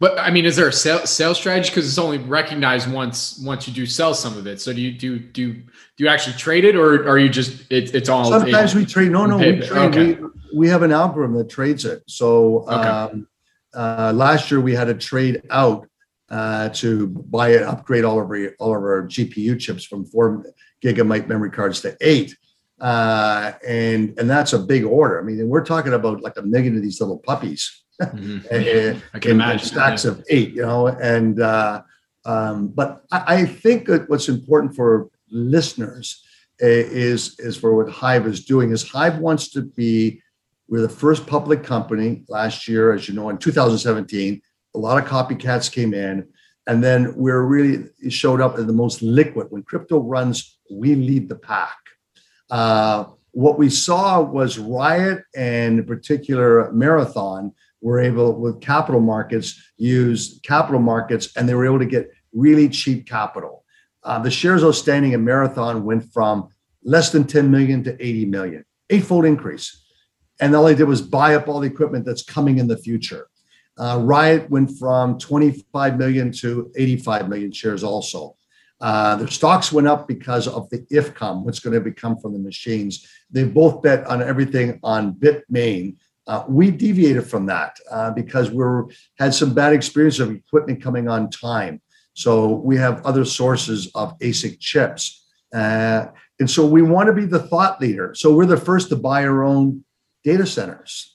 But 0.00 0.18
I 0.18 0.32
mean, 0.32 0.44
is 0.44 0.56
there 0.56 0.66
a 0.66 0.72
sales, 0.72 1.08
sales 1.08 1.38
strategy? 1.38 1.70
Because 1.70 1.88
it's 1.88 1.98
only 1.98 2.18
recognized 2.18 2.92
once 2.92 3.40
once 3.44 3.68
you 3.68 3.72
do 3.72 3.86
sell 3.86 4.12
some 4.12 4.36
of 4.36 4.48
it. 4.48 4.60
So 4.60 4.72
do 4.72 4.80
you 4.80 4.90
do 4.90 5.20
do 5.20 5.54
do 5.54 5.64
you 5.98 6.08
actually 6.08 6.36
trade 6.36 6.64
it, 6.64 6.74
or 6.74 7.08
are 7.08 7.16
you 7.16 7.28
just 7.28 7.70
it, 7.70 7.94
it's 7.94 8.08
all? 8.08 8.24
Sometimes 8.24 8.74
it, 8.74 8.78
we 8.78 8.84
trade. 8.84 9.12
No, 9.12 9.26
no, 9.26 9.38
we 9.38 9.60
trade. 9.60 9.70
Okay. 9.70 10.14
We, 10.14 10.28
we 10.56 10.68
have 10.68 10.82
an 10.82 10.90
algorithm 10.90 11.36
that 11.38 11.48
trades 11.48 11.84
it. 11.84 12.02
So 12.08 12.64
okay. 12.68 12.74
um, 12.74 13.28
uh, 13.72 14.12
last 14.14 14.50
year 14.50 14.60
we 14.60 14.74
had 14.74 14.88
a 14.88 14.94
trade 14.94 15.42
out 15.50 15.88
uh, 16.30 16.68
to 16.70 17.08
buy 17.08 17.50
and 17.50 17.64
upgrade 17.64 18.04
all 18.04 18.20
of 18.20 18.28
our 18.28 18.48
all 18.58 18.74
of 18.76 18.82
our 18.82 19.06
GPU 19.06 19.58
chips 19.58 19.84
from 19.84 20.04
four 20.04 20.44
gigabyte 20.82 21.28
memory 21.28 21.50
cards 21.50 21.80
to 21.82 21.96
eight. 22.00 22.36
Uh, 22.80 23.52
and 23.66 24.18
and 24.18 24.28
that's 24.28 24.52
a 24.52 24.58
big 24.58 24.84
order. 24.84 25.20
I 25.20 25.22
mean, 25.22 25.48
we're 25.48 25.64
talking 25.64 25.94
about 25.94 26.22
like 26.22 26.36
a 26.36 26.42
million 26.42 26.76
of 26.76 26.82
these 26.82 27.00
little 27.00 27.18
puppies 27.18 27.84
Mm-hmm. 28.00 28.98
I 29.14 29.18
can 29.18 29.32
imagine 29.32 29.66
stacks 29.66 30.04
of 30.04 30.24
eight, 30.28 30.54
you 30.54 30.62
know, 30.62 30.88
and 30.88 31.40
uh, 31.40 31.82
um, 32.24 32.68
but 32.68 33.04
I, 33.12 33.24
I, 33.26 33.46
think 33.46 33.86
that 33.86 34.08
what's 34.08 34.28
important 34.28 34.74
for 34.74 35.10
listeners 35.30 36.24
eh, 36.60 36.66
is 36.66 37.38
is 37.38 37.56
for 37.56 37.76
what 37.76 37.92
Hive 37.92 38.26
is 38.26 38.44
doing 38.44 38.72
is 38.72 38.88
Hive 38.88 39.18
wants 39.18 39.48
to 39.50 39.62
be 39.62 40.22
we're 40.68 40.80
the 40.80 40.88
first 40.88 41.26
public 41.26 41.62
company 41.62 42.24
last 42.28 42.66
year, 42.66 42.92
as 42.92 43.08
you 43.08 43.14
know, 43.14 43.28
in 43.28 43.38
2017. 43.38 44.40
A 44.74 44.78
lot 44.78 45.02
of 45.02 45.08
copycats 45.08 45.70
came 45.70 45.94
in, 45.94 46.28
and 46.66 46.82
then 46.82 47.14
we're 47.16 47.42
really 47.42 47.84
showed 48.08 48.40
up 48.40 48.56
as 48.58 48.66
the 48.66 48.72
most 48.72 49.02
liquid. 49.02 49.48
When 49.50 49.62
crypto 49.62 50.00
runs, 50.00 50.58
we 50.70 50.94
lead 50.94 51.28
the 51.28 51.36
pack. 51.36 51.76
Uh, 52.50 53.04
what 53.32 53.58
we 53.58 53.68
saw 53.68 54.20
was 54.20 54.58
Riot 54.58 55.24
and 55.34 55.80
in 55.80 55.84
particular 55.84 56.72
Marathon 56.72 57.52
were 57.80 58.00
able 58.00 58.32
with 58.32 58.60
capital 58.60 59.00
markets 59.00 59.60
use 59.76 60.40
capital 60.44 60.80
markets 60.80 61.36
and 61.36 61.48
they 61.48 61.54
were 61.54 61.66
able 61.66 61.80
to 61.80 61.86
get 61.86 62.10
really 62.32 62.68
cheap 62.68 63.06
capital. 63.06 63.64
Uh, 64.04 64.18
the 64.18 64.30
shares 64.30 64.62
outstanding 64.62 65.12
in 65.12 65.24
Marathon 65.24 65.84
went 65.84 66.04
from 66.12 66.48
less 66.84 67.10
than 67.10 67.24
10 67.24 67.50
million 67.50 67.82
to 67.84 67.92
80 68.00 68.26
million, 68.26 68.64
eightfold 68.90 69.24
increase. 69.24 69.84
And 70.40 70.54
all 70.54 70.64
they 70.64 70.74
did 70.74 70.84
was 70.84 71.02
buy 71.02 71.34
up 71.34 71.48
all 71.48 71.60
the 71.60 71.66
equipment 71.66 72.04
that's 72.04 72.22
coming 72.22 72.58
in 72.58 72.68
the 72.68 72.76
future. 72.76 73.28
Uh, 73.78 74.00
Riot 74.02 74.48
went 74.50 74.78
from 74.78 75.18
25 75.18 75.98
million 75.98 76.30
to 76.32 76.70
85 76.76 77.28
million 77.28 77.52
shares 77.52 77.82
also. 77.82 78.36
Uh, 78.80 79.16
their 79.16 79.28
stocks 79.28 79.72
went 79.72 79.86
up 79.86 80.06
because 80.06 80.46
of 80.46 80.68
the 80.70 80.80
IFCOM, 80.92 81.44
what's 81.44 81.60
going 81.60 81.74
to 81.74 81.80
become 81.80 82.18
from 82.18 82.32
the 82.32 82.38
machines. 82.38 83.08
They 83.30 83.44
both 83.44 83.82
bet 83.82 84.06
on 84.06 84.22
everything 84.22 84.78
on 84.82 85.14
Bitmain, 85.14 85.96
uh, 86.26 86.44
we 86.48 86.70
deviated 86.70 87.26
from 87.26 87.46
that 87.46 87.76
uh, 87.90 88.10
because 88.10 88.50
we 88.50 88.64
had 89.18 89.34
some 89.34 89.52
bad 89.52 89.72
experience 89.72 90.18
of 90.18 90.30
equipment 90.30 90.82
coming 90.82 91.08
on 91.08 91.30
time. 91.30 91.80
So 92.14 92.54
we 92.54 92.76
have 92.76 93.04
other 93.04 93.24
sources 93.24 93.90
of 93.94 94.18
ASIC 94.20 94.58
chips. 94.60 95.26
Uh, 95.52 96.06
and 96.40 96.50
so 96.50 96.66
we 96.66 96.82
want 96.82 97.08
to 97.08 97.12
be 97.12 97.26
the 97.26 97.40
thought 97.40 97.80
leader. 97.80 98.14
So 98.14 98.34
we're 98.34 98.46
the 98.46 98.56
first 98.56 98.88
to 98.88 98.96
buy 98.96 99.26
our 99.26 99.44
own 99.44 99.84
data 100.24 100.46
centers, 100.46 101.13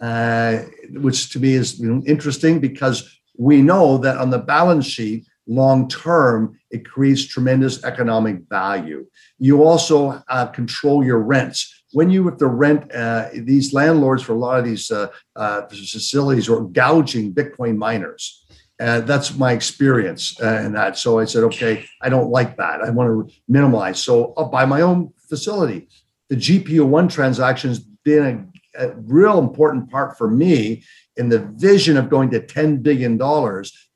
uh, 0.00 0.58
which 0.92 1.30
to 1.30 1.40
me 1.40 1.54
is 1.54 1.78
you 1.78 1.94
know, 1.94 2.02
interesting 2.06 2.60
because 2.60 3.20
we 3.36 3.62
know 3.62 3.98
that 3.98 4.18
on 4.18 4.30
the 4.30 4.38
balance 4.38 4.86
sheet, 4.86 5.26
long 5.46 5.88
term, 5.88 6.58
it 6.70 6.88
creates 6.88 7.26
tremendous 7.26 7.84
economic 7.84 8.42
value. 8.48 9.06
You 9.38 9.64
also 9.64 10.22
uh, 10.28 10.46
control 10.46 11.04
your 11.04 11.18
rents 11.18 11.82
when 11.92 12.10
you 12.10 12.24
have 12.26 12.38
to 12.38 12.46
rent 12.46 12.92
uh, 12.94 13.28
these 13.34 13.72
landlords 13.72 14.22
for 14.22 14.32
a 14.32 14.38
lot 14.38 14.58
of 14.58 14.64
these 14.64 14.90
uh, 14.90 15.08
uh, 15.36 15.62
facilities 15.66 16.48
or 16.48 16.68
gouging 16.68 17.34
Bitcoin 17.34 17.76
miners. 17.76 18.46
And 18.78 19.06
that's 19.06 19.36
my 19.36 19.52
experience 19.52 20.40
uh, 20.40 20.62
in 20.64 20.72
that. 20.72 20.96
So 20.96 21.18
I 21.18 21.26
said, 21.26 21.44
okay, 21.44 21.84
I 22.00 22.08
don't 22.08 22.30
like 22.30 22.56
that. 22.56 22.80
I 22.80 22.90
want 22.90 23.28
to 23.28 23.34
minimize. 23.46 24.02
So 24.02 24.32
I'll 24.36 24.48
buy 24.48 24.64
my 24.64 24.80
own 24.80 25.12
facility. 25.28 25.88
The 26.28 26.36
GPU.One 26.36 27.08
transaction 27.08 27.68
has 27.68 27.80
been 27.80 28.52
a, 28.76 28.90
real 28.90 29.38
important 29.38 29.90
part 29.90 30.16
for 30.16 30.28
me 30.28 30.84
in 31.16 31.28
the 31.28 31.40
vision 31.56 31.96
of 31.96 32.10
going 32.10 32.30
to 32.30 32.40
$10 32.40 32.82
billion 32.82 33.20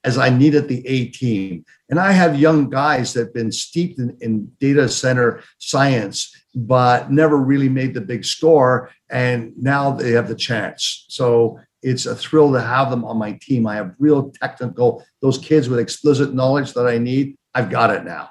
as 0.05 0.19
I 0.19 0.29
needed 0.29 0.69
the 0.69 0.87
A 0.87 1.07
team. 1.07 1.65
And 1.89 1.99
I 1.99 2.13
have 2.13 2.39
young 2.39 2.69
guys 2.69 3.13
that 3.13 3.21
have 3.21 3.35
been 3.35 3.53
steeped 3.53 3.99
in, 3.99 4.17
in 4.21 4.53
data 4.61 4.89
center 4.89 5.43
science 5.59 6.35
but 6.55 7.11
never 7.11 7.37
really 7.37 7.69
made 7.69 7.95
the 7.95 8.01
big 8.01 8.25
score. 8.25 8.91
And 9.11 9.53
now 9.57 9.91
they 9.91 10.13
have 10.13 10.29
the 10.29 10.35
chance. 10.35 11.07
So 11.09 11.59
it's 11.83 12.07
a 12.07 12.15
thrill 12.15 12.53
to 12.53 12.61
have 12.61 12.91
them 12.91 13.05
on 13.05 13.19
my 13.19 13.33
team. 13.33 13.67
I 13.67 13.77
have 13.77 13.95
real 13.99 14.31
technical, 14.31 15.05
those 15.21 15.39
kids 15.39 15.69
with 15.69 15.79
explicit 15.79 16.33
knowledge 16.33 16.73
that 16.75 16.87
I 16.87 16.99
need. 16.99 17.37
I've 17.55 17.71
got 17.71 17.91
it 17.91 18.05
now. 18.05 18.31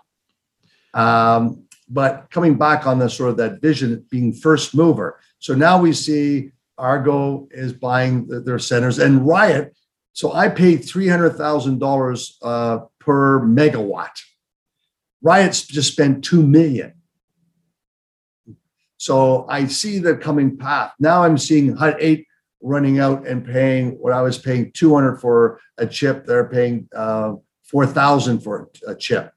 Um, 0.93 1.65
but 1.89 2.27
coming 2.31 2.55
back 2.55 2.87
on 2.87 2.97
the 2.97 3.09
sort 3.09 3.31
of 3.31 3.37
that 3.37 3.61
vision 3.61 4.05
being 4.09 4.33
first 4.33 4.73
mover. 4.73 5.19
So 5.43 5.53
now 5.53 5.77
we 5.77 5.91
see 5.91 6.51
Argo 6.77 7.49
is 7.51 7.73
buying 7.73 8.27
their 8.27 8.59
centers 8.59 8.97
and 8.97 9.27
Riot. 9.27 9.75
So 10.13 10.31
I 10.31 10.47
paid 10.47 10.83
$300,000 10.83 12.31
uh, 12.41 12.85
per 12.97 13.41
megawatt. 13.41 14.21
Riot's 15.21 15.67
just 15.67 15.91
spent 15.91 16.23
2 16.23 16.41
million. 16.47 16.93
So 18.95 19.45
I 19.49 19.65
see 19.67 19.99
the 19.99 20.15
coming 20.15 20.55
path. 20.55 20.93
Now 20.97 21.23
I'm 21.23 21.37
seeing 21.37 21.75
Hut 21.75 21.97
8 21.99 22.25
running 22.61 22.99
out 22.99 23.27
and 23.27 23.45
paying 23.45 23.99
what 23.99 24.13
I 24.13 24.21
was 24.21 24.37
paying 24.37 24.71
200 24.71 25.17
for 25.19 25.59
a 25.77 25.85
chip. 25.85 26.25
They're 26.25 26.47
paying 26.47 26.87
uh, 26.95 27.33
4,000 27.65 28.39
for 28.39 28.69
a 28.87 28.95
chip 28.95 29.33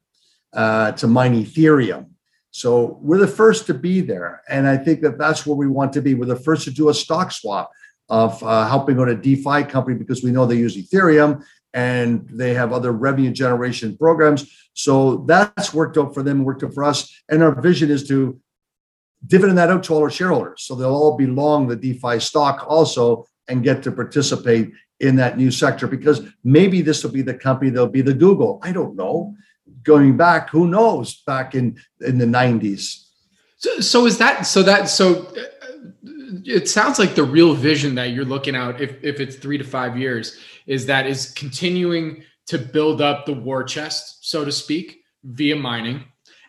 uh, 0.53 0.93
to 0.93 1.09
mine 1.09 1.35
Ethereum. 1.35 2.11
So 2.57 2.99
we're 3.03 3.19
the 3.19 3.27
first 3.29 3.67
to 3.67 3.75
be 3.75 4.01
there. 4.01 4.41
And 4.49 4.67
I 4.67 4.79
think 4.79 5.03
that 5.03 5.19
that's 5.19 5.45
where 5.45 5.57
we 5.57 5.67
want 5.67 5.93
to 5.93 6.01
be. 6.01 6.15
We're 6.15 6.25
the 6.25 6.37
first 6.37 6.65
to 6.65 6.71
do 6.71 6.89
a 6.89 6.95
stock 6.95 7.31
swap 7.31 7.71
of 8.09 8.43
uh, 8.43 8.67
helping 8.67 8.99
out 8.99 9.11
a 9.11 9.15
DeFi 9.15 9.65
company 9.65 9.99
because 9.99 10.23
we 10.23 10.31
know 10.31 10.47
they 10.47 10.57
use 10.57 10.75
Ethereum 10.75 11.45
and 11.75 12.27
they 12.31 12.55
have 12.55 12.73
other 12.73 12.93
revenue 12.93 13.31
generation 13.31 13.95
programs. 13.99 14.51
So 14.73 15.27
that's 15.29 15.75
worked 15.75 15.99
out 15.99 16.15
for 16.15 16.23
them, 16.23 16.45
worked 16.45 16.65
out 16.65 16.73
for 16.73 16.83
us. 16.83 17.15
And 17.29 17.43
our 17.43 17.61
vision 17.61 17.91
is 17.91 18.09
to 18.09 18.41
dividend 19.27 19.59
that 19.59 19.69
out 19.69 19.85
to 19.85 19.93
all 19.93 20.01
our 20.01 20.09
shareholders. 20.09 20.63
So 20.63 20.75
they'll 20.75 20.95
all 20.95 21.19
belong 21.19 21.69
the 21.69 21.77
DeFi 21.77 22.21
stock 22.21 22.65
also 22.67 23.27
and 23.49 23.63
get 23.63 23.83
to 23.83 23.93
participate 23.93 24.71
in 25.01 25.17
that 25.17 25.37
new 25.37 25.51
sector 25.51 25.87
because 25.87 26.23
maybe 26.43 26.81
this 26.81 27.05
will 27.05 27.13
be 27.13 27.21
the 27.21 27.35
company 27.35 27.69
that'll 27.69 27.89
be 27.89 28.01
the 28.01 28.15
Google. 28.15 28.61
I 28.63 28.73
don't 28.73 28.97
know. 28.97 29.35
Going 29.87 30.17
back, 30.17 30.51
who 30.51 30.67
knows? 30.67 31.23
Back 31.27 31.55
in 31.55 31.79
in 32.01 32.19
the 32.19 32.27
90s. 32.27 33.05
So, 33.59 33.81
so 33.81 34.07
is 34.07 34.19
that 34.19 34.43
so 34.47 34.63
that 34.63 34.89
so 34.89 35.27
uh, 35.27 35.43
it 36.45 36.69
sounds 36.69 36.99
like 36.99 37.15
the 37.15 37.25
real 37.25 37.55
vision 37.55 37.95
that 37.95 38.11
you're 38.11 38.25
looking 38.25 38.55
out, 38.55 38.81
if 38.81 39.03
if 39.03 39.21
it's 39.21 39.37
3 39.37 39.59
to 39.59 39.65
5 39.65 39.97
years 39.97 40.39
is 40.67 40.87
that 40.87 41.07
is 41.07 41.31
continuing 41.33 42.23
to 42.47 42.59
build 42.59 43.01
up 43.01 43.27
the 43.27 43.33
war 43.33 43.65
chest 43.65 44.19
so 44.25 44.45
to 44.45 44.53
speak 44.53 45.03
via 45.25 45.57
mining 45.57 46.05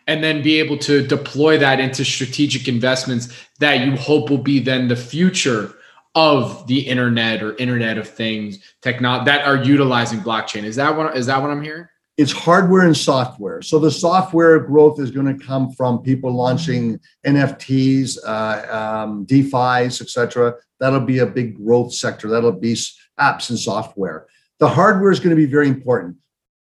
and 0.06 0.22
then 0.24 0.42
be 0.42 0.58
able 0.58 0.78
to 0.78 1.06
deploy 1.06 1.58
that 1.58 1.80
into 1.80 2.04
strategic 2.04 2.68
investments 2.68 3.32
that 3.58 3.84
you 3.84 3.96
hope 3.96 4.30
will 4.30 4.38
be 4.38 4.58
then 4.58 4.88
the 4.88 4.96
future 4.96 5.74
of 6.14 6.66
the 6.66 6.80
internet 6.80 7.42
or 7.42 7.56
internet 7.56 7.98
of 7.98 8.08
things 8.08 8.58
technology 8.80 9.24
that 9.26 9.46
are 9.46 9.62
utilizing 9.62 10.20
blockchain 10.20 10.64
is 10.64 10.76
that 10.76 10.96
what 10.96 11.16
is 11.16 11.26
that 11.26 11.40
what 11.40 11.50
i'm 11.50 11.62
hearing 11.62 11.86
it's 12.18 12.32
hardware 12.32 12.82
and 12.82 12.96
software. 12.96 13.62
So 13.62 13.78
the 13.78 13.90
software 13.90 14.58
growth 14.58 15.00
is 15.00 15.10
going 15.10 15.26
to 15.26 15.46
come 15.46 15.70
from 15.72 16.00
people 16.00 16.32
launching 16.32 17.00
nfts 17.24 18.18
uh, 18.26 18.76
um, 18.76 19.24
defis 19.24 20.02
etc 20.02 20.54
that'll 20.78 21.00
be 21.00 21.18
a 21.18 21.26
big 21.26 21.56
growth 21.56 21.92
sector. 21.92 22.28
That'll 22.28 22.52
be 22.52 22.74
apps 23.18 23.50
and 23.50 23.58
software. 23.58 24.26
The 24.58 24.68
hardware 24.68 25.10
is 25.10 25.20
going 25.20 25.30
to 25.30 25.36
be 25.36 25.46
very 25.46 25.68
important. 25.68 26.16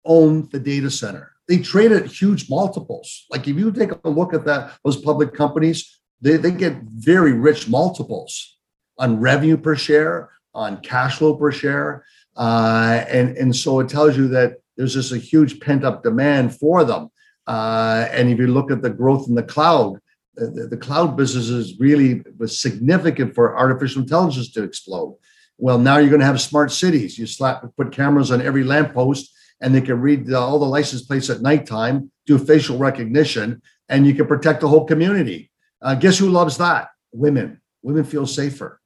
Own 0.06 0.48
the 0.52 0.60
data 0.60 0.90
center. 0.90 1.32
They 1.48 1.60
trade 1.60 1.92
at 1.92 2.08
huge 2.08 2.50
multiples. 2.50 3.26
Like 3.30 3.48
if 3.48 3.56
you 3.56 3.72
take 3.72 3.92
a 4.04 4.10
look 4.10 4.34
at 4.34 4.46
that, 4.46 4.74
those 4.84 4.98
public 4.98 5.34
companies, 5.34 6.00
they, 6.22 6.38
they 6.38 6.52
get 6.52 6.78
very 6.84 7.34
rich 7.34 7.68
multiples 7.68 8.58
on 8.98 9.20
revenue 9.20 9.58
per 9.58 9.76
share, 9.76 10.30
on 10.54 10.78
cash 10.82 11.18
flow 11.18 11.36
per 11.36 11.52
share. 11.52 12.06
Uh, 12.36 13.04
and, 13.10 13.38
and 13.38 13.56
so 13.56 13.80
it 13.80 13.90
tells 13.90 14.18
you 14.18 14.28
that 14.30 14.58
there's 14.76 14.94
just 14.94 15.12
a 15.12 15.18
huge 15.18 15.60
pent 15.60 15.84
up 15.84 16.04
demand 16.04 16.58
for 16.58 16.84
them. 16.84 17.10
Uh, 17.48 18.08
and 18.12 18.30
if 18.30 18.40
you 18.40 18.48
look 18.48 18.72
at 18.72 18.82
the 18.82 18.90
growth 18.90 19.28
in 19.28 19.36
the 19.36 19.44
cloud, 19.44 20.00
the, 20.36 20.68
the 20.70 20.78
cloud 20.78 21.16
business 21.16 21.50
is 21.50 21.80
really 21.80 22.22
was 22.38 22.60
significant 22.60 23.34
for 23.34 23.58
artificial 23.58 24.02
intelligence 24.02 24.52
to 24.52 24.64
explode. 24.64 25.18
Well, 25.58 25.80
now 25.80 25.98
you're 25.98 26.10
going 26.10 26.20
to 26.20 26.26
have 26.26 26.42
smart 26.42 26.72
cities. 26.72 27.18
You 27.18 27.28
slap 27.28 27.64
put 27.78 27.94
cameras 27.94 28.32
on 28.32 28.42
every 28.42 28.64
lamppost, 28.64 29.34
and 29.62 29.74
they 29.74 29.82
can 29.82 30.02
read 30.02 30.26
the, 30.26 30.38
all 30.38 30.60
the 30.60 30.66
license 30.66 31.04
plates 31.04 31.30
at 31.30 31.42
nighttime, 31.42 32.12
do 32.26 32.38
facial 32.38 32.78
recognition, 32.78 33.62
and 33.88 34.06
you 34.06 34.14
can 34.14 34.28
protect 34.28 34.62
the 34.62 34.68
whole 34.68 34.86
community. 34.86 35.52
Uh, 35.82 35.96
guess 35.96 36.18
who 36.18 36.30
loves 36.30 36.58
that? 36.58 36.90
Women. 37.14 37.62
Women 37.84 38.04
feel 38.04 38.28
safer. 38.28 38.82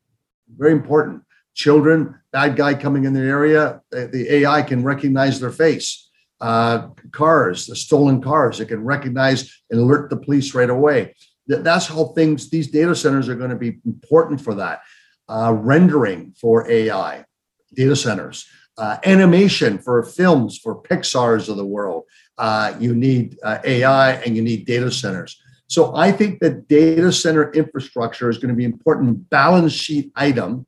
Very 0.56 0.74
important. 0.74 1.24
Children, 1.56 2.19
bad 2.32 2.56
guy 2.56 2.74
coming 2.74 3.06
in 3.06 3.14
the 3.14 3.22
area, 3.22 3.82
the, 3.92 4.28
AI 4.30 4.62
can 4.62 4.84
recognize 4.84 5.40
their 5.40 5.52
face. 5.52 6.10
Uh, 6.42 6.88
cars, 7.12 7.68
the 7.68 7.76
stolen 7.76 8.22
cars, 8.22 8.60
it 8.60 8.68
can 8.68 8.84
recognize 8.84 9.62
and 9.70 9.80
alert 9.80 10.10
the 10.10 10.16
police 10.16 10.54
right 10.54 10.70
away. 10.70 11.14
That's 11.48 11.88
how 11.88 12.06
things, 12.16 12.50
these 12.50 12.68
data 12.68 12.96
centers 12.96 13.28
are 13.28 13.36
going 13.36 13.50
to 13.50 13.56
be 13.56 13.80
important 13.86 14.40
for 14.40 14.56
that. 14.56 14.82
Uh, 15.28 15.54
rendering 15.58 16.34
for 16.40 16.70
AI, 16.70 17.26
data 17.74 17.96
centers, 17.96 18.48
uh, 18.78 18.98
animation 19.04 19.78
for 19.78 20.04
films, 20.04 20.58
for 20.58 20.82
Pixar's 20.82 21.50
of 21.50 21.58
the 21.58 21.66
world. 21.66 22.06
Uh, 22.38 22.74
you 22.80 22.96
need 22.96 23.38
uh, 23.44 23.60
AI 23.64 24.14
and 24.14 24.36
you 24.36 24.42
need 24.42 24.66
data 24.66 24.90
centers. 24.92 25.42
So 25.68 25.96
I 25.96 26.12
think 26.12 26.40
that 26.40 26.68
data 26.68 27.12
center 27.12 27.52
infrastructure 27.52 28.30
is 28.30 28.38
going 28.38 28.50
to 28.50 28.56
be 28.56 28.66
an 28.66 28.72
important 28.72 29.30
balance 29.30 29.74
sheet 29.74 30.12
item, 30.16 30.66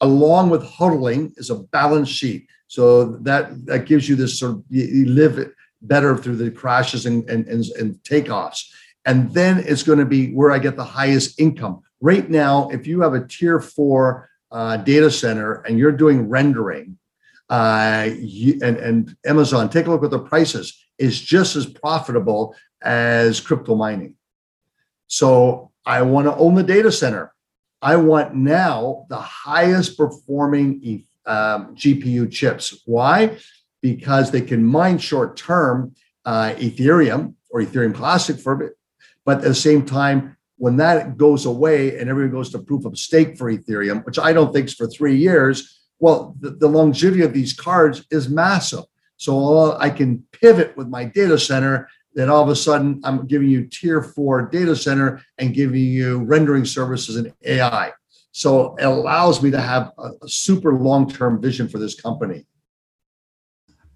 along 0.00 0.50
with 0.50 0.62
hodling 0.62 1.32
is 1.36 1.50
a 1.50 1.56
balance 1.56 2.08
sheet. 2.08 2.48
So 2.68 3.16
that 3.22 3.66
that 3.66 3.86
gives 3.86 4.08
you 4.08 4.16
this 4.16 4.38
sort 4.38 4.52
of 4.52 4.64
you, 4.68 5.06
live 5.06 5.52
better 5.82 6.16
through 6.16 6.36
the 6.36 6.50
crashes 6.50 7.06
and, 7.06 7.28
and, 7.30 7.46
and, 7.46 7.64
and 7.78 7.94
takeoffs. 8.02 8.64
And 9.04 9.32
then 9.32 9.64
it's 9.66 9.82
going 9.82 9.98
to 10.00 10.04
be 10.04 10.32
where 10.32 10.50
I 10.50 10.58
get 10.58 10.76
the 10.76 10.84
highest 10.84 11.40
income. 11.40 11.82
Right 12.00 12.28
now, 12.28 12.68
if 12.70 12.86
you 12.86 13.00
have 13.00 13.14
a 13.14 13.26
tier 13.26 13.60
four 13.60 14.28
uh, 14.50 14.76
data 14.78 15.10
center 15.10 15.62
and 15.62 15.78
you're 15.78 15.92
doing 15.92 16.28
rendering, 16.28 16.98
uh, 17.48 18.10
you, 18.18 18.60
and, 18.62 18.76
and 18.76 19.16
Amazon, 19.24 19.70
take 19.70 19.86
a 19.86 19.90
look 19.90 20.04
at 20.04 20.10
the 20.10 20.18
prices, 20.18 20.84
is 20.98 21.20
just 21.20 21.56
as 21.56 21.64
profitable 21.64 22.54
as 22.82 23.40
crypto 23.40 23.74
mining. 23.74 24.14
So 25.06 25.70
I 25.86 26.02
want 26.02 26.26
to 26.26 26.36
own 26.36 26.54
the 26.54 26.62
data 26.62 26.92
center. 26.92 27.32
I 27.80 27.96
want 27.96 28.34
now 28.34 29.06
the 29.08 29.18
highest 29.18 29.96
performing 29.96 31.04
um, 31.26 31.74
GPU 31.76 32.30
chips. 32.30 32.82
Why? 32.86 33.38
Because 33.80 34.30
they 34.30 34.40
can 34.40 34.64
mine 34.64 34.98
short 34.98 35.36
term 35.36 35.94
uh, 36.24 36.54
Ethereum 36.56 37.34
or 37.50 37.60
Ethereum 37.62 37.94
Classic 37.94 38.38
for 38.38 38.62
it, 38.62 38.76
but 39.24 39.38
at 39.38 39.44
the 39.44 39.54
same 39.54 39.84
time, 39.84 40.36
when 40.56 40.76
that 40.76 41.16
goes 41.16 41.46
away 41.46 41.98
and 41.98 42.10
everyone 42.10 42.32
goes 42.32 42.50
to 42.50 42.58
proof 42.58 42.84
of 42.84 42.98
stake 42.98 43.38
for 43.38 43.50
Ethereum, 43.50 44.04
which 44.04 44.18
I 44.18 44.32
don't 44.32 44.52
think 44.52 44.66
is 44.66 44.74
for 44.74 44.88
three 44.88 45.16
years, 45.16 45.80
well, 46.00 46.36
the, 46.40 46.50
the 46.50 46.68
longevity 46.68 47.22
of 47.22 47.32
these 47.32 47.52
cards 47.52 48.04
is 48.10 48.28
massive. 48.28 48.84
So 49.16 49.76
I 49.78 49.90
can 49.90 50.24
pivot 50.32 50.76
with 50.76 50.88
my 50.88 51.04
data 51.04 51.38
center 51.38 51.88
that 52.18 52.28
all 52.28 52.42
of 52.42 52.48
a 52.48 52.56
sudden 52.56 53.00
I'm 53.04 53.28
giving 53.28 53.48
you 53.48 53.64
tier 53.66 54.02
four 54.02 54.42
data 54.42 54.74
center 54.74 55.22
and 55.38 55.54
giving 55.54 55.80
you 55.80 56.18
rendering 56.18 56.64
services 56.64 57.14
and 57.14 57.32
AI. 57.44 57.92
So 58.32 58.74
it 58.74 58.84
allows 58.84 59.40
me 59.40 59.52
to 59.52 59.60
have 59.60 59.92
a, 59.96 60.10
a 60.22 60.28
super 60.28 60.74
long 60.74 61.08
term 61.08 61.40
vision 61.40 61.68
for 61.68 61.78
this 61.78 61.98
company. 61.98 62.44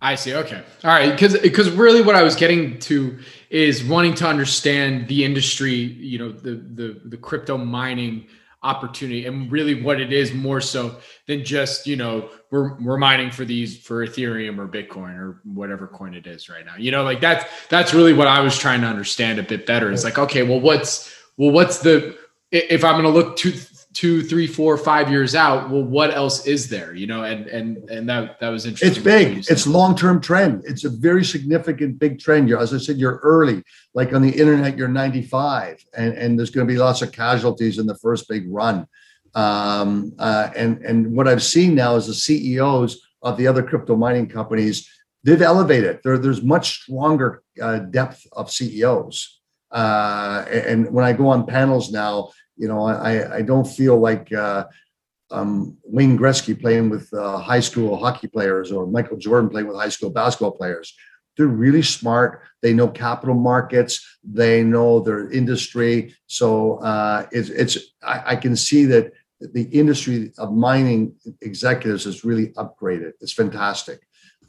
I 0.01 0.15
see. 0.15 0.35
Okay. 0.35 0.63
All 0.85 0.91
right. 0.91 1.11
Because 1.11 1.37
because 1.41 1.69
really, 1.71 2.01
what 2.01 2.15
I 2.15 2.23
was 2.23 2.37
getting 2.37 2.79
to 2.81 3.19
is 3.51 3.83
wanting 3.83 4.15
to 4.15 4.27
understand 4.29 5.09
the 5.09 5.25
industry. 5.25 5.73
You 5.73 6.19
know, 6.21 6.31
the 6.31 6.55
the 6.55 7.01
the 7.05 7.17
crypto 7.17 7.59
mining 7.59 8.29
opportunity 8.63 9.27
and 9.27 9.51
really 9.51 9.83
what 9.83 10.01
it 10.01 10.13
is 10.13 10.33
more 10.33 10.61
so 10.61 10.97
than 11.27 11.45
just 11.45 11.87
you 11.87 11.97
know 11.97 12.31
we're 12.51 12.75
we're 12.81 12.97
mining 12.97 13.31
for 13.31 13.45
these 13.45 13.79
for 13.79 14.07
ethereum 14.07 14.59
or 14.59 14.69
bitcoin 14.69 15.17
or 15.17 15.41
whatever 15.45 15.87
coin 15.89 16.15
it 16.15 16.27
is 16.27 16.49
right 16.49 16.65
now. 16.65 16.77
You 16.77 16.93
know 16.93 17.03
like 17.03 17.21
that's 17.21 17.45
that's 17.69 17.93
really 17.93 18.13
what 18.13 18.29
i 18.29 18.41
was 18.41 18.57
trying 18.57 18.81
to 18.83 18.87
understand 18.87 19.39
a 19.39 19.43
bit 19.43 19.67
better. 19.67 19.91
It's 19.91 20.05
like 20.05 20.19
okay 20.19 20.43
well 20.43 20.61
what's 20.61 21.13
well 21.37 21.51
what's 21.51 21.79
the 21.79 22.17
if 22.51 22.85
i'm 22.85 23.01
going 23.01 23.05
to 23.05 23.11
look 23.11 23.37
to 23.39 23.53
two, 23.93 24.23
three, 24.23 24.47
four, 24.47 24.77
five 24.77 25.11
years 25.11 25.35
out, 25.35 25.71
well, 25.71 25.83
what 25.83 26.13
else 26.13 26.47
is 26.47 26.69
there? 26.69 26.95
You 26.95 27.07
know, 27.07 27.25
and 27.25 27.47
and 27.47 27.91
and 27.91 28.09
that 28.09 28.41
that 28.41 28.49
was 28.49 28.67
interesting. 28.67 28.89
It's 28.91 29.05
big. 29.05 29.45
It's 29.51 29.67
long 29.67 29.97
term 29.97 30.21
trend. 30.21 30.63
It's 30.67 30.85
a 30.85 30.91
very 30.91 31.25
significant 31.25 31.99
big 31.99 32.19
trend. 32.19 32.49
You're, 32.49 32.61
as 32.61 32.73
I 32.73 32.79
said, 32.79 32.97
you're 32.97 33.21
early. 33.23 33.63
Like 33.95 34.13
on 34.13 34.23
the 34.23 34.31
internet, 34.31 34.77
you're 34.77 34.89
95, 34.89 35.85
and 35.97 36.15
and 36.15 36.39
there's 36.39 36.51
going 36.51 36.67
to 36.67 36.73
be 36.73 36.79
lots 36.79 37.03
of 37.03 37.13
casualties 37.13 37.79
in 37.79 37.87
the 37.87 37.97
first 37.97 38.29
big 38.29 38.45
run. 38.49 38.87
Um, 39.35 40.13
uh, 40.19 40.51
and 40.57 40.79
and 40.85 41.15
what 41.15 41.29
I've 41.29 41.43
seen 41.43 41.75
now 41.75 41.97
is 41.97 42.07
the 42.07 42.15
CEOs 42.15 43.01
of 43.23 43.37
the 43.37 43.47
other 43.47 43.63
crypto 43.63 43.97
mining 43.97 44.29
companies 44.29 44.89
they've 45.25 45.43
elevated. 45.43 46.01
There, 46.03 46.19
there's 46.19 46.43
much 46.43 46.83
stronger 46.83 47.43
uh, 47.61 47.79
depth 47.79 48.27
of 48.33 48.51
CEOs. 48.51 49.41
Uh, 49.71 50.45
and 50.51 50.93
when 50.93 51.05
I 51.05 51.13
go 51.13 51.29
on 51.29 51.47
panels 51.47 51.91
now, 51.91 52.31
you 52.57 52.69
know, 52.69 52.87
I, 52.87 53.37
I 53.37 53.43
don't 53.43 53.67
feel 53.67 53.99
like 53.99 54.33
uh, 54.33 54.65
um, 55.31 55.77
Wayne 55.85 56.19
Gretzky 56.19 56.59
playing 56.59 56.91
with 56.91 57.13
uh, 57.13 57.39
high 57.39 57.61
school 57.61 57.97
hockey 57.97 58.29
players 58.29 58.71
or 58.71 58.87
Michael 58.87 59.17
Jordan 59.17 59.51
playing 59.51 59.69
with 59.69 59.77
high 59.77 59.89
school 59.89 60.11
basketball 60.11 60.53
players. 60.53 60.95
They're 61.37 61.47
really 61.47 61.83
smart. 61.83 62.43
They 62.61 62.75
know 62.75 62.89
capital 62.89 63.35
markets. 63.35 64.07
They 64.23 64.63
know 64.63 65.01
their 65.01 65.31
industry. 65.31 66.15
So 66.27 66.77
uh, 66.79 67.27
it's, 67.33 67.49
it's 67.49 67.79
I, 68.03 68.23
I 68.33 68.37
can 68.37 68.55
see 68.55 68.85
that 68.87 69.13
the 69.41 69.65
industry 69.65 70.33
of 70.39 70.53
mining 70.53 71.15
executives 71.41 72.07
is 72.07 72.25
really 72.25 72.49
upgraded. 72.49 73.13
It's 73.21 73.33
fantastic. 73.33 74.01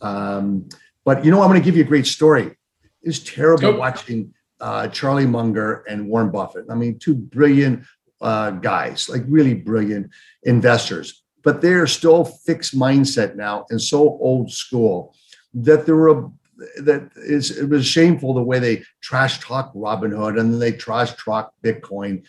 Um, 0.02 0.68
but 1.06 1.24
you 1.24 1.32
know, 1.32 1.42
I'm 1.42 1.50
going 1.50 1.62
to 1.62 1.66
give 1.66 1.78
you 1.78 1.84
a 1.84 1.88
great 1.88 2.06
story. 2.06 2.56
It's 3.02 3.20
terrible 3.20 3.78
watching 3.78 4.34
uh, 4.64 4.88
Charlie 4.88 5.26
Munger 5.26 5.84
and 5.90 6.08
Warren 6.08 6.32
Buffett. 6.32 6.68
I 6.70 6.76
mean, 6.76 6.98
two 6.98 7.16
brilliant 7.16 7.84
uh, 8.22 8.52
guys, 8.52 9.10
like 9.10 9.24
really 9.28 9.54
brilliant 9.54 10.10
investors, 10.44 11.22
but 11.44 11.62
they're 11.62 11.86
still 11.86 12.24
fixed 12.24 12.74
mindset 12.74 13.36
now 13.36 13.66
and 13.70 13.82
so 13.82 14.00
old 14.00 14.52
school 14.52 15.14
that 15.54 15.86
there 15.86 15.98
were 15.98 16.30
that 16.78 17.10
is 17.18 17.52
it 17.58 17.68
was 17.68 17.86
shameful 17.86 18.34
the 18.34 18.42
way 18.42 18.58
they 18.58 18.84
trash 19.02 19.40
talk 19.42 19.74
Robinhood 19.74 20.40
and 20.40 20.54
then 20.54 20.60
they 20.60 20.72
trash 20.72 21.12
talk 21.22 21.52
Bitcoin. 21.62 22.26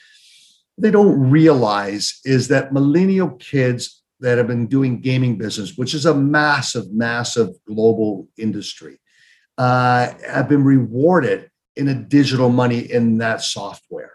They 0.76 0.90
don't 0.90 1.30
realize 1.30 2.18
is 2.24 2.48
that 2.48 2.72
millennial 2.72 3.30
kids 3.30 4.02
that 4.18 4.38
have 4.38 4.48
been 4.48 4.66
doing 4.66 5.00
gaming 5.00 5.38
business, 5.38 5.76
which 5.76 5.94
is 5.94 6.04
a 6.04 6.14
massive, 6.14 6.90
massive 6.90 7.50
global 7.64 8.26
industry, 8.36 8.98
uh, 9.56 10.12
have 10.26 10.48
been 10.48 10.64
rewarded 10.64 11.48
in 11.76 11.88
a 11.88 11.94
digital 11.94 12.48
money 12.48 12.78
in 12.80 13.18
that 13.18 13.42
software 13.42 14.12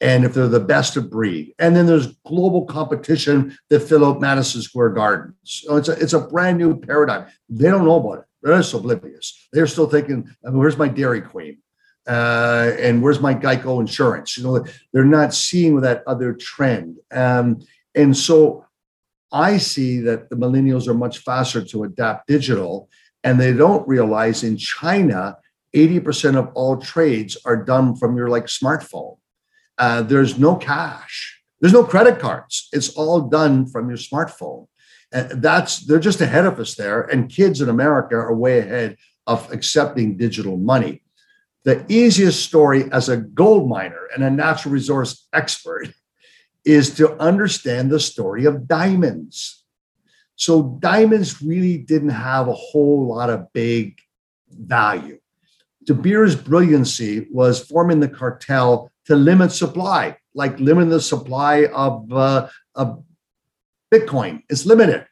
and 0.00 0.24
if 0.24 0.34
they're 0.34 0.48
the 0.48 0.60
best 0.60 0.96
of 0.96 1.10
breed. 1.10 1.54
And 1.58 1.74
then 1.74 1.86
there's 1.86 2.08
global 2.26 2.66
competition 2.66 3.56
that 3.70 3.80
fill 3.80 4.18
Madison 4.18 4.60
Square 4.62 4.90
Garden. 4.90 5.34
So 5.44 5.76
it's 5.76 5.88
a, 5.88 5.92
it's 5.92 6.12
a 6.12 6.20
brand 6.20 6.58
new 6.58 6.78
paradigm. 6.78 7.26
They 7.48 7.70
don't 7.70 7.84
know 7.84 7.96
about 7.96 8.18
it. 8.20 8.24
They're 8.42 8.56
just 8.56 8.74
oblivious. 8.74 9.48
They're 9.52 9.66
still 9.66 9.88
thinking, 9.88 10.28
I 10.44 10.50
mean, 10.50 10.58
where's 10.58 10.76
my 10.76 10.88
Dairy 10.88 11.22
Queen? 11.22 11.58
Uh, 12.06 12.72
and 12.78 13.02
where's 13.02 13.20
my 13.20 13.34
Geico 13.34 13.80
insurance? 13.80 14.36
You 14.36 14.44
know, 14.44 14.66
they're 14.92 15.06
not 15.06 15.32
seeing 15.32 15.80
that 15.80 16.02
other 16.06 16.34
trend. 16.34 16.98
Um, 17.10 17.60
and 17.94 18.14
so 18.14 18.66
I 19.32 19.56
see 19.56 20.00
that 20.00 20.28
the 20.28 20.36
millennials 20.36 20.86
are 20.86 20.94
much 20.94 21.18
faster 21.18 21.64
to 21.64 21.84
adapt 21.84 22.26
digital, 22.26 22.90
and 23.22 23.40
they 23.40 23.54
don't 23.54 23.88
realize 23.88 24.44
in 24.44 24.58
China, 24.58 25.38
80% 25.74 26.36
of 26.36 26.50
all 26.54 26.76
trades 26.76 27.36
are 27.44 27.56
done 27.56 27.96
from 27.96 28.16
your 28.16 28.28
like 28.28 28.46
smartphone. 28.46 29.18
Uh, 29.76 30.02
there's 30.02 30.38
no 30.38 30.56
cash. 30.56 31.40
There's 31.60 31.72
no 31.72 31.84
credit 31.84 32.18
cards. 32.18 32.68
It's 32.72 32.90
all 32.90 33.22
done 33.22 33.66
from 33.66 33.88
your 33.88 33.98
smartphone. 33.98 34.66
And 35.12 35.42
that's 35.42 35.86
they're 35.86 36.00
just 36.00 36.20
ahead 36.20 36.44
of 36.44 36.58
us 36.58 36.74
there. 36.74 37.02
And 37.02 37.30
kids 37.30 37.60
in 37.60 37.68
America 37.68 38.16
are 38.16 38.34
way 38.34 38.58
ahead 38.58 38.96
of 39.26 39.50
accepting 39.52 40.16
digital 40.16 40.56
money. 40.56 41.02
The 41.64 41.84
easiest 41.88 42.44
story 42.44 42.90
as 42.92 43.08
a 43.08 43.16
gold 43.16 43.68
miner 43.68 44.08
and 44.14 44.22
a 44.22 44.30
natural 44.30 44.74
resource 44.74 45.26
expert 45.32 45.88
is 46.64 46.94
to 46.96 47.12
understand 47.20 47.90
the 47.90 48.00
story 48.00 48.44
of 48.44 48.68
diamonds. 48.68 49.64
So 50.36 50.78
diamonds 50.80 51.40
really 51.40 51.78
didn't 51.78 52.10
have 52.10 52.48
a 52.48 52.52
whole 52.52 53.06
lot 53.06 53.30
of 53.30 53.52
big 53.52 53.98
value. 54.50 55.20
De 55.84 55.94
Beers' 55.94 56.34
brilliancy 56.34 57.26
was 57.30 57.64
forming 57.66 58.00
the 58.00 58.08
cartel 58.08 58.90
to 59.06 59.16
limit 59.16 59.52
supply, 59.52 60.16
like 60.34 60.58
limiting 60.58 60.88
the 60.88 61.00
supply 61.00 61.66
of, 61.66 62.10
uh, 62.12 62.48
of 62.74 63.04
Bitcoin. 63.92 64.42
It's 64.48 64.66
limited. 64.66 65.06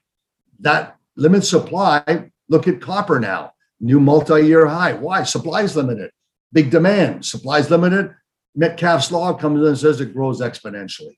That 0.60 0.96
limit 1.16 1.44
supply, 1.44 2.30
look 2.48 2.66
at 2.68 2.80
copper 2.80 3.20
now, 3.20 3.52
new 3.80 4.00
multi 4.00 4.46
year 4.46 4.66
high. 4.66 4.94
Why? 4.94 5.24
Supply 5.24 5.62
is 5.62 5.76
limited. 5.76 6.10
Big 6.52 6.70
demand, 6.70 7.24
supply 7.24 7.58
is 7.58 7.70
limited. 7.70 8.14
Metcalfe's 8.54 9.10
law 9.10 9.32
comes 9.32 9.60
in 9.60 9.66
and 9.66 9.78
says 9.78 10.00
it 10.00 10.14
grows 10.14 10.40
exponentially. 10.40 11.16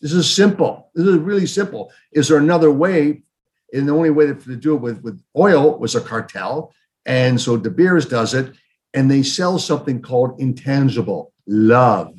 This 0.00 0.12
is 0.12 0.30
simple. 0.30 0.90
This 0.94 1.06
is 1.06 1.16
really 1.16 1.46
simple. 1.46 1.92
Is 2.12 2.28
there 2.28 2.38
another 2.38 2.70
way? 2.70 3.22
And 3.72 3.88
the 3.88 3.92
only 3.92 4.10
way 4.10 4.26
to 4.26 4.56
do 4.56 4.74
it 4.74 4.80
with, 4.80 5.02
with 5.02 5.20
oil 5.36 5.78
was 5.78 5.94
a 5.94 6.00
cartel. 6.00 6.72
And 7.04 7.40
so 7.40 7.56
De 7.56 7.68
Beers 7.68 8.06
does 8.06 8.32
it, 8.34 8.54
and 8.94 9.10
they 9.10 9.22
sell 9.22 9.58
something 9.58 10.00
called 10.00 10.40
intangible 10.40 11.32
love, 11.46 12.14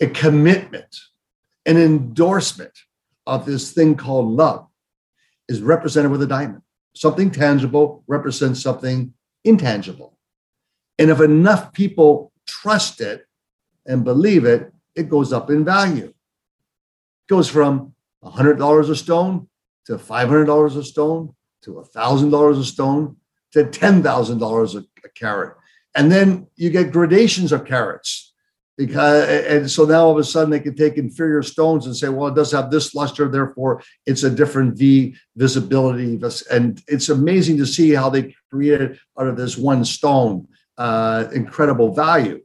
a 0.00 0.06
commitment, 0.08 0.96
an 1.64 1.76
endorsement 1.76 2.72
of 3.26 3.46
this 3.46 3.72
thing 3.72 3.96
called 3.96 4.28
love 4.28 4.66
is 5.48 5.62
represented 5.62 6.10
with 6.10 6.22
a 6.22 6.26
diamond. 6.26 6.62
Something 6.94 7.30
tangible 7.30 8.04
represents 8.06 8.62
something 8.62 9.12
intangible. 9.44 10.16
And 10.98 11.10
if 11.10 11.20
enough 11.20 11.72
people 11.72 12.32
trust 12.46 13.00
it 13.00 13.26
and 13.84 14.04
believe 14.04 14.44
it, 14.44 14.72
it 14.94 15.10
goes 15.10 15.32
up 15.32 15.50
in 15.50 15.64
value. 15.64 16.06
It 16.06 17.28
goes 17.28 17.48
from 17.48 17.94
$100 18.24 18.90
a 18.90 18.96
stone 18.96 19.48
to 19.86 19.98
$500 19.98 20.76
a 20.76 20.82
stone 20.82 21.34
to 21.62 21.84
$1,000 21.94 22.58
a 22.58 22.64
stone 22.64 23.16
to 23.52 23.64
$10,000 23.64 24.84
a 25.04 25.08
carat. 25.10 25.56
And 25.94 26.12
then 26.12 26.46
you 26.56 26.70
get 26.70 26.92
gradations 26.92 27.52
of 27.52 27.64
carats 27.64 28.34
because 28.76 29.26
and 29.46 29.70
so 29.70 29.84
now 29.84 30.04
all 30.04 30.12
of 30.12 30.18
a 30.18 30.24
sudden 30.24 30.50
they 30.50 30.60
can 30.60 30.76
take 30.76 30.98
inferior 30.98 31.42
stones 31.42 31.86
and 31.86 31.96
say 31.96 32.10
well 32.10 32.26
it 32.28 32.34
does 32.34 32.52
have 32.52 32.70
this 32.70 32.94
luster 32.94 33.26
therefore 33.26 33.82
it's 34.04 34.22
a 34.22 34.28
different 34.28 34.76
v 34.76 35.16
visibility. 35.34 36.20
And 36.50 36.82
it's 36.86 37.08
amazing 37.08 37.56
to 37.56 37.66
see 37.66 37.92
how 37.94 38.10
they 38.10 38.34
created 38.50 38.98
out 39.18 39.28
of 39.28 39.36
this 39.38 39.56
one 39.56 39.84
stone 39.84 40.46
uh, 40.76 41.24
incredible 41.32 41.94
value. 41.94 42.42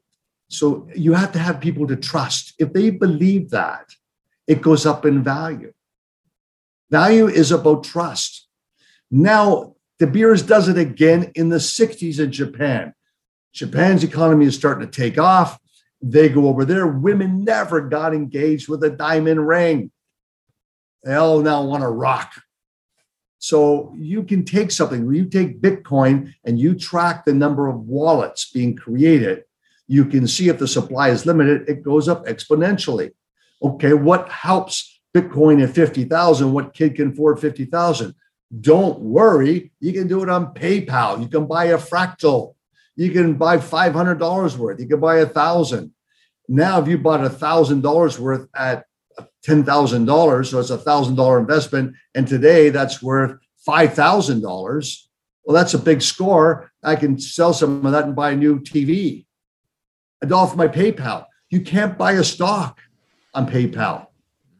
So 0.47 0.87
you 0.95 1.13
have 1.13 1.31
to 1.33 1.39
have 1.39 1.59
people 1.59 1.87
to 1.87 1.95
trust. 1.95 2.53
If 2.59 2.71
they 2.73 2.89
believe 2.89 3.49
that 3.49 3.89
it 4.47 4.61
goes 4.61 4.85
up 4.85 5.05
in 5.05 5.23
value. 5.23 5.73
Value 6.89 7.27
is 7.27 7.51
about 7.51 7.83
trust. 7.83 8.47
Now 9.09 9.70
De 10.01 10.07
Beers 10.07 10.41
does 10.41 10.67
it 10.67 10.77
again 10.77 11.31
in 11.35 11.47
the 11.49 11.57
60s 11.57 12.19
in 12.19 12.31
japan 12.31 12.93
japan's 13.53 14.03
economy 14.03 14.45
is 14.45 14.55
starting 14.55 14.85
to 14.85 14.91
take 14.91 15.17
off 15.17 15.57
they 16.01 16.29
go 16.29 16.47
over 16.47 16.65
there. 16.65 16.87
Women 16.87 17.43
never 17.43 17.81
got 17.81 18.13
engaged 18.13 18.67
with 18.67 18.83
a 18.83 18.89
diamond 18.89 19.47
ring. 19.47 19.91
They 21.03 21.13
all 21.13 21.41
now 21.41 21.63
want 21.63 21.83
to 21.83 21.89
rock. 21.89 22.33
So 23.39 23.93
you 23.97 24.23
can 24.23 24.45
take 24.45 24.71
something, 24.71 25.11
you 25.13 25.25
take 25.25 25.61
Bitcoin 25.61 26.33
and 26.43 26.59
you 26.59 26.75
track 26.75 27.25
the 27.25 27.33
number 27.33 27.67
of 27.67 27.87
wallets 27.87 28.51
being 28.51 28.75
created, 28.75 29.43
you 29.87 30.05
can 30.05 30.27
see 30.27 30.47
if 30.47 30.59
the 30.59 30.67
supply 30.67 31.09
is 31.09 31.25
limited, 31.25 31.67
it 31.67 31.83
goes 31.83 32.07
up 32.07 32.25
exponentially. 32.27 33.11
Okay, 33.63 33.93
what 33.93 34.29
helps 34.29 35.01
Bitcoin 35.15 35.63
at 35.63 35.73
50,000? 35.73 36.53
What 36.53 36.73
kid 36.73 36.95
can 36.95 37.11
afford 37.11 37.39
50,000? 37.39 38.13
Don't 38.59 38.99
worry, 38.99 39.71
you 39.79 39.93
can 39.93 40.07
do 40.07 40.23
it 40.23 40.29
on 40.29 40.53
PayPal. 40.53 41.21
You 41.21 41.27
can 41.27 41.47
buy 41.47 41.65
a 41.65 41.77
fractal 41.77 42.55
you 42.95 43.11
can 43.11 43.33
buy 43.35 43.57
$500 43.57 44.57
worth. 44.57 44.79
You 44.79 44.87
can 44.87 44.99
buy 44.99 45.17
a 45.17 45.25
thousand. 45.25 45.91
Now, 46.47 46.81
if 46.81 46.87
you 46.87 46.97
bought 46.97 47.23
a 47.23 47.29
thousand 47.29 47.81
dollars 47.81 48.19
worth 48.19 48.47
at 48.55 48.85
$10,000, 49.47 50.45
so 50.45 50.59
it's 50.59 50.69
a 50.69 50.77
thousand 50.77 51.15
dollar 51.15 51.39
investment, 51.39 51.95
and 52.13 52.27
today 52.27 52.69
that's 52.69 53.01
worth 53.01 53.39
$5,000. 53.67 54.97
Well, 55.43 55.55
that's 55.55 55.73
a 55.73 55.79
big 55.79 56.01
score. 56.01 56.71
I 56.83 56.95
can 56.95 57.19
sell 57.19 57.53
some 57.53 57.85
of 57.85 57.91
that 57.91 58.05
and 58.05 58.15
buy 58.15 58.31
a 58.31 58.35
new 58.35 58.59
TV. 58.59 59.25
And 60.21 60.31
off 60.31 60.55
my 60.55 60.67
PayPal. 60.67 61.25
You 61.49 61.61
can't 61.61 61.97
buy 61.97 62.11
a 62.13 62.23
stock 62.23 62.79
on 63.33 63.49
PayPal. 63.49 64.07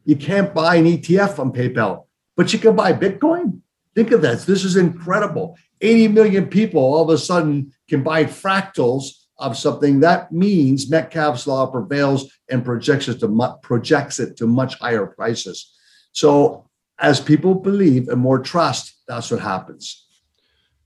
You 0.04 0.16
can't 0.16 0.52
buy 0.52 0.76
an 0.76 0.86
ETF 0.86 1.38
on 1.38 1.52
PayPal, 1.52 2.06
but 2.36 2.52
you 2.52 2.58
can 2.58 2.74
buy 2.74 2.92
Bitcoin. 2.92 3.61
Think 3.94 4.10
of 4.12 4.22
that. 4.22 4.40
This 4.40 4.64
is 4.64 4.76
incredible. 4.76 5.56
80 5.80 6.08
million 6.08 6.46
people 6.46 6.80
all 6.80 7.02
of 7.02 7.10
a 7.10 7.18
sudden 7.18 7.72
can 7.88 8.02
buy 8.02 8.24
fractals 8.24 9.22
of 9.38 9.56
something. 9.58 10.00
That 10.00 10.32
means 10.32 10.88
Metcalfe's 10.88 11.46
law 11.46 11.66
prevails 11.66 12.32
and 12.48 12.64
projects 12.64 13.08
it 13.08 13.18
to 13.20 13.28
mu- 13.28 13.56
projects 13.62 14.18
it 14.20 14.36
to 14.38 14.46
much 14.46 14.78
higher 14.78 15.06
prices. 15.06 15.74
So 16.12 16.68
as 16.98 17.20
people 17.20 17.54
believe 17.54 18.08
and 18.08 18.20
more 18.20 18.38
trust, 18.38 18.94
that's 19.08 19.30
what 19.30 19.40
happens. 19.40 20.06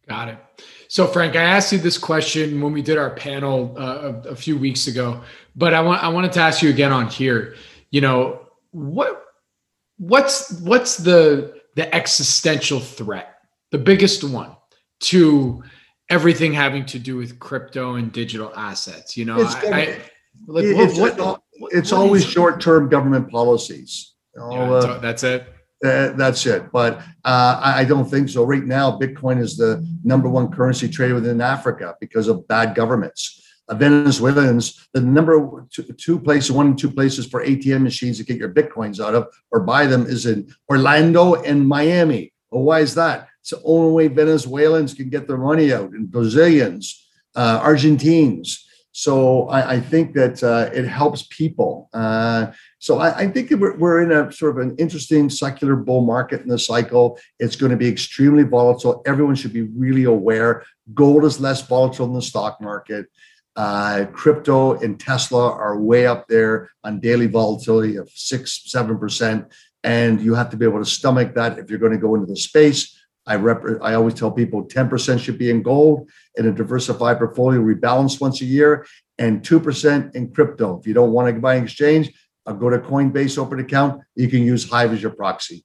Got 0.08 0.28
it. 0.28 0.38
So 0.88 1.06
Frank, 1.06 1.36
I 1.36 1.42
asked 1.42 1.72
you 1.72 1.78
this 1.78 1.98
question 1.98 2.60
when 2.60 2.72
we 2.72 2.80
did 2.80 2.96
our 2.96 3.10
panel 3.10 3.74
uh, 3.76 4.12
a, 4.24 4.28
a 4.30 4.36
few 4.36 4.56
weeks 4.56 4.86
ago, 4.86 5.22
but 5.56 5.74
I 5.74 5.80
want 5.80 6.02
I 6.02 6.08
wanted 6.08 6.32
to 6.32 6.40
ask 6.40 6.62
you 6.62 6.70
again 6.70 6.92
on 6.92 7.08
here. 7.08 7.56
You 7.90 8.00
know 8.02 8.46
what 8.70 9.24
what's 9.98 10.60
what's 10.60 10.96
the 10.96 11.55
the 11.76 11.94
existential 11.94 12.80
threat, 12.80 13.36
the 13.70 13.78
biggest 13.78 14.24
one 14.24 14.56
to 14.98 15.62
everything 16.08 16.52
having 16.52 16.86
to 16.86 16.98
do 16.98 17.16
with 17.16 17.38
crypto 17.38 17.94
and 17.94 18.12
digital 18.12 18.52
assets. 18.56 19.16
You 19.16 19.26
know, 19.26 19.40
it's, 19.40 19.54
I, 19.56 19.68
I, 19.68 19.98
like, 20.46 20.64
it's, 20.64 20.98
what, 20.98 21.18
what, 21.18 21.42
it's 21.72 21.92
what 21.92 21.98
always 21.98 22.24
short-term 22.24 22.88
government 22.88 23.30
policies. 23.30 24.14
yeah, 24.36 24.42
uh, 24.42 24.98
that's 24.98 25.22
it. 25.22 25.46
Uh, 25.84 26.12
that's 26.12 26.46
it. 26.46 26.72
But 26.72 27.02
uh, 27.24 27.60
I 27.62 27.84
don't 27.84 28.06
think 28.06 28.30
so. 28.30 28.44
Right 28.44 28.64
now, 28.64 28.98
Bitcoin 28.98 29.38
is 29.38 29.58
the 29.58 29.86
number 30.02 30.28
one 30.28 30.50
currency 30.50 30.88
traded 30.88 31.16
within 31.16 31.42
Africa 31.42 31.94
because 32.00 32.28
of 32.28 32.48
bad 32.48 32.74
governments. 32.74 33.45
Uh, 33.68 33.74
Venezuelans, 33.74 34.88
the 34.92 35.00
number 35.00 35.66
two, 35.72 35.82
two 35.82 36.18
places, 36.20 36.52
one 36.52 36.68
and 36.68 36.78
two 36.78 36.90
places 36.90 37.26
for 37.26 37.44
ATM 37.44 37.82
machines 37.82 38.18
to 38.18 38.24
get 38.24 38.36
your 38.36 38.52
Bitcoins 38.52 39.04
out 39.04 39.14
of 39.14 39.26
or 39.50 39.60
buy 39.60 39.86
them 39.86 40.06
is 40.06 40.26
in 40.26 40.48
Orlando 40.70 41.34
and 41.34 41.66
Miami. 41.66 42.32
Well, 42.50 42.62
why 42.62 42.80
is 42.80 42.94
that? 42.94 43.28
It's 43.40 43.50
the 43.50 43.62
only 43.64 43.92
way 43.92 44.08
Venezuelans 44.08 44.94
can 44.94 45.08
get 45.08 45.26
their 45.26 45.36
money 45.36 45.72
out, 45.72 45.90
and 45.90 46.10
Brazilians, 46.10 47.08
uh, 47.34 47.60
Argentines. 47.62 48.66
So 48.92 49.48
I, 49.48 49.74
I 49.74 49.80
think 49.80 50.14
that 50.14 50.42
uh, 50.42 50.70
it 50.72 50.86
helps 50.86 51.26
people. 51.28 51.90
Uh, 51.92 52.52
so 52.78 52.98
I, 52.98 53.18
I 53.18 53.28
think 53.28 53.50
we're, 53.50 53.76
we're, 53.76 54.02
in 54.02 54.10
a 54.10 54.32
sort 54.32 54.56
of 54.56 54.66
an 54.66 54.74
interesting 54.78 55.28
secular 55.28 55.76
bull 55.76 56.00
market 56.00 56.40
in 56.40 56.48
the 56.48 56.58
cycle. 56.58 57.18
It's 57.38 57.56
going 57.56 57.72
to 57.72 57.76
be 57.76 57.88
extremely 57.88 58.42
volatile. 58.42 59.02
Everyone 59.04 59.34
should 59.34 59.52
be 59.52 59.62
really 59.62 60.04
aware. 60.04 60.64
Gold 60.94 61.26
is 61.26 61.38
less 61.38 61.60
volatile 61.60 62.06
than 62.06 62.14
the 62.14 62.22
stock 62.22 62.58
market. 62.58 63.06
Uh, 63.56 64.04
crypto 64.12 64.78
and 64.80 65.00
Tesla 65.00 65.50
are 65.50 65.80
way 65.80 66.06
up 66.06 66.28
there 66.28 66.70
on 66.84 67.00
daily 67.00 67.26
volatility 67.26 67.96
of 67.96 68.10
six, 68.10 68.62
seven 68.66 68.98
percent, 68.98 69.46
and 69.82 70.20
you 70.20 70.34
have 70.34 70.50
to 70.50 70.56
be 70.56 70.66
able 70.66 70.78
to 70.78 70.84
stomach 70.84 71.34
that 71.34 71.58
if 71.58 71.70
you're 71.70 71.78
going 71.78 71.92
to 71.92 71.98
go 71.98 72.14
into 72.14 72.26
the 72.26 72.36
space. 72.36 72.94
I 73.26 73.36
rep, 73.36 73.64
I 73.82 73.94
always 73.94 74.14
tell 74.14 74.30
people 74.30 74.66
10% 74.66 75.18
should 75.18 75.38
be 75.38 75.50
in 75.50 75.62
gold 75.62 76.08
in 76.36 76.46
a 76.46 76.52
diversified 76.52 77.18
portfolio, 77.18 77.60
rebalance 77.60 78.20
once 78.20 78.40
a 78.40 78.44
year, 78.44 78.86
and 79.18 79.42
2% 79.42 80.14
in 80.14 80.32
crypto. 80.32 80.78
If 80.78 80.86
you 80.86 80.94
don't 80.94 81.12
want 81.12 81.34
to 81.34 81.40
buy 81.40 81.56
an 81.56 81.64
exchange, 81.64 82.12
I'll 82.46 82.54
go 82.54 82.70
to 82.70 82.78
Coinbase, 82.78 83.38
open 83.38 83.58
account. 83.58 84.02
You 84.14 84.28
can 84.28 84.42
use 84.42 84.70
Hive 84.70 84.92
as 84.92 85.02
your 85.02 85.10
proxy. 85.10 85.64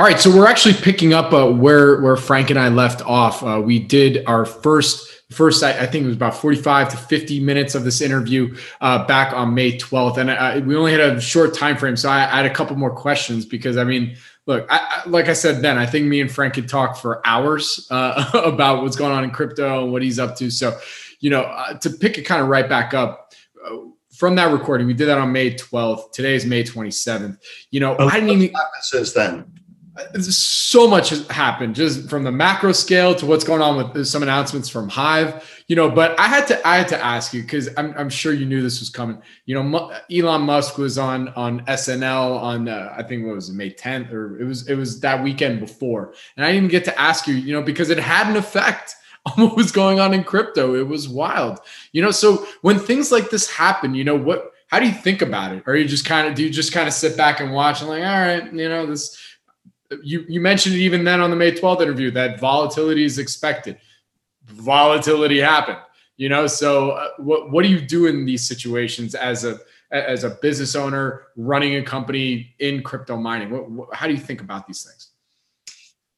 All 0.00 0.06
right, 0.06 0.18
so 0.18 0.34
we're 0.34 0.46
actually 0.46 0.72
picking 0.72 1.12
up 1.12 1.30
uh, 1.34 1.52
where 1.52 2.00
where 2.00 2.16
Frank 2.16 2.48
and 2.48 2.58
I 2.58 2.70
left 2.70 3.02
off. 3.02 3.42
Uh, 3.42 3.60
we 3.62 3.78
did 3.78 4.24
our 4.24 4.46
first 4.46 5.24
first 5.30 5.62
I, 5.62 5.72
I, 5.72 5.86
think 5.86 6.04
it 6.04 6.06
was 6.06 6.16
about 6.16 6.34
45 6.34 6.88
to 6.88 6.96
50 6.96 7.38
minutes 7.40 7.74
of 7.74 7.84
this 7.84 8.00
interview 8.00 8.56
uh, 8.80 9.04
back 9.04 9.34
on 9.34 9.52
May 9.52 9.76
12th, 9.76 10.16
and 10.16 10.30
I, 10.30 10.60
we 10.60 10.74
only 10.74 10.92
had 10.92 11.02
a 11.02 11.20
short 11.20 11.52
time 11.52 11.76
frame, 11.76 11.96
so 11.96 12.08
I, 12.08 12.22
I, 12.22 12.36
had 12.38 12.46
a 12.46 12.50
couple 12.50 12.76
more 12.76 12.90
questions 12.90 13.44
because 13.44 13.76
I 13.76 13.84
mean 13.84 14.16
look, 14.46 14.66
I, 14.70 15.02
I, 15.04 15.08
like 15.10 15.28
I 15.28 15.34
said 15.34 15.60
then, 15.60 15.76
I 15.76 15.84
think 15.84 16.06
me 16.06 16.22
and 16.22 16.32
Frank 16.32 16.54
could 16.54 16.66
talk 16.66 16.96
for 16.96 17.20
hours 17.26 17.86
uh, 17.90 18.30
about 18.42 18.82
what's 18.82 18.96
going 18.96 19.12
on 19.12 19.22
in 19.22 19.30
crypto 19.30 19.82
and 19.82 19.92
what 19.92 20.00
he's 20.00 20.18
up 20.18 20.34
to. 20.36 20.50
So, 20.50 20.78
you 21.18 21.28
know, 21.28 21.42
uh, 21.42 21.74
to 21.74 21.90
pick 21.90 22.16
it 22.16 22.22
kind 22.22 22.40
of 22.40 22.48
right 22.48 22.66
back 22.66 22.94
up 22.94 23.34
uh, 23.62 23.76
from 24.16 24.34
that 24.36 24.50
recording, 24.50 24.86
we 24.86 24.94
did 24.94 25.08
that 25.08 25.18
on 25.18 25.30
May 25.30 25.54
12th. 25.56 26.12
Today 26.12 26.36
is 26.36 26.46
May 26.46 26.64
27th. 26.64 27.36
You 27.70 27.80
know, 27.80 27.96
oh, 27.98 28.08
I 28.08 28.14
didn't 28.20 28.30
even 28.30 28.56
since 28.80 29.12
then 29.12 29.59
so 30.20 30.86
much 30.86 31.10
has 31.10 31.26
happened 31.28 31.74
just 31.74 32.08
from 32.08 32.22
the 32.22 32.30
macro 32.30 32.72
scale 32.72 33.14
to 33.14 33.26
what's 33.26 33.44
going 33.44 33.60
on 33.60 33.76
with 33.76 34.06
some 34.06 34.22
announcements 34.22 34.68
from 34.68 34.88
hive 34.88 35.62
you 35.66 35.74
know 35.74 35.90
but 35.90 36.18
i 36.18 36.26
had 36.26 36.46
to 36.46 36.66
i 36.66 36.76
had 36.76 36.86
to 36.86 37.04
ask 37.04 37.34
you 37.34 37.42
because 37.42 37.68
I'm, 37.76 37.92
I'm 37.96 38.10
sure 38.10 38.32
you 38.32 38.46
knew 38.46 38.62
this 38.62 38.80
was 38.80 38.88
coming. 38.88 39.20
You 39.46 39.60
know 39.60 39.92
elon 40.10 40.42
musk 40.42 40.78
was 40.78 40.96
on 40.96 41.28
on 41.30 41.60
snl 41.66 42.40
on 42.40 42.68
uh, 42.68 42.94
i 42.96 43.02
think 43.02 43.26
what 43.26 43.34
was 43.34 43.48
it 43.48 43.54
may 43.54 43.70
10th 43.70 44.12
or 44.12 44.40
it 44.40 44.44
was 44.44 44.68
it 44.68 44.76
was 44.76 45.00
that 45.00 45.22
weekend 45.22 45.60
before. 45.60 46.14
And 46.36 46.44
i 46.44 46.52
didn't 46.52 46.70
get 46.70 46.84
to 46.84 47.00
ask 47.00 47.26
you 47.26 47.34
you 47.34 47.52
know 47.52 47.62
because 47.62 47.90
it 47.90 47.98
had 47.98 48.28
an 48.28 48.36
effect 48.36 48.94
on 49.26 49.44
what 49.44 49.56
was 49.56 49.70
going 49.70 50.00
on 50.00 50.14
in 50.14 50.24
crypto. 50.24 50.74
It 50.74 50.88
was 50.88 51.06
wild. 51.08 51.58
You 51.92 52.02
know 52.02 52.10
so 52.10 52.46
when 52.62 52.78
things 52.78 53.10
like 53.10 53.30
this 53.30 53.50
happen 53.50 53.94
you 53.94 54.04
know 54.04 54.16
what 54.16 54.52
how 54.68 54.78
do 54.78 54.86
you 54.86 54.92
think 54.92 55.20
about 55.20 55.52
it? 55.52 55.64
Or 55.66 55.74
you 55.74 55.84
just 55.84 56.04
kind 56.04 56.28
of 56.28 56.36
do 56.36 56.44
you 56.44 56.50
just 56.50 56.72
kind 56.72 56.86
of 56.86 56.94
sit 56.94 57.16
back 57.16 57.40
and 57.40 57.52
watch 57.52 57.80
and 57.80 57.90
like 57.90 58.04
all 58.04 58.20
right 58.20 58.52
you 58.52 58.68
know 58.68 58.86
this 58.86 59.18
you 60.02 60.24
you 60.28 60.40
mentioned 60.40 60.74
it 60.74 60.78
even 60.78 61.04
then 61.04 61.20
on 61.20 61.30
the 61.30 61.36
May 61.36 61.52
12th 61.52 61.82
interview 61.82 62.10
that 62.12 62.40
volatility 62.40 63.04
is 63.04 63.18
expected. 63.18 63.78
Volatility 64.46 65.40
happened. 65.40 65.78
You 66.16 66.28
know, 66.28 66.46
so 66.46 66.90
uh, 66.90 67.08
what 67.18 67.50
what 67.50 67.62
do 67.62 67.68
you 67.68 67.80
do 67.80 68.06
in 68.06 68.24
these 68.24 68.46
situations 68.46 69.14
as 69.14 69.44
a 69.44 69.58
as 69.90 70.24
a 70.24 70.30
business 70.30 70.76
owner 70.76 71.22
running 71.36 71.76
a 71.76 71.82
company 71.82 72.54
in 72.58 72.82
crypto 72.82 73.16
mining? 73.16 73.50
What, 73.50 73.70
what, 73.70 73.94
how 73.94 74.06
do 74.06 74.12
you 74.12 74.20
think 74.20 74.40
about 74.40 74.66
these 74.66 74.84
things? 74.84 75.10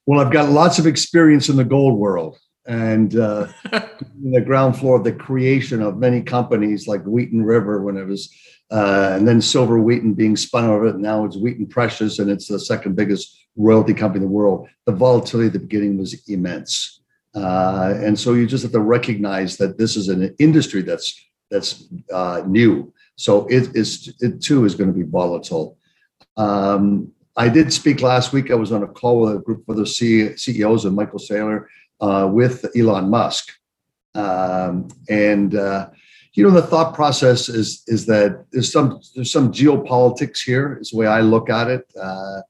Well, 0.06 0.20
I've 0.20 0.32
got 0.32 0.50
lots 0.50 0.78
of 0.78 0.86
experience 0.86 1.48
in 1.48 1.56
the 1.56 1.64
gold 1.64 1.98
world 1.98 2.38
and 2.66 3.16
uh, 3.16 3.46
the 3.70 4.42
ground 4.44 4.76
floor 4.76 4.96
of 4.96 5.04
the 5.04 5.12
creation 5.12 5.80
of 5.82 5.96
many 5.96 6.22
companies 6.22 6.88
like 6.88 7.04
Wheaton 7.04 7.44
River 7.44 7.82
when 7.82 7.96
it 7.96 8.06
was, 8.06 8.34
uh, 8.72 9.12
and 9.16 9.28
then 9.28 9.42
Silver 9.42 9.78
Wheaton 9.78 10.14
being 10.14 10.34
spun 10.34 10.68
of 10.68 10.84
it. 10.84 10.96
Now 10.96 11.26
it's 11.26 11.36
Wheaton 11.36 11.66
Precious, 11.66 12.18
and 12.18 12.30
it's 12.30 12.48
the 12.48 12.58
second 12.58 12.96
biggest 12.96 13.38
royalty 13.54 13.92
company 13.92 14.24
in 14.24 14.30
the 14.30 14.34
world. 14.34 14.66
The 14.86 14.92
volatility 14.92 15.48
at 15.48 15.52
the 15.52 15.58
beginning 15.58 15.98
was 15.98 16.26
immense, 16.28 17.02
uh, 17.34 17.94
and 17.98 18.18
so 18.18 18.32
you 18.32 18.46
just 18.46 18.62
have 18.62 18.72
to 18.72 18.80
recognize 18.80 19.58
that 19.58 19.76
this 19.76 19.94
is 19.94 20.08
an 20.08 20.34
industry 20.38 20.80
that's 20.80 21.22
that's 21.50 21.84
uh, 22.10 22.42
new. 22.46 22.92
So 23.16 23.46
it 23.48 23.76
is 23.76 24.14
it 24.20 24.40
too 24.40 24.64
is 24.64 24.74
going 24.74 24.90
to 24.90 24.98
be 24.98 25.04
volatile. 25.04 25.76
Um, 26.38 27.12
I 27.36 27.50
did 27.50 27.74
speak 27.74 28.00
last 28.00 28.32
week. 28.32 28.50
I 28.50 28.54
was 28.54 28.72
on 28.72 28.82
a 28.82 28.88
call 28.88 29.20
with 29.20 29.36
a 29.36 29.38
group 29.38 29.68
of 29.68 29.76
the 29.76 29.86
CEOs 29.86 30.86
and 30.86 30.96
Michael 30.96 31.18
Saylor 31.18 31.66
uh, 32.00 32.26
with 32.32 32.64
Elon 32.74 33.10
Musk, 33.10 33.52
um, 34.14 34.88
and 35.10 35.54
uh, 35.54 35.90
you 36.34 36.44
know 36.44 36.50
the 36.50 36.62
thought 36.62 36.94
process 36.94 37.48
is 37.48 37.82
is 37.86 38.06
that 38.06 38.46
there's 38.52 38.72
some 38.72 39.00
there's 39.14 39.32
some 39.32 39.52
geopolitics 39.52 40.42
here. 40.42 40.78
Is 40.80 40.90
the 40.90 40.98
way 40.98 41.06
I 41.06 41.20
look 41.20 41.50
at 41.50 41.68
it. 41.68 41.90
Uh, 42.00 42.42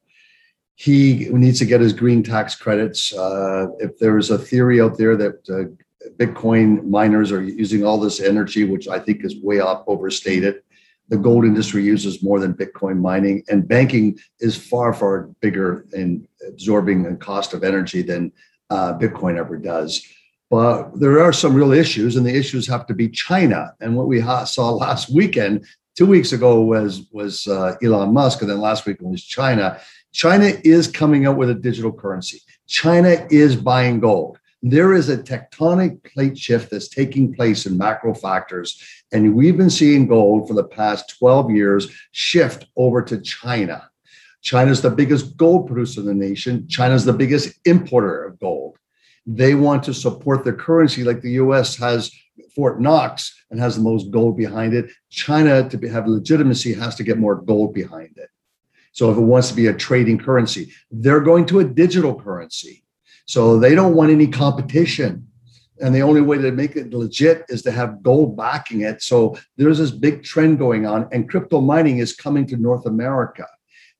he 0.75 1.29
needs 1.31 1.59
to 1.59 1.65
get 1.65 1.81
his 1.81 1.93
green 1.93 2.23
tax 2.23 2.55
credits. 2.55 3.13
Uh, 3.13 3.67
if 3.79 3.99
there 3.99 4.19
is 4.19 4.31
a 4.31 4.39
theory 4.39 4.81
out 4.81 4.99
there 4.99 5.17
that 5.17 5.49
uh, 5.49 6.11
Bitcoin 6.17 6.85
miners 6.89 7.31
are 7.31 7.43
using 7.43 7.85
all 7.85 7.99
this 7.99 8.21
energy, 8.21 8.65
which 8.65 8.89
I 8.89 8.99
think 8.99 9.25
is 9.25 9.37
way 9.37 9.61
up 9.61 9.85
overstated 9.87 10.63
the 11.13 11.19
gold 11.19 11.45
industry 11.45 11.85
uses 11.85 12.23
more 12.23 12.41
than 12.41 12.55
Bitcoin 12.55 12.99
mining, 12.99 13.43
and 13.51 13.69
banking 13.69 14.19
is 14.41 14.57
far, 14.57 14.95
far 14.95 15.29
bigger 15.41 15.85
in 15.93 16.27
absorbing 16.49 17.03
the 17.03 17.15
cost 17.17 17.53
of 17.53 17.65
energy 17.65 18.01
than 18.01 18.33
uh, 18.71 18.97
Bitcoin 18.97 19.37
ever 19.37 19.59
does. 19.59 20.03
But 20.53 21.01
there 21.01 21.19
are 21.23 21.33
some 21.33 21.55
real 21.55 21.73
issues, 21.73 22.15
and 22.15 22.27
the 22.27 22.37
issues 22.37 22.69
have 22.69 22.85
to 22.89 22.95
be 22.95 23.09
China. 23.09 23.73
And 23.81 23.97
what 23.97 24.07
we 24.07 24.21
saw 24.21 24.71
last 24.71 25.09
weekend, 25.09 25.65
two 25.97 26.05
weeks 26.05 26.33
ago, 26.33 26.61
was 26.61 27.09
was 27.11 27.47
uh, 27.47 27.77
Elon 27.83 28.13
Musk, 28.13 28.43
and 28.43 28.51
then 28.51 28.61
last 28.61 28.85
week 28.85 28.99
was 29.01 29.25
China. 29.25 29.81
China 30.13 30.53
is 30.63 30.87
coming 30.87 31.25
out 31.25 31.39
with 31.39 31.49
a 31.49 31.55
digital 31.55 31.91
currency. 31.91 32.43
China 32.69 33.27
is 33.31 33.57
buying 33.57 33.99
gold 33.99 34.39
there 34.63 34.93
is 34.93 35.09
a 35.09 35.19
tectonic 35.19 36.05
plate 36.05 36.39
shift 36.39 36.71
that's 36.71 36.89
taking 36.89 37.35
place 37.35 37.67
in 37.67 37.77
macro 37.77 38.15
factors. 38.15 38.81
And 39.13 39.35
we've 39.35 39.57
been 39.57 39.71
seeing 39.71 40.07
gold 40.07 40.47
for 40.47 40.55
the 40.55 40.65
past 40.65 41.17
12 41.19 41.51
years 41.51 41.89
shift 42.13 42.67
over 42.77 43.03
to 43.03 43.21
China. 43.21 43.91
China's 44.41 44.81
the 44.81 44.91
biggest 44.91 45.37
gold 45.37 45.67
producer 45.67 46.01
in 46.01 46.07
the 46.07 46.15
nation. 46.15 46.69
China's 46.69 47.05
the 47.05 47.13
biggest 47.13 47.59
importer 47.65 48.25
of 48.25 48.39
gold. 48.39 48.79
They 49.27 49.55
want 49.55 49.85
to 49.85 49.95
support 49.95 50.45
their 50.45 50.57
currency 50.57 51.05
like 51.05 51.21
the 51.21 51.33
US 51.33 51.77
has 51.77 52.11
Fort 52.55 52.81
Knox 52.81 53.35
and 53.51 53.61
has 53.61 53.77
the 53.77 53.83
most 53.83 54.11
gold 54.11 54.37
behind 54.37 54.75
it. 54.75 54.91
China, 55.11 55.69
to 55.69 55.89
have 55.89 56.07
legitimacy, 56.07 56.75
has 56.75 56.95
to 56.97 57.05
get 57.05 57.19
more 57.19 57.37
gold 57.37 57.75
behind 57.75 58.17
it. 58.17 58.29
So 58.93 59.11
if 59.11 59.17
it 59.17 59.23
wants 59.23 59.49
to 59.49 59.55
be 59.55 59.69
a 59.69 59.75
trading 59.75 60.19
currency, 60.19 60.73
they're 60.91 61.21
going 61.21 61.47
to 61.47 61.61
a 61.61 61.65
digital 61.65 62.19
currency. 62.19 62.85
So 63.27 63.59
they 63.59 63.75
don't 63.75 63.95
want 63.95 64.11
any 64.11 64.27
competition. 64.27 65.29
And 65.81 65.95
the 65.95 66.03
only 66.03 66.21
way 66.21 66.39
to 66.39 66.53
make 66.53 66.77
it 66.77 66.93
legit 66.93 67.45
is 67.49 67.63
to 67.63 67.73
have 67.73 68.03
gold 68.03 68.37
backing 68.37 68.83
it. 68.83 69.03
So 69.03 69.37
there's 69.57 69.79
this 69.79 69.91
big 69.91 70.23
trend 70.23 70.59
going 70.59 70.87
on, 70.87 71.09
and 71.13 71.29
crypto 71.29 71.61
mining 71.61 71.99
is 71.99 72.15
coming 72.15 72.47
to 72.49 72.57
North 72.57 72.87
America. 72.87 73.47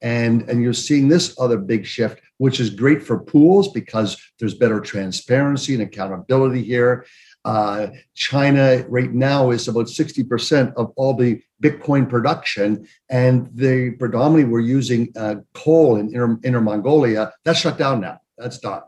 And, 0.03 0.43
and 0.49 0.63
you're 0.63 0.75
seeing 0.75 1.09
this 1.09 1.39
other 1.41 1.57
big 1.57 1.87
shift, 1.87 2.21
which 2.43 2.59
is 2.59 2.71
great 2.71 3.01
for 3.01 3.21
pools 3.21 3.71
because 3.71 4.21
there's 4.41 4.55
better 4.55 4.81
transparency 4.81 5.75
and 5.75 5.83
accountability 5.85 6.61
here. 6.61 7.07
Uh, 7.45 7.87
China 8.17 8.85
right 8.89 9.13
now 9.13 9.51
is 9.53 9.69
about 9.69 9.87
60% 9.87 10.75
of 10.75 10.93
all 10.97 11.15
the 11.15 11.41
Bitcoin 11.63 12.11
production, 12.11 12.85
and 13.09 13.49
they 13.55 13.91
predominantly 13.91 14.51
were 14.51 14.59
using 14.59 15.13
uh, 15.15 15.37
coal 15.55 15.99
in 15.99 16.13
Inner, 16.13 16.37
Inner 16.43 16.61
Mongolia. 16.61 17.33
That's 17.45 17.61
shut 17.61 17.79
down 17.79 18.01
now. 18.01 18.19
That's 18.37 18.59
done. 18.59 18.83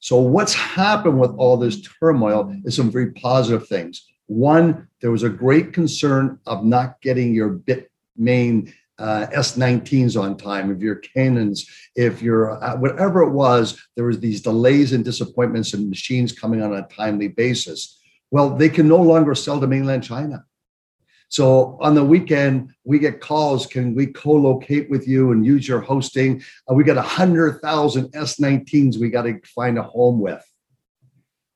So, 0.00 0.18
what's 0.20 0.52
happened 0.52 1.18
with 1.18 1.30
all 1.38 1.56
this 1.56 1.80
turmoil 1.80 2.54
is 2.66 2.76
some 2.76 2.90
very 2.90 3.12
positive 3.12 3.66
things. 3.68 4.06
One, 4.26 4.86
there 5.00 5.10
was 5.10 5.22
a 5.22 5.30
great 5.30 5.72
concern 5.72 6.40
of 6.44 6.62
not 6.62 7.00
getting 7.00 7.34
your 7.34 7.58
Bitmain 7.58 8.74
uh, 8.98 9.26
S19s 9.34 10.20
on 10.20 10.36
time, 10.36 10.70
if 10.70 10.80
your 10.80 11.00
Canaans, 11.00 11.60
if 11.94 12.20
your 12.20 12.62
uh, 12.62 12.76
whatever 12.76 13.22
it 13.22 13.30
was, 13.30 13.80
there 13.96 14.06
was 14.06 14.20
these 14.20 14.40
delays 14.40 14.92
and 14.92 15.04
disappointments 15.04 15.74
and 15.74 15.88
machines 15.88 16.32
coming 16.32 16.62
on 16.62 16.74
a 16.74 16.86
timely 16.88 17.28
basis. 17.28 18.00
Well, 18.30 18.50
they 18.50 18.68
can 18.68 18.88
no 18.88 19.00
longer 19.00 19.34
sell 19.34 19.60
to 19.60 19.66
mainland 19.66 20.04
China. 20.04 20.44
So 21.28 21.78
on 21.80 21.94
the 21.94 22.04
weekend, 22.04 22.70
we 22.84 22.98
get 22.98 23.20
calls. 23.20 23.66
Can 23.66 23.94
we 23.94 24.06
co-locate 24.06 24.88
with 24.88 25.06
you 25.06 25.32
and 25.32 25.44
use 25.44 25.68
your 25.68 25.80
hosting? 25.80 26.42
Uh, 26.68 26.74
we 26.74 26.84
got 26.84 26.96
a 26.96 27.02
hundred 27.02 27.60
thousand 27.60 28.08
S19s. 28.12 28.98
We 28.98 29.10
got 29.10 29.22
to 29.22 29.38
find 29.44 29.78
a 29.78 29.82
home 29.82 30.20
with. 30.20 30.42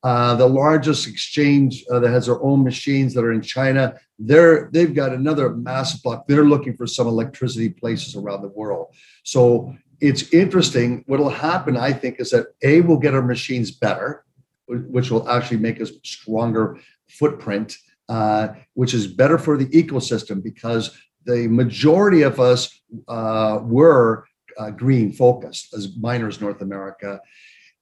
Uh, 0.02 0.34
the 0.34 0.46
largest 0.46 1.06
exchange 1.06 1.84
uh, 1.90 2.00
that 2.00 2.10
has 2.10 2.26
their 2.26 2.42
own 2.42 2.64
machines 2.64 3.14
that 3.14 3.24
are 3.24 3.32
in 3.32 3.40
China, 3.40 3.94
they're 4.18 4.68
they've 4.72 4.94
got 4.94 5.12
another 5.12 5.50
massive 5.50 6.02
block. 6.02 6.26
They're 6.26 6.44
looking 6.44 6.76
for 6.76 6.86
some 6.86 7.06
electricity 7.06 7.68
places 7.68 8.16
around 8.16 8.42
the 8.42 8.48
world. 8.48 8.94
So 9.22 9.74
it's 10.00 10.32
interesting. 10.32 11.04
What'll 11.06 11.28
happen, 11.28 11.76
I 11.76 11.92
think, 11.92 12.18
is 12.18 12.30
that 12.30 12.46
a 12.62 12.80
we'll 12.80 12.98
get 12.98 13.14
our 13.14 13.22
machines 13.22 13.70
better, 13.70 14.24
which 14.66 15.10
will 15.10 15.28
actually 15.28 15.58
make 15.58 15.80
us 15.80 15.92
stronger 16.02 16.78
footprint 17.08 17.76
uh, 18.08 18.54
which 18.74 18.94
is 18.94 19.06
better 19.06 19.38
for 19.38 19.56
the 19.56 19.66
ecosystem 19.66 20.42
because 20.42 20.98
the 21.24 21.48
majority 21.48 22.22
of 22.22 22.40
us 22.40 22.82
uh, 23.08 23.60
were 23.62 24.26
uh, 24.58 24.70
green 24.70 25.12
focused 25.12 25.72
as 25.72 25.96
miners 25.96 26.40
North 26.40 26.60
America. 26.60 27.20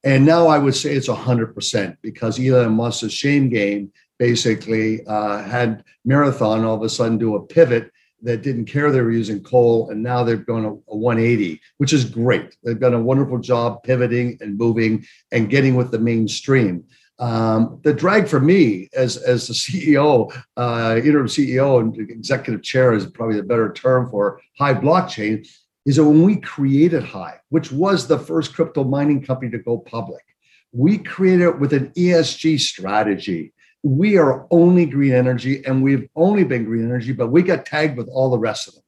And 0.03 0.25
now 0.25 0.47
I 0.47 0.57
would 0.57 0.75
say 0.75 0.93
it's 0.93 1.07
100% 1.07 1.97
because 2.01 2.39
Elon 2.39 2.73
Musk's 2.73 3.13
shame 3.13 3.49
game 3.49 3.91
basically 4.17 5.05
uh, 5.05 5.43
had 5.43 5.83
Marathon 6.05 6.63
all 6.63 6.75
of 6.75 6.83
a 6.83 6.89
sudden 6.89 7.17
do 7.17 7.35
a 7.35 7.45
pivot 7.45 7.91
that 8.23 8.43
didn't 8.43 8.65
care 8.65 8.91
they 8.91 9.01
were 9.01 9.11
using 9.11 9.41
coal, 9.41 9.89
and 9.89 10.01
now 10.01 10.23
they're 10.23 10.37
going 10.37 10.65
a, 10.65 10.69
a 10.69 10.95
180, 10.95 11.59
which 11.77 11.93
is 11.93 12.05
great. 12.05 12.55
They've 12.63 12.79
done 12.79 12.93
a 12.93 13.01
wonderful 13.01 13.39
job 13.39 13.83
pivoting 13.83 14.37
and 14.41 14.57
moving 14.57 15.05
and 15.31 15.49
getting 15.49 15.75
with 15.75 15.91
the 15.91 15.99
mainstream. 15.99 16.83
Um, 17.17 17.79
the 17.83 17.93
drag 17.93 18.27
for 18.27 18.39
me 18.39 18.89
as 18.93 19.17
as 19.17 19.47
the 19.47 19.53
CEO, 19.95 20.31
uh, 20.57 20.99
interim 21.03 21.27
CEO 21.27 21.79
and 21.79 21.95
executive 22.09 22.63
chair 22.63 22.93
is 22.93 23.05
probably 23.05 23.37
the 23.37 23.43
better 23.43 23.71
term 23.73 24.09
for 24.09 24.41
Hive 24.57 24.77
Blockchain, 24.77 25.47
is 25.85 25.95
that 25.95 26.05
when 26.05 26.23
we 26.23 26.35
created 26.37 27.03
Hive, 27.03 27.39
which 27.49 27.71
was 27.71 28.07
the 28.07 28.19
first 28.19 28.53
crypto 28.53 28.83
mining 28.83 29.23
company 29.23 29.51
to 29.51 29.57
go 29.57 29.77
public, 29.77 30.23
we 30.71 30.97
created 30.97 31.43
it 31.43 31.59
with 31.59 31.73
an 31.73 31.89
ESG 31.97 32.59
strategy. 32.59 33.53
We 33.83 34.17
are 34.17 34.47
only 34.51 34.85
green 34.85 35.13
energy, 35.13 35.65
and 35.65 35.81
we've 35.81 36.07
only 36.15 36.43
been 36.43 36.65
green 36.65 36.85
energy, 36.85 37.13
but 37.13 37.29
we 37.29 37.41
got 37.41 37.65
tagged 37.65 37.97
with 37.97 38.07
all 38.09 38.29
the 38.29 38.37
rest 38.37 38.67
of 38.67 38.75
them, 38.75 38.83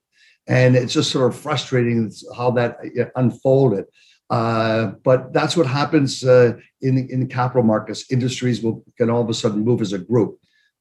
and 0.48 0.76
it's 0.76 0.94
just 0.94 1.12
sort 1.12 1.32
of 1.32 1.40
frustrating 1.40 2.12
how 2.36 2.52
that 2.52 2.78
unfolded. 3.16 3.86
Uh, 4.30 4.94
but 5.04 5.34
that's 5.34 5.58
what 5.58 5.68
happens 5.68 6.24
uh, 6.24 6.54
in, 6.82 7.10
in 7.10 7.20
the 7.20 7.26
capital 7.26 7.64
markets. 7.64 8.12
Industries 8.12 8.62
will 8.62 8.84
can 8.98 9.10
all 9.10 9.22
of 9.22 9.30
a 9.30 9.34
sudden 9.34 9.64
move 9.64 9.82
as 9.82 9.94
a 9.94 10.00
group. 10.00 10.40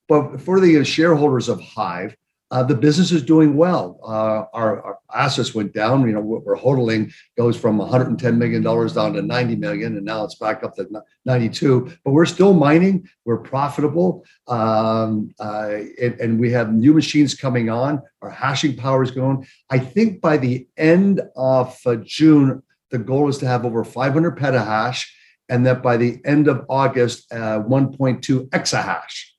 But 0.09 0.41
for 0.41 0.61
the 0.61 0.85
shareholders 0.85 1.49
of 1.49 1.61
Hive, 1.61 2.17
uh, 2.53 2.63
the 2.63 2.75
business 2.75 3.11
is 3.13 3.23
doing 3.23 3.57
well. 3.57 3.99
Uh, 4.05 4.45
our, 4.53 4.83
our, 4.83 4.99
assets 5.15 5.55
went 5.55 5.73
down. 5.73 6.07
You 6.07 6.13
know, 6.13 6.21
what 6.21 6.45
we're 6.45 6.57
hodling 6.57 7.13
goes 7.37 7.57
from 7.57 7.79
110 7.79 8.39
million 8.39 8.63
dollars 8.63 8.95
down 8.95 9.15
to 9.15 9.23
90 9.23 9.57
million, 9.57 9.97
and 9.97 10.05
now 10.05 10.25
it's 10.25 10.35
back 10.35 10.63
up 10.63 10.75
to 10.77 10.87
92. 11.25 11.91
But 12.05 12.13
we're 12.13 12.27
still 12.27 12.53
mining. 12.53 13.09
We're 13.25 13.39
profitable, 13.39 14.25
um, 14.49 15.35
uh, 15.41 15.79
and, 16.01 16.21
and, 16.21 16.41
we 16.41 16.51
have 16.53 16.75
new 16.75 16.93
machines 16.93 17.35
coming 17.35 17.71
on. 17.71 18.03
Our 18.21 18.31
hashing 18.31 18.77
power 18.77 19.03
is 19.03 19.11
going. 19.11 19.47
I 19.71 19.79
think 19.79 20.21
by 20.21 20.37
the 20.37 20.67
end 20.77 21.23
of 21.37 21.79
uh, 21.87 21.97
June, 21.97 22.63
the 22.91 22.99
goal 22.99 23.29
is 23.29 23.39
to 23.39 23.47
have 23.47 23.65
over 23.65 23.83
500 23.83 24.37
petahash, 24.37 25.07
and 25.49 25.65
that 25.67 25.83
by 25.83 25.97
the 25.97 26.21
end 26.27 26.49
of 26.49 26.67
August, 26.69 27.33
uh, 27.33 27.61
1.2 27.63 28.49
exahash. 28.51 29.32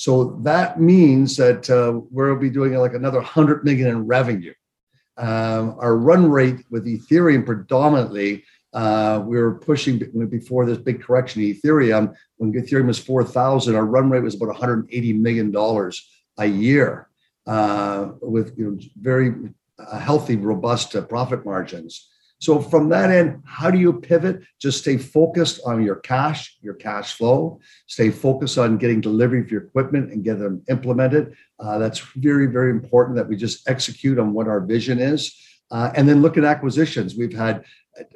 So 0.00 0.40
that 0.44 0.80
means 0.80 1.36
that 1.36 1.68
uh, 1.68 2.00
we'll 2.10 2.34
be 2.36 2.48
doing 2.48 2.72
like 2.72 2.94
another 2.94 3.18
100 3.18 3.64
million 3.64 3.88
in 3.88 4.06
revenue. 4.06 4.54
Um, 5.18 5.76
our 5.78 5.94
run 5.94 6.30
rate 6.30 6.64
with 6.70 6.86
Ethereum 6.86 7.44
predominantly 7.44 8.32
Uh, 8.72 9.16
we 9.26 9.36
were 9.36 9.54
pushing 9.70 9.98
before 10.38 10.64
this 10.64 10.78
big 10.78 11.02
correction 11.02 11.42
in 11.42 11.48
Ethereum. 11.54 12.14
When 12.38 12.52
Ethereum 12.52 12.86
was 12.86 12.98
4,000, 12.98 13.74
our 13.74 13.84
run 13.84 14.08
rate 14.10 14.22
was 14.22 14.36
about 14.36 14.48
180 14.48 15.12
million 15.26 15.50
dollars 15.50 15.94
a 16.38 16.46
year, 16.46 17.08
uh, 17.46 18.12
with 18.34 18.48
you 18.58 18.64
know 18.64 18.78
very 19.10 19.28
uh, 19.78 19.98
healthy, 19.98 20.36
robust 20.36 20.94
uh, 20.94 21.02
profit 21.02 21.44
margins. 21.44 22.09
So 22.40 22.58
from 22.58 22.88
that 22.88 23.10
end, 23.10 23.42
how 23.44 23.70
do 23.70 23.78
you 23.78 23.92
pivot? 23.92 24.42
Just 24.58 24.80
stay 24.80 24.96
focused 24.96 25.60
on 25.66 25.82
your 25.82 25.96
cash, 25.96 26.56
your 26.62 26.72
cash 26.72 27.12
flow. 27.12 27.60
Stay 27.86 28.08
focused 28.10 28.56
on 28.56 28.78
getting 28.78 29.02
delivery 29.02 29.40
of 29.40 29.50
your 29.50 29.62
equipment 29.64 30.10
and 30.10 30.24
get 30.24 30.38
them 30.38 30.62
implemented. 30.70 31.34
Uh, 31.58 31.76
that's 31.78 32.00
very, 32.16 32.46
very 32.46 32.70
important 32.70 33.16
that 33.18 33.28
we 33.28 33.36
just 33.36 33.68
execute 33.68 34.18
on 34.18 34.32
what 34.32 34.48
our 34.48 34.60
vision 34.60 34.98
is. 34.98 35.36
Uh, 35.70 35.92
and 35.94 36.08
then 36.08 36.22
look 36.22 36.38
at 36.38 36.44
acquisitions. 36.44 37.14
We've 37.14 37.36
had 37.36 37.62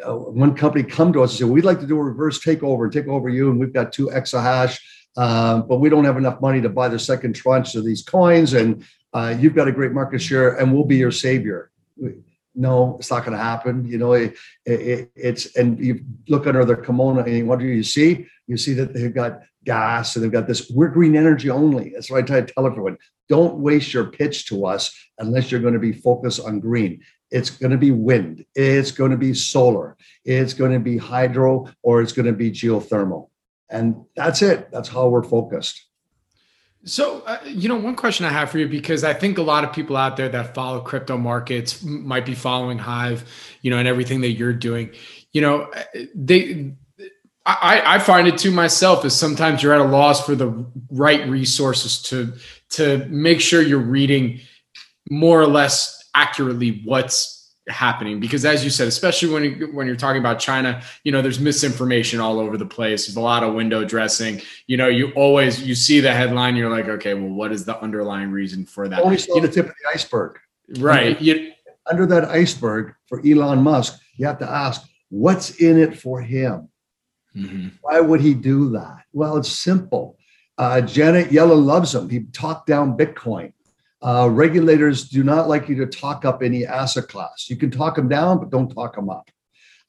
uh, 0.04 0.14
one 0.14 0.54
company 0.54 0.84
come 0.84 1.12
to 1.12 1.22
us 1.22 1.32
and 1.32 1.38
say, 1.40 1.44
"We'd 1.44 1.64
like 1.64 1.80
to 1.80 1.86
do 1.86 1.98
a 1.98 2.02
reverse 2.02 2.42
takeover, 2.42 2.84
and 2.84 2.92
take 2.92 3.06
over 3.06 3.28
you, 3.28 3.50
and 3.50 3.60
we've 3.60 3.72
got 3.72 3.92
two 3.92 4.08
exahash, 4.08 4.80
um, 5.16 5.68
but 5.68 5.76
we 5.76 5.88
don't 5.88 6.04
have 6.04 6.16
enough 6.16 6.40
money 6.40 6.60
to 6.62 6.68
buy 6.68 6.88
the 6.88 6.98
second 6.98 7.34
tranche 7.34 7.74
of 7.74 7.84
these 7.84 8.02
coins, 8.02 8.54
and 8.54 8.84
uh, 9.12 9.36
you've 9.38 9.54
got 9.54 9.68
a 9.68 9.72
great 9.72 9.92
market 9.92 10.20
share, 10.20 10.56
and 10.56 10.72
we'll 10.72 10.84
be 10.84 10.96
your 10.96 11.12
savior." 11.12 11.70
No, 12.54 12.96
it's 12.98 13.10
not 13.10 13.24
going 13.24 13.36
to 13.36 13.42
happen. 13.42 13.86
You 13.86 13.98
know, 13.98 14.12
it, 14.12 14.36
it, 14.64 15.10
it's 15.16 15.56
and 15.56 15.78
you 15.78 16.00
look 16.28 16.46
under 16.46 16.64
the 16.64 16.76
kimono 16.76 17.22
and 17.22 17.48
what 17.48 17.58
do 17.58 17.66
you 17.66 17.82
see? 17.82 18.26
You 18.46 18.56
see 18.56 18.74
that 18.74 18.94
they've 18.94 19.14
got 19.14 19.40
gas 19.64 20.14
and 20.14 20.24
they've 20.24 20.32
got 20.32 20.46
this. 20.46 20.70
We're 20.70 20.88
green 20.88 21.16
energy 21.16 21.50
only. 21.50 21.90
That's 21.90 22.10
what 22.10 22.22
I 22.22 22.26
try 22.26 22.40
to 22.40 22.52
tell 22.52 22.66
everyone. 22.66 22.98
Don't 23.28 23.58
waste 23.58 23.94
your 23.94 24.06
pitch 24.06 24.46
to 24.48 24.66
us 24.66 24.94
unless 25.18 25.50
you're 25.50 25.60
going 25.60 25.74
to 25.74 25.80
be 25.80 25.92
focused 25.92 26.40
on 26.40 26.60
green. 26.60 27.02
It's 27.30 27.50
going 27.50 27.72
to 27.72 27.78
be 27.78 27.90
wind. 27.90 28.44
It's 28.54 28.90
going 28.90 29.10
to 29.10 29.16
be 29.16 29.34
solar. 29.34 29.96
It's 30.24 30.54
going 30.54 30.72
to 30.72 30.78
be 30.78 30.98
hydro, 30.98 31.68
or 31.82 32.02
it's 32.02 32.12
going 32.12 32.26
to 32.26 32.32
be 32.32 32.50
geothermal. 32.52 33.30
And 33.70 34.04
that's 34.14 34.42
it. 34.42 34.70
That's 34.70 34.88
how 34.88 35.08
we're 35.08 35.24
focused. 35.24 35.84
So, 36.86 37.22
uh, 37.22 37.38
you 37.46 37.68
know, 37.68 37.76
one 37.76 37.96
question 37.96 38.26
I 38.26 38.30
have 38.30 38.50
for 38.50 38.58
you 38.58 38.68
because 38.68 39.04
I 39.04 39.14
think 39.14 39.38
a 39.38 39.42
lot 39.42 39.64
of 39.64 39.72
people 39.72 39.96
out 39.96 40.16
there 40.16 40.28
that 40.28 40.54
follow 40.54 40.80
crypto 40.80 41.16
markets 41.16 41.82
might 41.82 42.26
be 42.26 42.34
following 42.34 42.78
Hive, 42.78 43.24
you 43.62 43.70
know, 43.70 43.78
and 43.78 43.88
everything 43.88 44.20
that 44.20 44.32
you're 44.32 44.52
doing. 44.52 44.90
You 45.32 45.40
know, 45.40 45.62
uh, 45.62 45.82
they, 46.14 46.74
I, 47.46 47.82
I 47.96 47.98
find 47.98 48.28
it 48.28 48.38
to 48.38 48.50
myself 48.50 49.04
is 49.04 49.14
sometimes 49.14 49.62
you're 49.62 49.72
at 49.72 49.80
a 49.80 49.84
loss 49.84 50.24
for 50.24 50.34
the 50.34 50.66
right 50.90 51.26
resources 51.28 52.00
to 52.02 52.34
to 52.70 53.06
make 53.06 53.40
sure 53.40 53.62
you're 53.62 53.78
reading 53.78 54.40
more 55.10 55.40
or 55.40 55.46
less 55.46 56.02
accurately 56.14 56.82
what's 56.84 57.33
happening. 57.68 58.20
Because 58.20 58.44
as 58.44 58.62
you 58.62 58.70
said 58.70 58.88
especially 58.88 59.32
when 59.32 59.44
you, 59.44 59.70
when 59.72 59.86
you're 59.86 59.96
talking 59.96 60.20
about 60.20 60.38
China 60.38 60.82
you 61.02 61.12
know 61.12 61.22
there's 61.22 61.40
misinformation 61.40 62.20
all 62.20 62.38
over 62.38 62.56
the 62.56 62.66
place. 62.66 63.06
There's 63.06 63.16
a 63.16 63.20
lot 63.20 63.42
of 63.42 63.54
window 63.54 63.84
dressing. 63.84 64.40
You 64.66 64.76
know 64.76 64.88
you 64.88 65.10
always 65.12 65.62
you 65.62 65.74
see 65.74 66.00
the 66.00 66.12
headline 66.12 66.56
you're 66.56 66.70
like 66.70 66.88
okay 66.88 67.14
well 67.14 67.30
what 67.30 67.52
is 67.52 67.64
the 67.64 67.80
underlying 67.80 68.30
reason 68.30 68.66
for 68.66 68.88
that? 68.88 69.00
Only 69.00 69.18
saw 69.18 69.40
the 69.40 69.48
tip 69.48 69.66
of 69.66 69.74
the 69.82 69.90
iceberg. 69.90 70.38
Right. 70.78 71.20
You, 71.20 71.52
under 71.86 72.06
that 72.06 72.24
iceberg 72.24 72.94
for 73.06 73.20
Elon 73.26 73.62
Musk 73.62 74.00
you 74.16 74.26
have 74.26 74.38
to 74.38 74.50
ask 74.50 74.86
what's 75.08 75.56
in 75.56 75.78
it 75.78 75.98
for 75.98 76.20
him? 76.20 76.68
Mm-hmm. 77.36 77.68
why 77.80 77.98
would 77.98 78.20
he 78.20 78.32
do 78.32 78.70
that? 78.70 79.04
Well 79.12 79.36
it's 79.38 79.50
simple. 79.50 80.18
Uh, 80.56 80.80
Janet 80.80 81.30
Yellen 81.30 81.64
loves 81.64 81.92
him. 81.92 82.08
He 82.08 82.20
talked 82.32 82.68
down 82.68 82.96
Bitcoin 82.96 83.52
uh, 84.04 84.28
regulators 84.30 85.08
do 85.08 85.24
not 85.24 85.48
like 85.48 85.68
you 85.68 85.74
to 85.76 85.86
talk 85.86 86.26
up 86.26 86.42
any 86.42 86.66
asset 86.66 87.08
class. 87.08 87.48
You 87.48 87.56
can 87.56 87.70
talk 87.70 87.96
them 87.96 88.08
down, 88.08 88.38
but 88.38 88.50
don't 88.50 88.68
talk 88.68 88.94
them 88.94 89.08
up. 89.08 89.30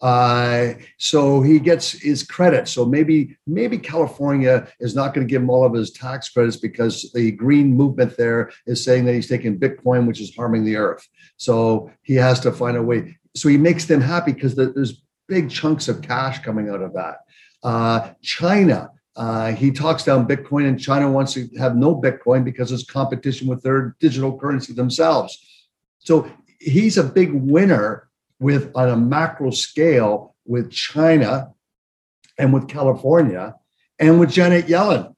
Uh, 0.02 0.74
so 0.98 1.42
he 1.42 1.60
gets 1.60 1.92
his 1.92 2.24
credit. 2.24 2.68
So 2.68 2.86
maybe 2.86 3.38
maybe 3.46 3.78
California 3.78 4.68
is 4.80 4.96
not 4.96 5.14
going 5.14 5.26
to 5.26 5.32
give 5.32 5.42
him 5.42 5.50
all 5.50 5.66
of 5.66 5.74
his 5.74 5.92
tax 5.92 6.30
credits 6.30 6.58
because 6.58 7.12
the 7.14 7.32
green 7.32 7.76
movement 7.76 8.16
there 8.18 8.52
is 8.66 8.84
saying 8.84 9.06
that 9.06 9.14
he's 9.14 9.28
taking 9.28 9.60
Bitcoin, 9.60 10.06
which 10.08 10.22
is 10.22 10.36
harming 10.36 10.64
the 10.64 10.78
earth. 10.78 11.08
So 11.38 11.92
he 12.02 12.16
has 12.16 12.40
to 12.42 12.52
find 12.52 12.78
a 12.78 12.84
way. 12.84 13.18
So 13.36 13.50
he 13.50 13.58
makes 13.58 13.86
them 13.86 14.02
happy 14.02 14.34
because 14.34 14.56
there's 14.56 15.02
big 15.28 15.50
chunks 15.50 15.88
of 15.88 16.02
cash 16.02 16.40
coming 16.40 16.70
out 16.70 16.82
of 16.82 16.94
that. 16.94 17.18
Uh, 17.64 18.12
China 18.22 18.92
uh, 19.16 19.54
he 19.54 19.72
talks 19.72 20.04
down 20.04 20.28
Bitcoin, 20.28 20.68
and 20.68 20.80
China 20.80 21.10
wants 21.10 21.34
to 21.34 21.48
have 21.58 21.76
no 21.76 21.96
Bitcoin 21.96 22.44
because 22.44 22.72
it's 22.72 22.84
competition 22.84 23.48
with 23.48 23.64
their 23.64 23.96
digital 24.00 24.38
currency 24.38 24.74
themselves. 24.74 25.66
So 26.00 26.30
he's 26.60 26.98
a 26.98 27.04
big 27.04 27.32
winner 27.34 28.10
with 28.40 28.72
on 28.76 28.90
a 28.90 28.98
macro 28.98 29.52
scale 29.52 30.36
with 30.46 30.72
China 30.72 31.54
and 32.38 32.54
with 32.54 32.68
California 32.68 33.56
and 34.00 34.20
with 34.20 34.32
Janet 34.32 34.68
Yellen. 34.68 35.16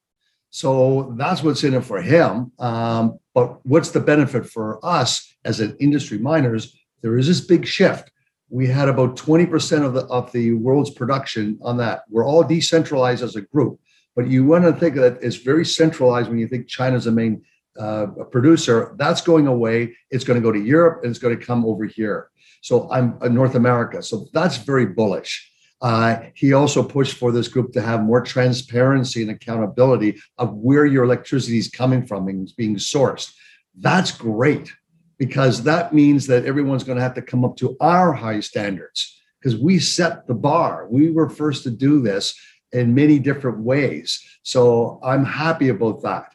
So 0.49 1.13
that's 1.17 1.43
what's 1.43 1.63
in 1.63 1.73
it 1.73 1.83
for 1.83 2.01
him. 2.01 2.51
Um, 2.59 3.19
but 3.33 3.65
what's 3.65 3.91
the 3.91 3.99
benefit 3.99 4.47
for 4.47 4.83
us 4.83 5.35
as 5.43 5.59
an 5.59 5.75
industry 5.79 6.19
miners? 6.19 6.77
There 7.01 7.17
is 7.17 7.27
this 7.27 7.41
big 7.41 7.65
shift. 7.65 8.11
We 8.49 8.67
had 8.67 8.87
about 8.87 9.17
20% 9.17 9.83
of 9.83 9.93
the 9.93 10.05
of 10.05 10.31
the 10.31 10.53
world's 10.53 10.91
production 10.91 11.59
on 11.61 11.77
that. 11.77 12.03
We're 12.09 12.25
all 12.25 12.43
decentralized 12.43 13.23
as 13.23 13.35
a 13.35 13.41
group. 13.41 13.79
But 14.17 14.27
you 14.27 14.43
want 14.45 14.65
to 14.65 14.73
think 14.73 14.95
that 14.95 15.19
it's 15.21 15.35
very 15.35 15.63
centralized 15.63 16.27
when 16.27 16.39
you 16.39 16.47
think 16.47 16.67
China's 16.67 17.05
the 17.05 17.11
main 17.11 17.43
uh, 17.79 18.07
producer. 18.31 18.95
That's 18.97 19.21
going 19.21 19.45
away. 19.45 19.95
It's 20.09 20.23
going 20.23 20.41
to 20.41 20.43
go 20.43 20.51
to 20.51 20.59
Europe 20.59 21.03
and 21.03 21.11
it's 21.11 21.19
going 21.19 21.37
to 21.37 21.45
come 21.45 21.63
over 21.63 21.85
here. 21.85 22.31
So 22.61 22.91
I'm 22.91 23.19
in 23.21 23.35
North 23.35 23.53
America. 23.53 24.01
So 24.01 24.25
that's 24.33 24.57
very 24.57 24.87
bullish. 24.87 25.51
Uh, 25.79 26.21
he 26.33 26.53
also 26.53 26.81
pushed 26.81 27.15
for 27.15 27.31
this 27.31 27.47
group 27.47 27.71
to 27.73 27.81
have 27.81 28.01
more 28.01 28.19
transparency 28.19 29.21
and 29.21 29.29
accountability 29.29 30.19
of 30.39 30.55
where 30.55 30.87
your 30.87 31.03
electricity 31.03 31.59
is 31.59 31.69
coming 31.69 32.03
from 32.03 32.27
and 32.27 32.51
being 32.57 32.75
sourced. 32.77 33.31
That's 33.79 34.09
great 34.09 34.73
because 35.19 35.61
that 35.63 35.93
means 35.93 36.25
that 36.25 36.45
everyone's 36.45 36.83
going 36.83 36.97
to 36.97 37.03
have 37.03 37.13
to 37.13 37.21
come 37.21 37.45
up 37.45 37.55
to 37.57 37.77
our 37.79 38.13
high 38.13 38.39
standards 38.39 39.21
because 39.39 39.55
we 39.55 39.77
set 39.77 40.25
the 40.25 40.33
bar. 40.33 40.87
We 40.89 41.11
were 41.11 41.29
first 41.29 41.61
to 41.65 41.69
do 41.69 42.01
this 42.01 42.33
in 42.77 42.93
many 42.93 43.19
different 43.19 43.59
ways. 43.59 44.23
So 44.43 44.99
I'm 45.03 45.25
happy 45.25 45.69
about 45.69 46.01
that. 46.03 46.33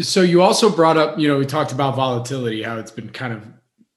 So 0.00 0.22
you 0.22 0.42
also 0.42 0.70
brought 0.70 0.96
up, 0.96 1.18
you 1.18 1.26
know, 1.26 1.38
we 1.38 1.46
talked 1.46 1.72
about 1.72 1.96
volatility, 1.96 2.62
how 2.62 2.78
it's 2.78 2.90
been 2.90 3.10
kind 3.10 3.32
of, 3.32 3.44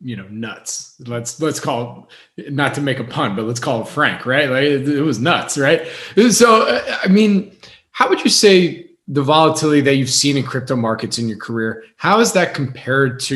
you 0.01 0.15
know, 0.15 0.27
nuts. 0.29 0.95
Let's 1.05 1.41
let's 1.41 1.59
call 1.59 2.09
it 2.37 2.53
not 2.53 2.73
to 2.75 2.81
make 2.81 2.99
a 2.99 3.03
pun, 3.03 3.35
but 3.35 3.45
let's 3.45 3.59
call 3.59 3.81
it 3.81 3.87
frank, 3.87 4.25
right? 4.25 4.49
Like 4.49 4.63
it, 4.63 4.87
it 4.87 5.01
was 5.01 5.19
nuts, 5.19 5.57
right? 5.57 5.87
So 6.29 6.67
uh, 6.67 6.97
I 7.03 7.07
mean, 7.07 7.55
how 7.91 8.09
would 8.09 8.23
you 8.23 8.29
say 8.29 8.87
the 9.07 9.23
volatility 9.23 9.81
that 9.81 9.95
you've 9.95 10.09
seen 10.09 10.35
in 10.37 10.43
crypto 10.43 10.75
markets 10.75 11.17
in 11.17 11.29
your 11.29 11.37
career, 11.37 11.83
how 11.95 12.19
is 12.19 12.33
that 12.33 12.53
compared 12.53 13.19
to 13.21 13.35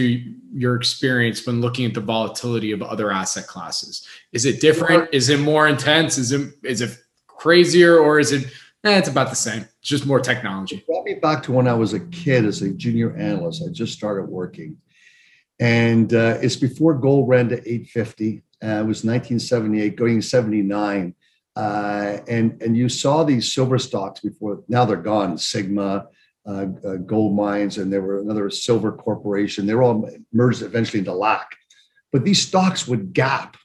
your 0.54 0.76
experience 0.76 1.46
when 1.46 1.62
looking 1.62 1.86
at 1.86 1.94
the 1.94 2.02
volatility 2.02 2.74
of 2.74 2.82
other 2.82 3.12
asset 3.12 3.48
classes? 3.48 4.06
Is 4.34 4.46
it 4.46 4.60
different? 4.60 5.10
Is 5.14 5.30
it 5.30 5.39
more 5.39 5.68
intense? 5.68 6.18
Is 6.18 6.34
it 6.34 6.54
is 6.64 6.82
it 6.82 6.98
crazier, 7.42 7.98
or 7.98 8.20
is 8.20 8.32
it? 8.32 8.46
Eh, 8.84 8.98
it's 8.98 9.10
about 9.10 9.30
the 9.30 9.36
same. 9.36 9.62
It's 9.62 9.89
just 9.89 10.06
more 10.06 10.20
technology. 10.20 10.78
It 10.78 10.86
brought 10.86 11.06
me 11.06 11.16
back 11.16 11.42
to 11.44 11.52
when 11.52 11.68
I 11.68 11.74
was 11.74 11.94
a 11.94 12.00
kid 12.00 12.46
as 12.46 12.62
a 12.62 12.72
junior 12.72 13.16
analyst. 13.16 13.64
I 13.68 13.72
just 13.72 13.94
started 13.94 14.30
working, 14.30 14.78
and 15.60 16.14
uh, 16.14 16.38
it's 16.42 16.56
before 16.56 16.94
gold 16.94 17.28
ran 17.28 17.50
to 17.50 17.58
850. 17.58 18.44
Uh, 18.64 18.68
it 18.68 18.86
was 18.86 19.04
1978, 19.04 19.96
going 19.96 20.22
79. 20.22 21.16
Uh, 21.56 22.18
and 22.28 22.62
and 22.62 22.78
you 22.78 22.88
saw 22.88 23.24
these 23.24 23.52
silver 23.52 23.80
stocks 23.80 24.20
before. 24.20 24.64
Now 24.68 24.86
they're 24.86 24.98
gone. 24.98 25.38
Sigma, 25.38 26.08
uh, 26.46 26.68
uh, 26.86 26.96
gold 26.98 27.36
mines, 27.36 27.80
and 27.80 27.92
there 27.92 28.02
were 28.02 28.20
another 28.20 28.52
silver 28.52 28.92
corporation. 28.92 29.66
They 29.66 29.74
were 29.74 29.84
all 29.84 30.10
merged 30.32 30.62
eventually 30.62 31.00
into 31.00 31.14
LAC. 31.14 31.48
But 32.12 32.24
these 32.24 32.42
stocks 32.42 32.88
would 32.88 33.14
gap 33.14 33.58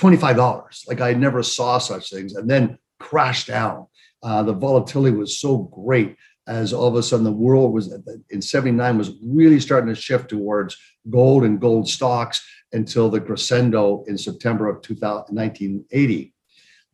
$25. 0.00 0.88
Like 0.88 1.00
I 1.00 1.12
never 1.12 1.42
saw 1.42 1.78
such 1.78 2.10
things. 2.10 2.34
And 2.34 2.48
then 2.48 2.78
crashed 3.00 3.48
down. 3.48 3.86
Uh, 4.22 4.42
the 4.42 4.52
volatility 4.52 5.16
was 5.16 5.38
so 5.38 5.58
great 5.58 6.16
as 6.46 6.72
all 6.72 6.88
of 6.88 6.94
a 6.96 7.02
sudden 7.02 7.24
the 7.24 7.32
world 7.32 7.72
was 7.72 7.92
in 8.30 8.42
79 8.42 8.98
was 8.98 9.12
really 9.24 9.60
starting 9.60 9.92
to 9.92 10.00
shift 10.00 10.28
towards 10.28 10.76
gold 11.08 11.44
and 11.44 11.60
gold 11.60 11.88
stocks 11.88 12.46
until 12.72 13.08
the 13.08 13.20
crescendo 13.20 14.04
in 14.06 14.18
September 14.18 14.68
of 14.68 14.82
2000, 14.82 15.34
1980. 15.34 16.34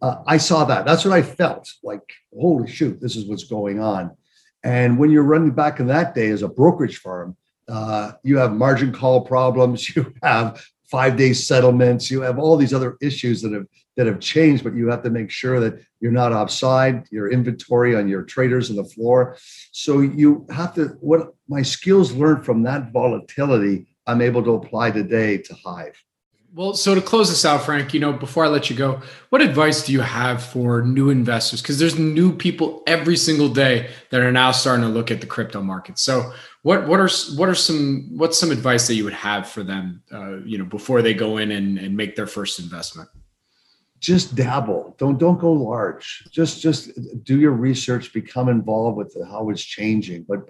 Uh, 0.02 0.16
I 0.26 0.36
saw 0.36 0.64
that. 0.64 0.84
That's 0.84 1.04
what 1.04 1.14
I 1.14 1.22
felt 1.22 1.70
like, 1.82 2.02
holy 2.38 2.70
shoot, 2.70 3.00
this 3.00 3.16
is 3.16 3.26
what's 3.26 3.44
going 3.44 3.80
on. 3.80 4.14
And 4.62 4.98
when 4.98 5.10
you're 5.10 5.22
running 5.22 5.52
back 5.52 5.80
in 5.80 5.86
that 5.86 6.14
day 6.14 6.28
as 6.28 6.42
a 6.42 6.48
brokerage 6.48 6.98
firm, 6.98 7.36
uh, 7.68 8.12
you 8.22 8.36
have 8.36 8.52
margin 8.52 8.92
call 8.92 9.24
problems, 9.24 9.96
you 9.96 10.12
have 10.22 10.62
five 10.84 11.16
day 11.16 11.32
settlements, 11.32 12.10
you 12.10 12.20
have 12.20 12.38
all 12.38 12.56
these 12.56 12.74
other 12.74 12.96
issues 13.00 13.42
that 13.42 13.52
have 13.52 13.66
that 13.96 14.06
have 14.06 14.20
changed, 14.20 14.62
but 14.62 14.74
you 14.74 14.88
have 14.88 15.02
to 15.02 15.10
make 15.10 15.30
sure 15.30 15.58
that 15.60 15.80
you're 16.00 16.12
not 16.12 16.32
offside, 16.32 17.06
your 17.10 17.30
inventory 17.32 17.96
on 17.96 18.08
your 18.08 18.22
traders 18.22 18.70
on 18.70 18.76
the 18.76 18.84
floor. 18.84 19.36
So 19.72 20.00
you 20.00 20.46
have 20.50 20.74
to, 20.74 20.96
what 21.00 21.34
my 21.48 21.62
skills 21.62 22.12
learned 22.12 22.44
from 22.44 22.62
that 22.64 22.92
volatility, 22.92 23.86
I'm 24.06 24.20
able 24.20 24.42
to 24.44 24.52
apply 24.52 24.90
today 24.92 25.38
to 25.38 25.54
Hive. 25.64 25.96
Well, 26.54 26.72
so 26.72 26.94
to 26.94 27.02
close 27.02 27.28
this 27.28 27.44
out, 27.44 27.64
Frank, 27.64 27.92
you 27.92 28.00
know, 28.00 28.14
before 28.14 28.46
I 28.46 28.48
let 28.48 28.70
you 28.70 28.76
go, 28.76 29.02
what 29.28 29.42
advice 29.42 29.84
do 29.84 29.92
you 29.92 30.00
have 30.00 30.42
for 30.42 30.80
new 30.80 31.10
investors? 31.10 31.60
Because 31.60 31.78
there's 31.78 31.98
new 31.98 32.34
people 32.34 32.82
every 32.86 33.16
single 33.18 33.50
day 33.50 33.90
that 34.10 34.22
are 34.22 34.32
now 34.32 34.52
starting 34.52 34.82
to 34.82 34.88
look 34.88 35.10
at 35.10 35.20
the 35.20 35.26
crypto 35.26 35.60
market. 35.60 35.98
So, 35.98 36.32
what 36.62 36.88
what 36.88 36.98
are 36.98 37.10
what 37.36 37.50
are 37.50 37.54
some 37.54 38.08
what's 38.16 38.38
some 38.40 38.50
advice 38.50 38.86
that 38.86 38.94
you 38.94 39.04
would 39.04 39.12
have 39.12 39.48
for 39.48 39.64
them, 39.64 40.02
uh, 40.10 40.38
you 40.46 40.56
know, 40.56 40.64
before 40.64 41.02
they 41.02 41.12
go 41.12 41.36
in 41.36 41.50
and, 41.50 41.78
and 41.78 41.94
make 41.94 42.16
their 42.16 42.26
first 42.26 42.58
investment? 42.58 43.10
Just 44.06 44.36
dabble. 44.36 44.94
Don't 44.98 45.18
don't 45.18 45.40
go 45.40 45.52
large. 45.52 46.06
Just 46.30 46.62
just 46.66 46.82
do 47.24 47.40
your 47.40 47.56
research. 47.68 48.12
Become 48.12 48.48
involved 48.48 48.96
with 48.98 49.16
how 49.30 49.50
it's 49.50 49.64
changing. 49.64 50.24
But 50.30 50.40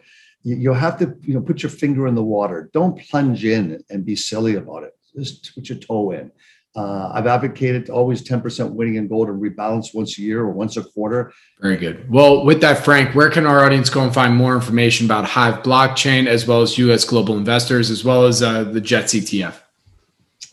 you'll 0.43 0.83
have 0.87 0.99
to 0.99 1.07
you 1.23 1.35
know 1.35 1.41
put 1.41 1.63
your 1.63 1.71
finger 1.71 2.07
in 2.07 2.15
the 2.15 2.29
water. 2.37 2.69
Don't 2.73 3.01
plunge 3.09 3.45
in 3.45 3.83
and 3.91 4.05
be 4.05 4.15
silly 4.15 4.57
about 4.57 4.83
it 4.85 4.93
just 5.17 5.55
put 5.55 5.69
your 5.69 5.79
toe 5.79 6.11
in. 6.13 6.31
Uh, 6.75 7.11
I've 7.15 7.27
advocated 7.27 7.89
always 7.89 8.23
10% 8.23 8.73
winning 8.73 8.97
in 8.97 9.09
gold 9.09 9.31
and 9.31 9.41
rebalance 9.41 9.95
once 9.95 10.19
a 10.19 10.21
year 10.21 10.41
or 10.41 10.51
once 10.51 10.77
a 10.77 10.85
quarter. 10.85 11.33
Very 11.59 11.79
good. 11.79 12.11
Well, 12.11 12.45
with 12.45 12.61
that, 12.61 12.85
Frank, 12.85 13.15
where 13.15 13.31
can 13.31 13.47
our 13.47 13.65
audience 13.65 13.89
go 13.89 14.03
and 14.03 14.13
find 14.13 14.37
more 14.37 14.55
information 14.55 15.07
about 15.07 15.25
Hive 15.25 15.63
blockchain 15.63 16.27
as 16.27 16.47
well 16.47 16.61
as 16.61 16.77
US 16.77 17.05
global 17.05 17.39
investors 17.39 17.91
as 17.91 18.05
well 18.05 18.27
as 18.27 18.43
uh, 18.43 18.65
the 18.65 18.81
JETS 18.81 19.15
ETF? 19.15 19.55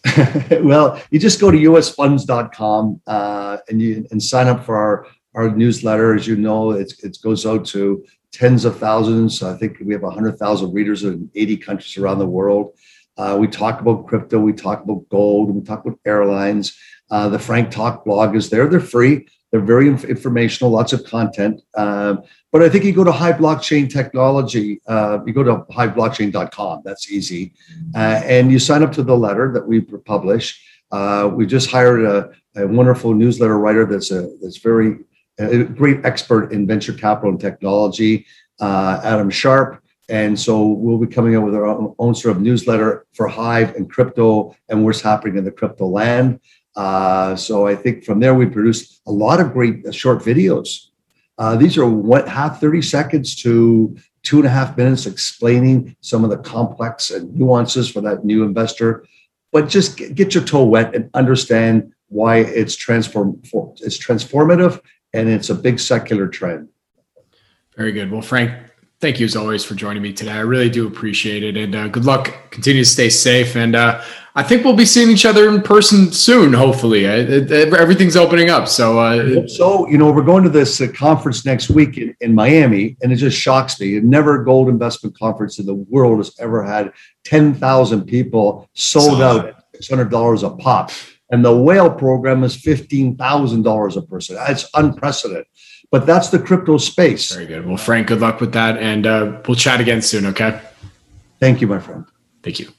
well, 0.62 1.01
you 1.12 1.20
just 1.20 1.39
go 1.39 1.49
to 1.49 1.58
usfunds.com 1.58 3.01
uh, 3.08 3.58
and 3.70 3.82
you 3.82 4.06
and 4.12 4.22
sign 4.22 4.47
up 4.47 4.66
for 4.66 4.76
our, 4.76 5.08
our 5.34 5.49
newsletter. 5.56 6.14
As 6.14 6.28
you 6.28 6.36
know, 6.36 6.72
it 6.72 6.93
goes 7.24 7.45
out 7.45 7.66
to 7.68 8.06
tens 8.32 8.66
of 8.66 8.78
thousands. 8.78 9.41
I 9.43 9.56
think 9.56 9.78
we 9.80 9.93
have 9.93 10.01
100,000 10.01 10.74
readers 10.74 11.04
in 11.04 11.30
80 11.36 11.58
countries 11.58 11.97
around 11.97 12.20
the 12.20 12.28
world. 12.28 12.74
Uh, 13.16 13.38
we 13.39 13.47
talk 13.47 13.80
about 13.80 14.08
crypto, 14.08 14.39
we 14.39 14.54
talk 14.54 14.84
about 14.84 15.08
gold, 15.10 15.54
we 15.54 15.62
talk 15.62 15.86
about 15.86 15.99
airlines. 16.06 16.78
Uh, 17.12 17.30
the 17.30 17.38
Frank 17.38 17.70
Talk 17.70 18.04
blog 18.06 18.36
is 18.36 18.49
there. 18.49 18.68
They're 18.68 18.80
free. 18.80 19.28
They're 19.51 19.62
very 19.62 19.88
inf- 19.88 20.06
informational, 20.06 20.72
lots 20.72 20.93
of 20.93 21.04
content. 21.04 21.62
Um, 21.78 22.24
but 22.54 22.62
I 22.62 22.70
think 22.70 22.86
you 22.86 22.93
go 22.93 23.04
to 23.04 23.12
Hive 23.12 23.38
Blockchain 23.38 23.91
Technology, 23.91 24.80
uh, 24.88 25.18
you 25.26 25.34
go 25.34 25.41
to 25.41 25.66
hiveblockchain.com. 25.74 26.84
That's 26.86 27.12
easy. 27.12 27.51
Uh, 27.95 28.22
and 28.24 28.51
you 28.51 28.60
sign 28.60 28.84
up 28.84 28.91
to 28.93 29.01
the 29.01 29.18
letter 29.18 29.51
that 29.51 29.68
we 29.68 29.82
publish. 29.82 30.64
Uh, 30.91 31.32
we 31.34 31.47
just 31.47 31.72
hired 31.72 32.06
a, 32.06 32.30
a, 32.56 32.68
wonderful 32.68 33.16
newsletter 33.16 33.58
writer 33.58 33.88
that's 33.88 34.12
a 34.12 34.30
that's 34.39 34.58
very 34.58 34.99
a 35.39 35.64
great 35.64 36.06
expert 36.06 36.51
in 36.51 36.68
venture 36.68 36.93
capital 36.93 37.32
and 37.32 37.39
technology, 37.39 38.28
uh, 38.60 39.01
Adam 39.04 39.32
Sharp. 39.32 39.84
And 40.10 40.39
so 40.39 40.68
we'll 40.68 40.99
be 40.99 41.08
coming 41.08 41.36
out 41.36 41.45
with 41.45 41.56
our 41.56 41.66
own, 41.66 41.95
own, 41.97 42.14
sort 42.14 42.36
of 42.36 42.43
newsletter 42.43 43.08
for 43.14 43.28
Hive 43.28 43.74
and 43.74 43.89
crypto 43.89 44.56
and 44.70 44.86
what's 44.86 45.01
happening 45.01 45.38
in 45.38 45.43
the 45.43 45.51
crypto 45.51 45.88
land. 45.88 46.39
Uh, 46.76 47.36
so 47.36 47.66
I 47.66 47.76
think 47.76 48.04
from 48.04 48.20
there 48.20 48.36
we 48.36 48.45
produce 48.45 49.01
a 49.08 49.12
lot 49.12 49.39
of 49.39 49.54
great 49.54 49.84
uh, 49.88 49.91
short 49.91 50.20
videos. 50.20 50.89
Uh, 51.38 51.56
these 51.56 51.78
are 51.78 51.88
what 51.88 52.28
half 52.28 52.60
30 52.60 52.82
seconds 52.82 53.36
to 53.42 53.96
two 54.24 54.38
and 54.38 54.46
a 54.46 54.50
half 54.50 54.78
minutes 54.78 55.06
explaining 55.06 55.96
some 56.02 56.24
of 56.24 56.30
the 56.30 56.38
complex 56.38 57.12
and 57.12 57.34
nuances 57.36 57.90
for 57.90 58.02
that 58.02 58.24
new 58.24 58.44
investor. 58.44 59.06
But 59.52 59.68
just 59.68 59.98
get, 59.98 60.16
get 60.16 60.34
your 60.34 60.44
toe 60.44 60.64
wet 60.64 60.96
and 60.96 61.10
understand 61.14 61.94
why 62.08 62.38
it's 62.38 62.76
transform 62.76 63.40
it's 63.44 63.98
transformative 63.98 64.80
and 65.14 65.30
it's 65.30 65.50
a 65.50 65.56
big 65.56 65.80
secular 65.80 66.28
trend. 66.28 66.70
Very 67.76 67.92
good. 67.92 68.12
Well, 68.12 68.22
Frank, 68.22 68.52
thank 69.00 69.20
you 69.20 69.26
as 69.26 69.36
always 69.36 69.66
for 69.66 69.76
joining 69.76 70.04
me 70.04 70.14
today. 70.14 70.32
I 70.32 70.40
really 70.40 70.70
do 70.70 70.88
appreciate 70.88 71.44
it, 71.44 71.58
and 71.58 71.76
uh, 71.76 71.88
good 71.88 72.06
luck. 72.06 72.52
Continue 72.52 72.84
to 72.84 72.90
stay 72.90 73.10
safe, 73.10 73.56
and 73.56 73.76
uh, 73.76 74.04
I 74.36 74.42
think 74.42 74.64
we'll 74.64 74.76
be 74.76 74.86
seeing 74.86 75.10
each 75.10 75.26
other 75.26 75.48
in 75.48 75.62
person 75.62 76.12
soon. 76.12 76.54
Hopefully, 76.54 77.06
it, 77.06 77.52
it, 77.52 77.74
everything's 77.74 78.16
opening 78.16 78.50
up. 78.50 78.68
So, 78.68 79.00
uh, 79.00 79.48
so 79.48 79.88
you 79.90 79.98
know, 79.98 80.12
we're 80.12 80.24
going 80.24 80.44
to 80.44 80.50
this 80.50 80.82
uh, 80.82 80.88
conference 80.96 81.46
next 81.46 81.70
week 81.70 81.98
in, 81.98 82.16
in 82.20 82.34
Miami, 82.34 82.98
and 83.04 83.12
it 83.12 83.18
just 83.18 83.38
shocks 83.38 83.80
me. 83.80 84.00
Never 84.00 84.42
a 84.42 84.46
gold 84.46 84.70
investment 84.70 85.18
conference 85.18 85.60
in 85.60 85.66
the 85.68 85.76
world 85.76 86.18
has 86.18 86.36
ever 86.40 86.64
had 86.64 86.92
ten 87.24 87.54
thousand 87.54 88.06
people 88.06 88.68
sold 88.74 89.22
out 89.22 89.56
six 89.76 89.90
hundred 89.90 90.10
dollars 90.10 90.44
a 90.44 90.50
pop. 90.50 90.92
And 91.30 91.44
the 91.44 91.56
whale 91.56 91.90
program 91.90 92.44
is 92.44 92.56
$15,000 92.56 93.98
a 93.98 94.02
person. 94.04 94.38
It's 94.48 94.70
unprecedented 94.76 95.48
but 95.94 96.08
that's 96.08 96.30
the 96.30 96.40
crypto 96.40 96.80
space. 96.80 97.32
Very 97.32 97.46
good. 97.46 97.68
Well, 97.68 97.78
Frank, 97.78 98.08
good 98.08 98.20
luck 98.20 98.42
with 98.42 98.52
that. 98.54 98.78
And 98.80 99.06
uh, 99.06 99.40
we'll 99.48 99.56
chat 99.56 99.80
again 99.80 100.02
soon. 100.02 100.26
Okay. 100.26 100.60
Thank 101.40 101.62
you, 101.62 101.68
my 101.68 101.78
friend. 101.78 102.04
Thank 102.42 102.58
you. 102.58 102.70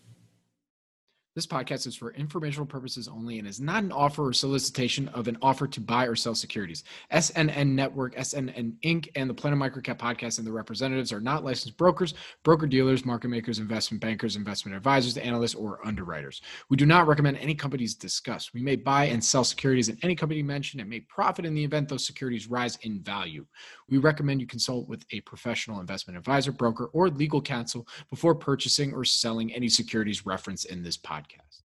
This 1.34 1.48
podcast 1.48 1.88
is 1.88 1.96
for 1.96 2.12
informational 2.12 2.64
purposes 2.64 3.08
only 3.08 3.40
and 3.40 3.48
is 3.48 3.60
not 3.60 3.82
an 3.82 3.90
offer 3.90 4.28
or 4.28 4.32
solicitation 4.32 5.08
of 5.08 5.26
an 5.26 5.36
offer 5.42 5.66
to 5.66 5.80
buy 5.80 6.06
or 6.06 6.14
sell 6.14 6.36
securities. 6.36 6.84
SNN 7.12 7.70
Network, 7.70 8.14
SNN 8.14 8.74
Inc., 8.84 9.08
and 9.16 9.28
the 9.28 9.34
Planet 9.34 9.58
Microcap 9.58 9.98
podcast 9.98 10.38
and 10.38 10.46
the 10.46 10.52
representatives 10.52 11.12
are 11.12 11.20
not 11.20 11.42
licensed 11.42 11.76
brokers, 11.76 12.14
broker 12.44 12.68
dealers, 12.68 13.04
market 13.04 13.30
makers, 13.30 13.58
investment 13.58 14.00
bankers, 14.00 14.36
investment 14.36 14.76
advisors, 14.76 15.16
analysts, 15.16 15.56
or 15.56 15.84
underwriters. 15.84 16.40
We 16.70 16.76
do 16.76 16.86
not 16.86 17.08
recommend 17.08 17.38
any 17.38 17.56
companies 17.56 17.96
discussed. 17.96 18.54
We 18.54 18.62
may 18.62 18.76
buy 18.76 19.06
and 19.06 19.22
sell 19.22 19.42
securities 19.42 19.88
in 19.88 19.98
any 20.04 20.14
company 20.14 20.40
mentioned 20.40 20.82
and 20.82 20.88
may 20.88 21.00
profit 21.00 21.46
in 21.46 21.54
the 21.54 21.64
event 21.64 21.88
those 21.88 22.06
securities 22.06 22.46
rise 22.46 22.76
in 22.82 23.02
value. 23.02 23.44
We 23.90 23.98
recommend 23.98 24.40
you 24.40 24.46
consult 24.46 24.88
with 24.88 25.04
a 25.12 25.20
professional 25.22 25.80
investment 25.80 26.16
advisor, 26.16 26.52
broker, 26.52 26.86
or 26.92 27.10
legal 27.10 27.42
counsel 27.42 27.86
before 28.08 28.34
purchasing 28.34 28.94
or 28.94 29.04
selling 29.04 29.52
any 29.52 29.68
securities 29.68 30.24
referenced 30.24 30.66
in 30.66 30.82
this 30.82 30.96
podcast. 30.96 31.62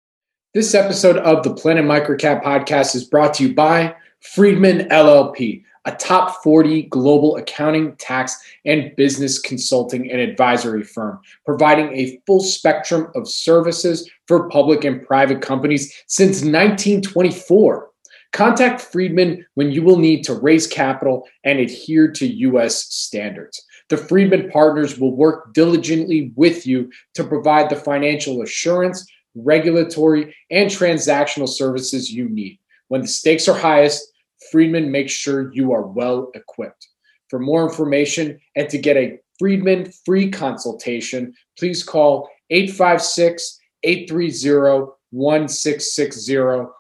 This 0.53 0.75
episode 0.75 1.17
of 1.17 1.43
the 1.43 1.55
Planet 1.55 1.85
Microcap 1.87 2.43
podcast 2.43 2.95
is 2.95 3.05
brought 3.05 3.33
to 3.35 3.49
you 3.49 3.55
by 3.55 3.95
Friedman 4.21 4.89
LLP, 4.91 5.65
a 5.87 5.93
top 5.93 6.43
40 6.43 6.83
global 6.85 7.37
accounting, 7.37 7.97
tax, 7.97 8.37
and 8.67 8.95
business 8.95 9.39
consulting 9.39 10.11
and 10.11 10.21
advisory 10.21 10.85
firm, 10.85 11.19
providing 11.47 11.91
a 11.93 12.21
full 12.27 12.41
spectrum 12.41 13.11
of 13.15 13.27
services 13.27 14.09
for 14.29 14.51
public 14.51 14.85
and 14.85 15.07
private 15.07 15.41
companies 15.41 16.03
since 16.07 16.43
1924. 16.43 17.92
Contact 18.33 18.81
Friedman 18.81 19.45
when 19.55 19.71
you 19.71 19.83
will 19.83 19.99
need 19.99 20.25
to 20.25 20.35
raise 20.35 20.67
capital 20.67 21.29
and 21.45 21.59
adhere 21.59 22.11
to 22.13 22.27
U.S. 22.27 22.85
standards. 22.85 23.63
The 23.89 23.97
Friedman 23.97 24.51
partners 24.51 24.99
will 24.99 25.15
work 25.15 25.53
diligently 25.53 26.33
with 26.35 26.67
you 26.67 26.91
to 27.15 27.25
provide 27.25 27.69
the 27.69 27.77
financial 27.77 28.43
assurance 28.43 29.07
regulatory, 29.35 30.35
and 30.51 30.71
transactional 30.71 31.49
services 31.49 32.11
you 32.11 32.29
need. 32.29 32.59
When 32.89 33.03
the 33.03 33.09
stakes 33.09 33.49
are 33.49 33.59
highest, 33.59 34.07
Friedman 34.51 34.91
makes 34.91 35.13
sure 35.13 35.53
you 35.53 35.73
are 35.73 35.87
well 35.87 36.31
equipped. 36.35 36.89
For 37.29 37.39
more 37.39 37.67
information 37.69 38.39
and 38.57 38.69
to 38.69 38.79
get 38.79 38.97
a 38.97 39.19
Friedman 39.39 39.93
free 40.05 40.31
consultation, 40.31 41.35
please 41.59 41.83
call 41.83 42.29
856 42.51 43.59
830 43.85 44.93
1660 45.13 46.37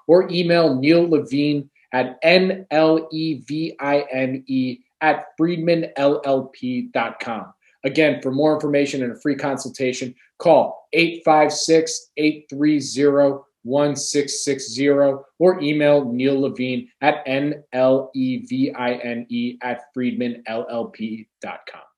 or 0.09 0.29
email 0.31 0.75
Neil 0.75 1.09
Levine 1.09 1.71
at 1.93 2.19
N-L-E-V-I-N-E 2.23 2.69
at 5.01 5.27
friedmanllp.com. 5.39 7.53
Again, 7.85 8.23
for 8.23 8.31
more 8.31 8.55
information 8.55 9.03
and 9.03 9.11
a 9.13 9.21
free 9.21 9.35
consultation, 9.35 10.15
call 10.39 10.87
856 10.93 12.11
830 12.17 13.43
1660 13.65 14.89
or 15.39 15.61
email 15.61 16.11
Neil 16.11 16.41
Levine 16.41 16.89
at 17.01 17.23
N 17.27 17.63
L 17.73 18.11
E 18.15 18.45
V 18.47 18.73
I 18.73 18.95
N 18.95 19.27
E 19.29 19.57
at 19.63 19.83
friedmanllp.com. 19.97 21.92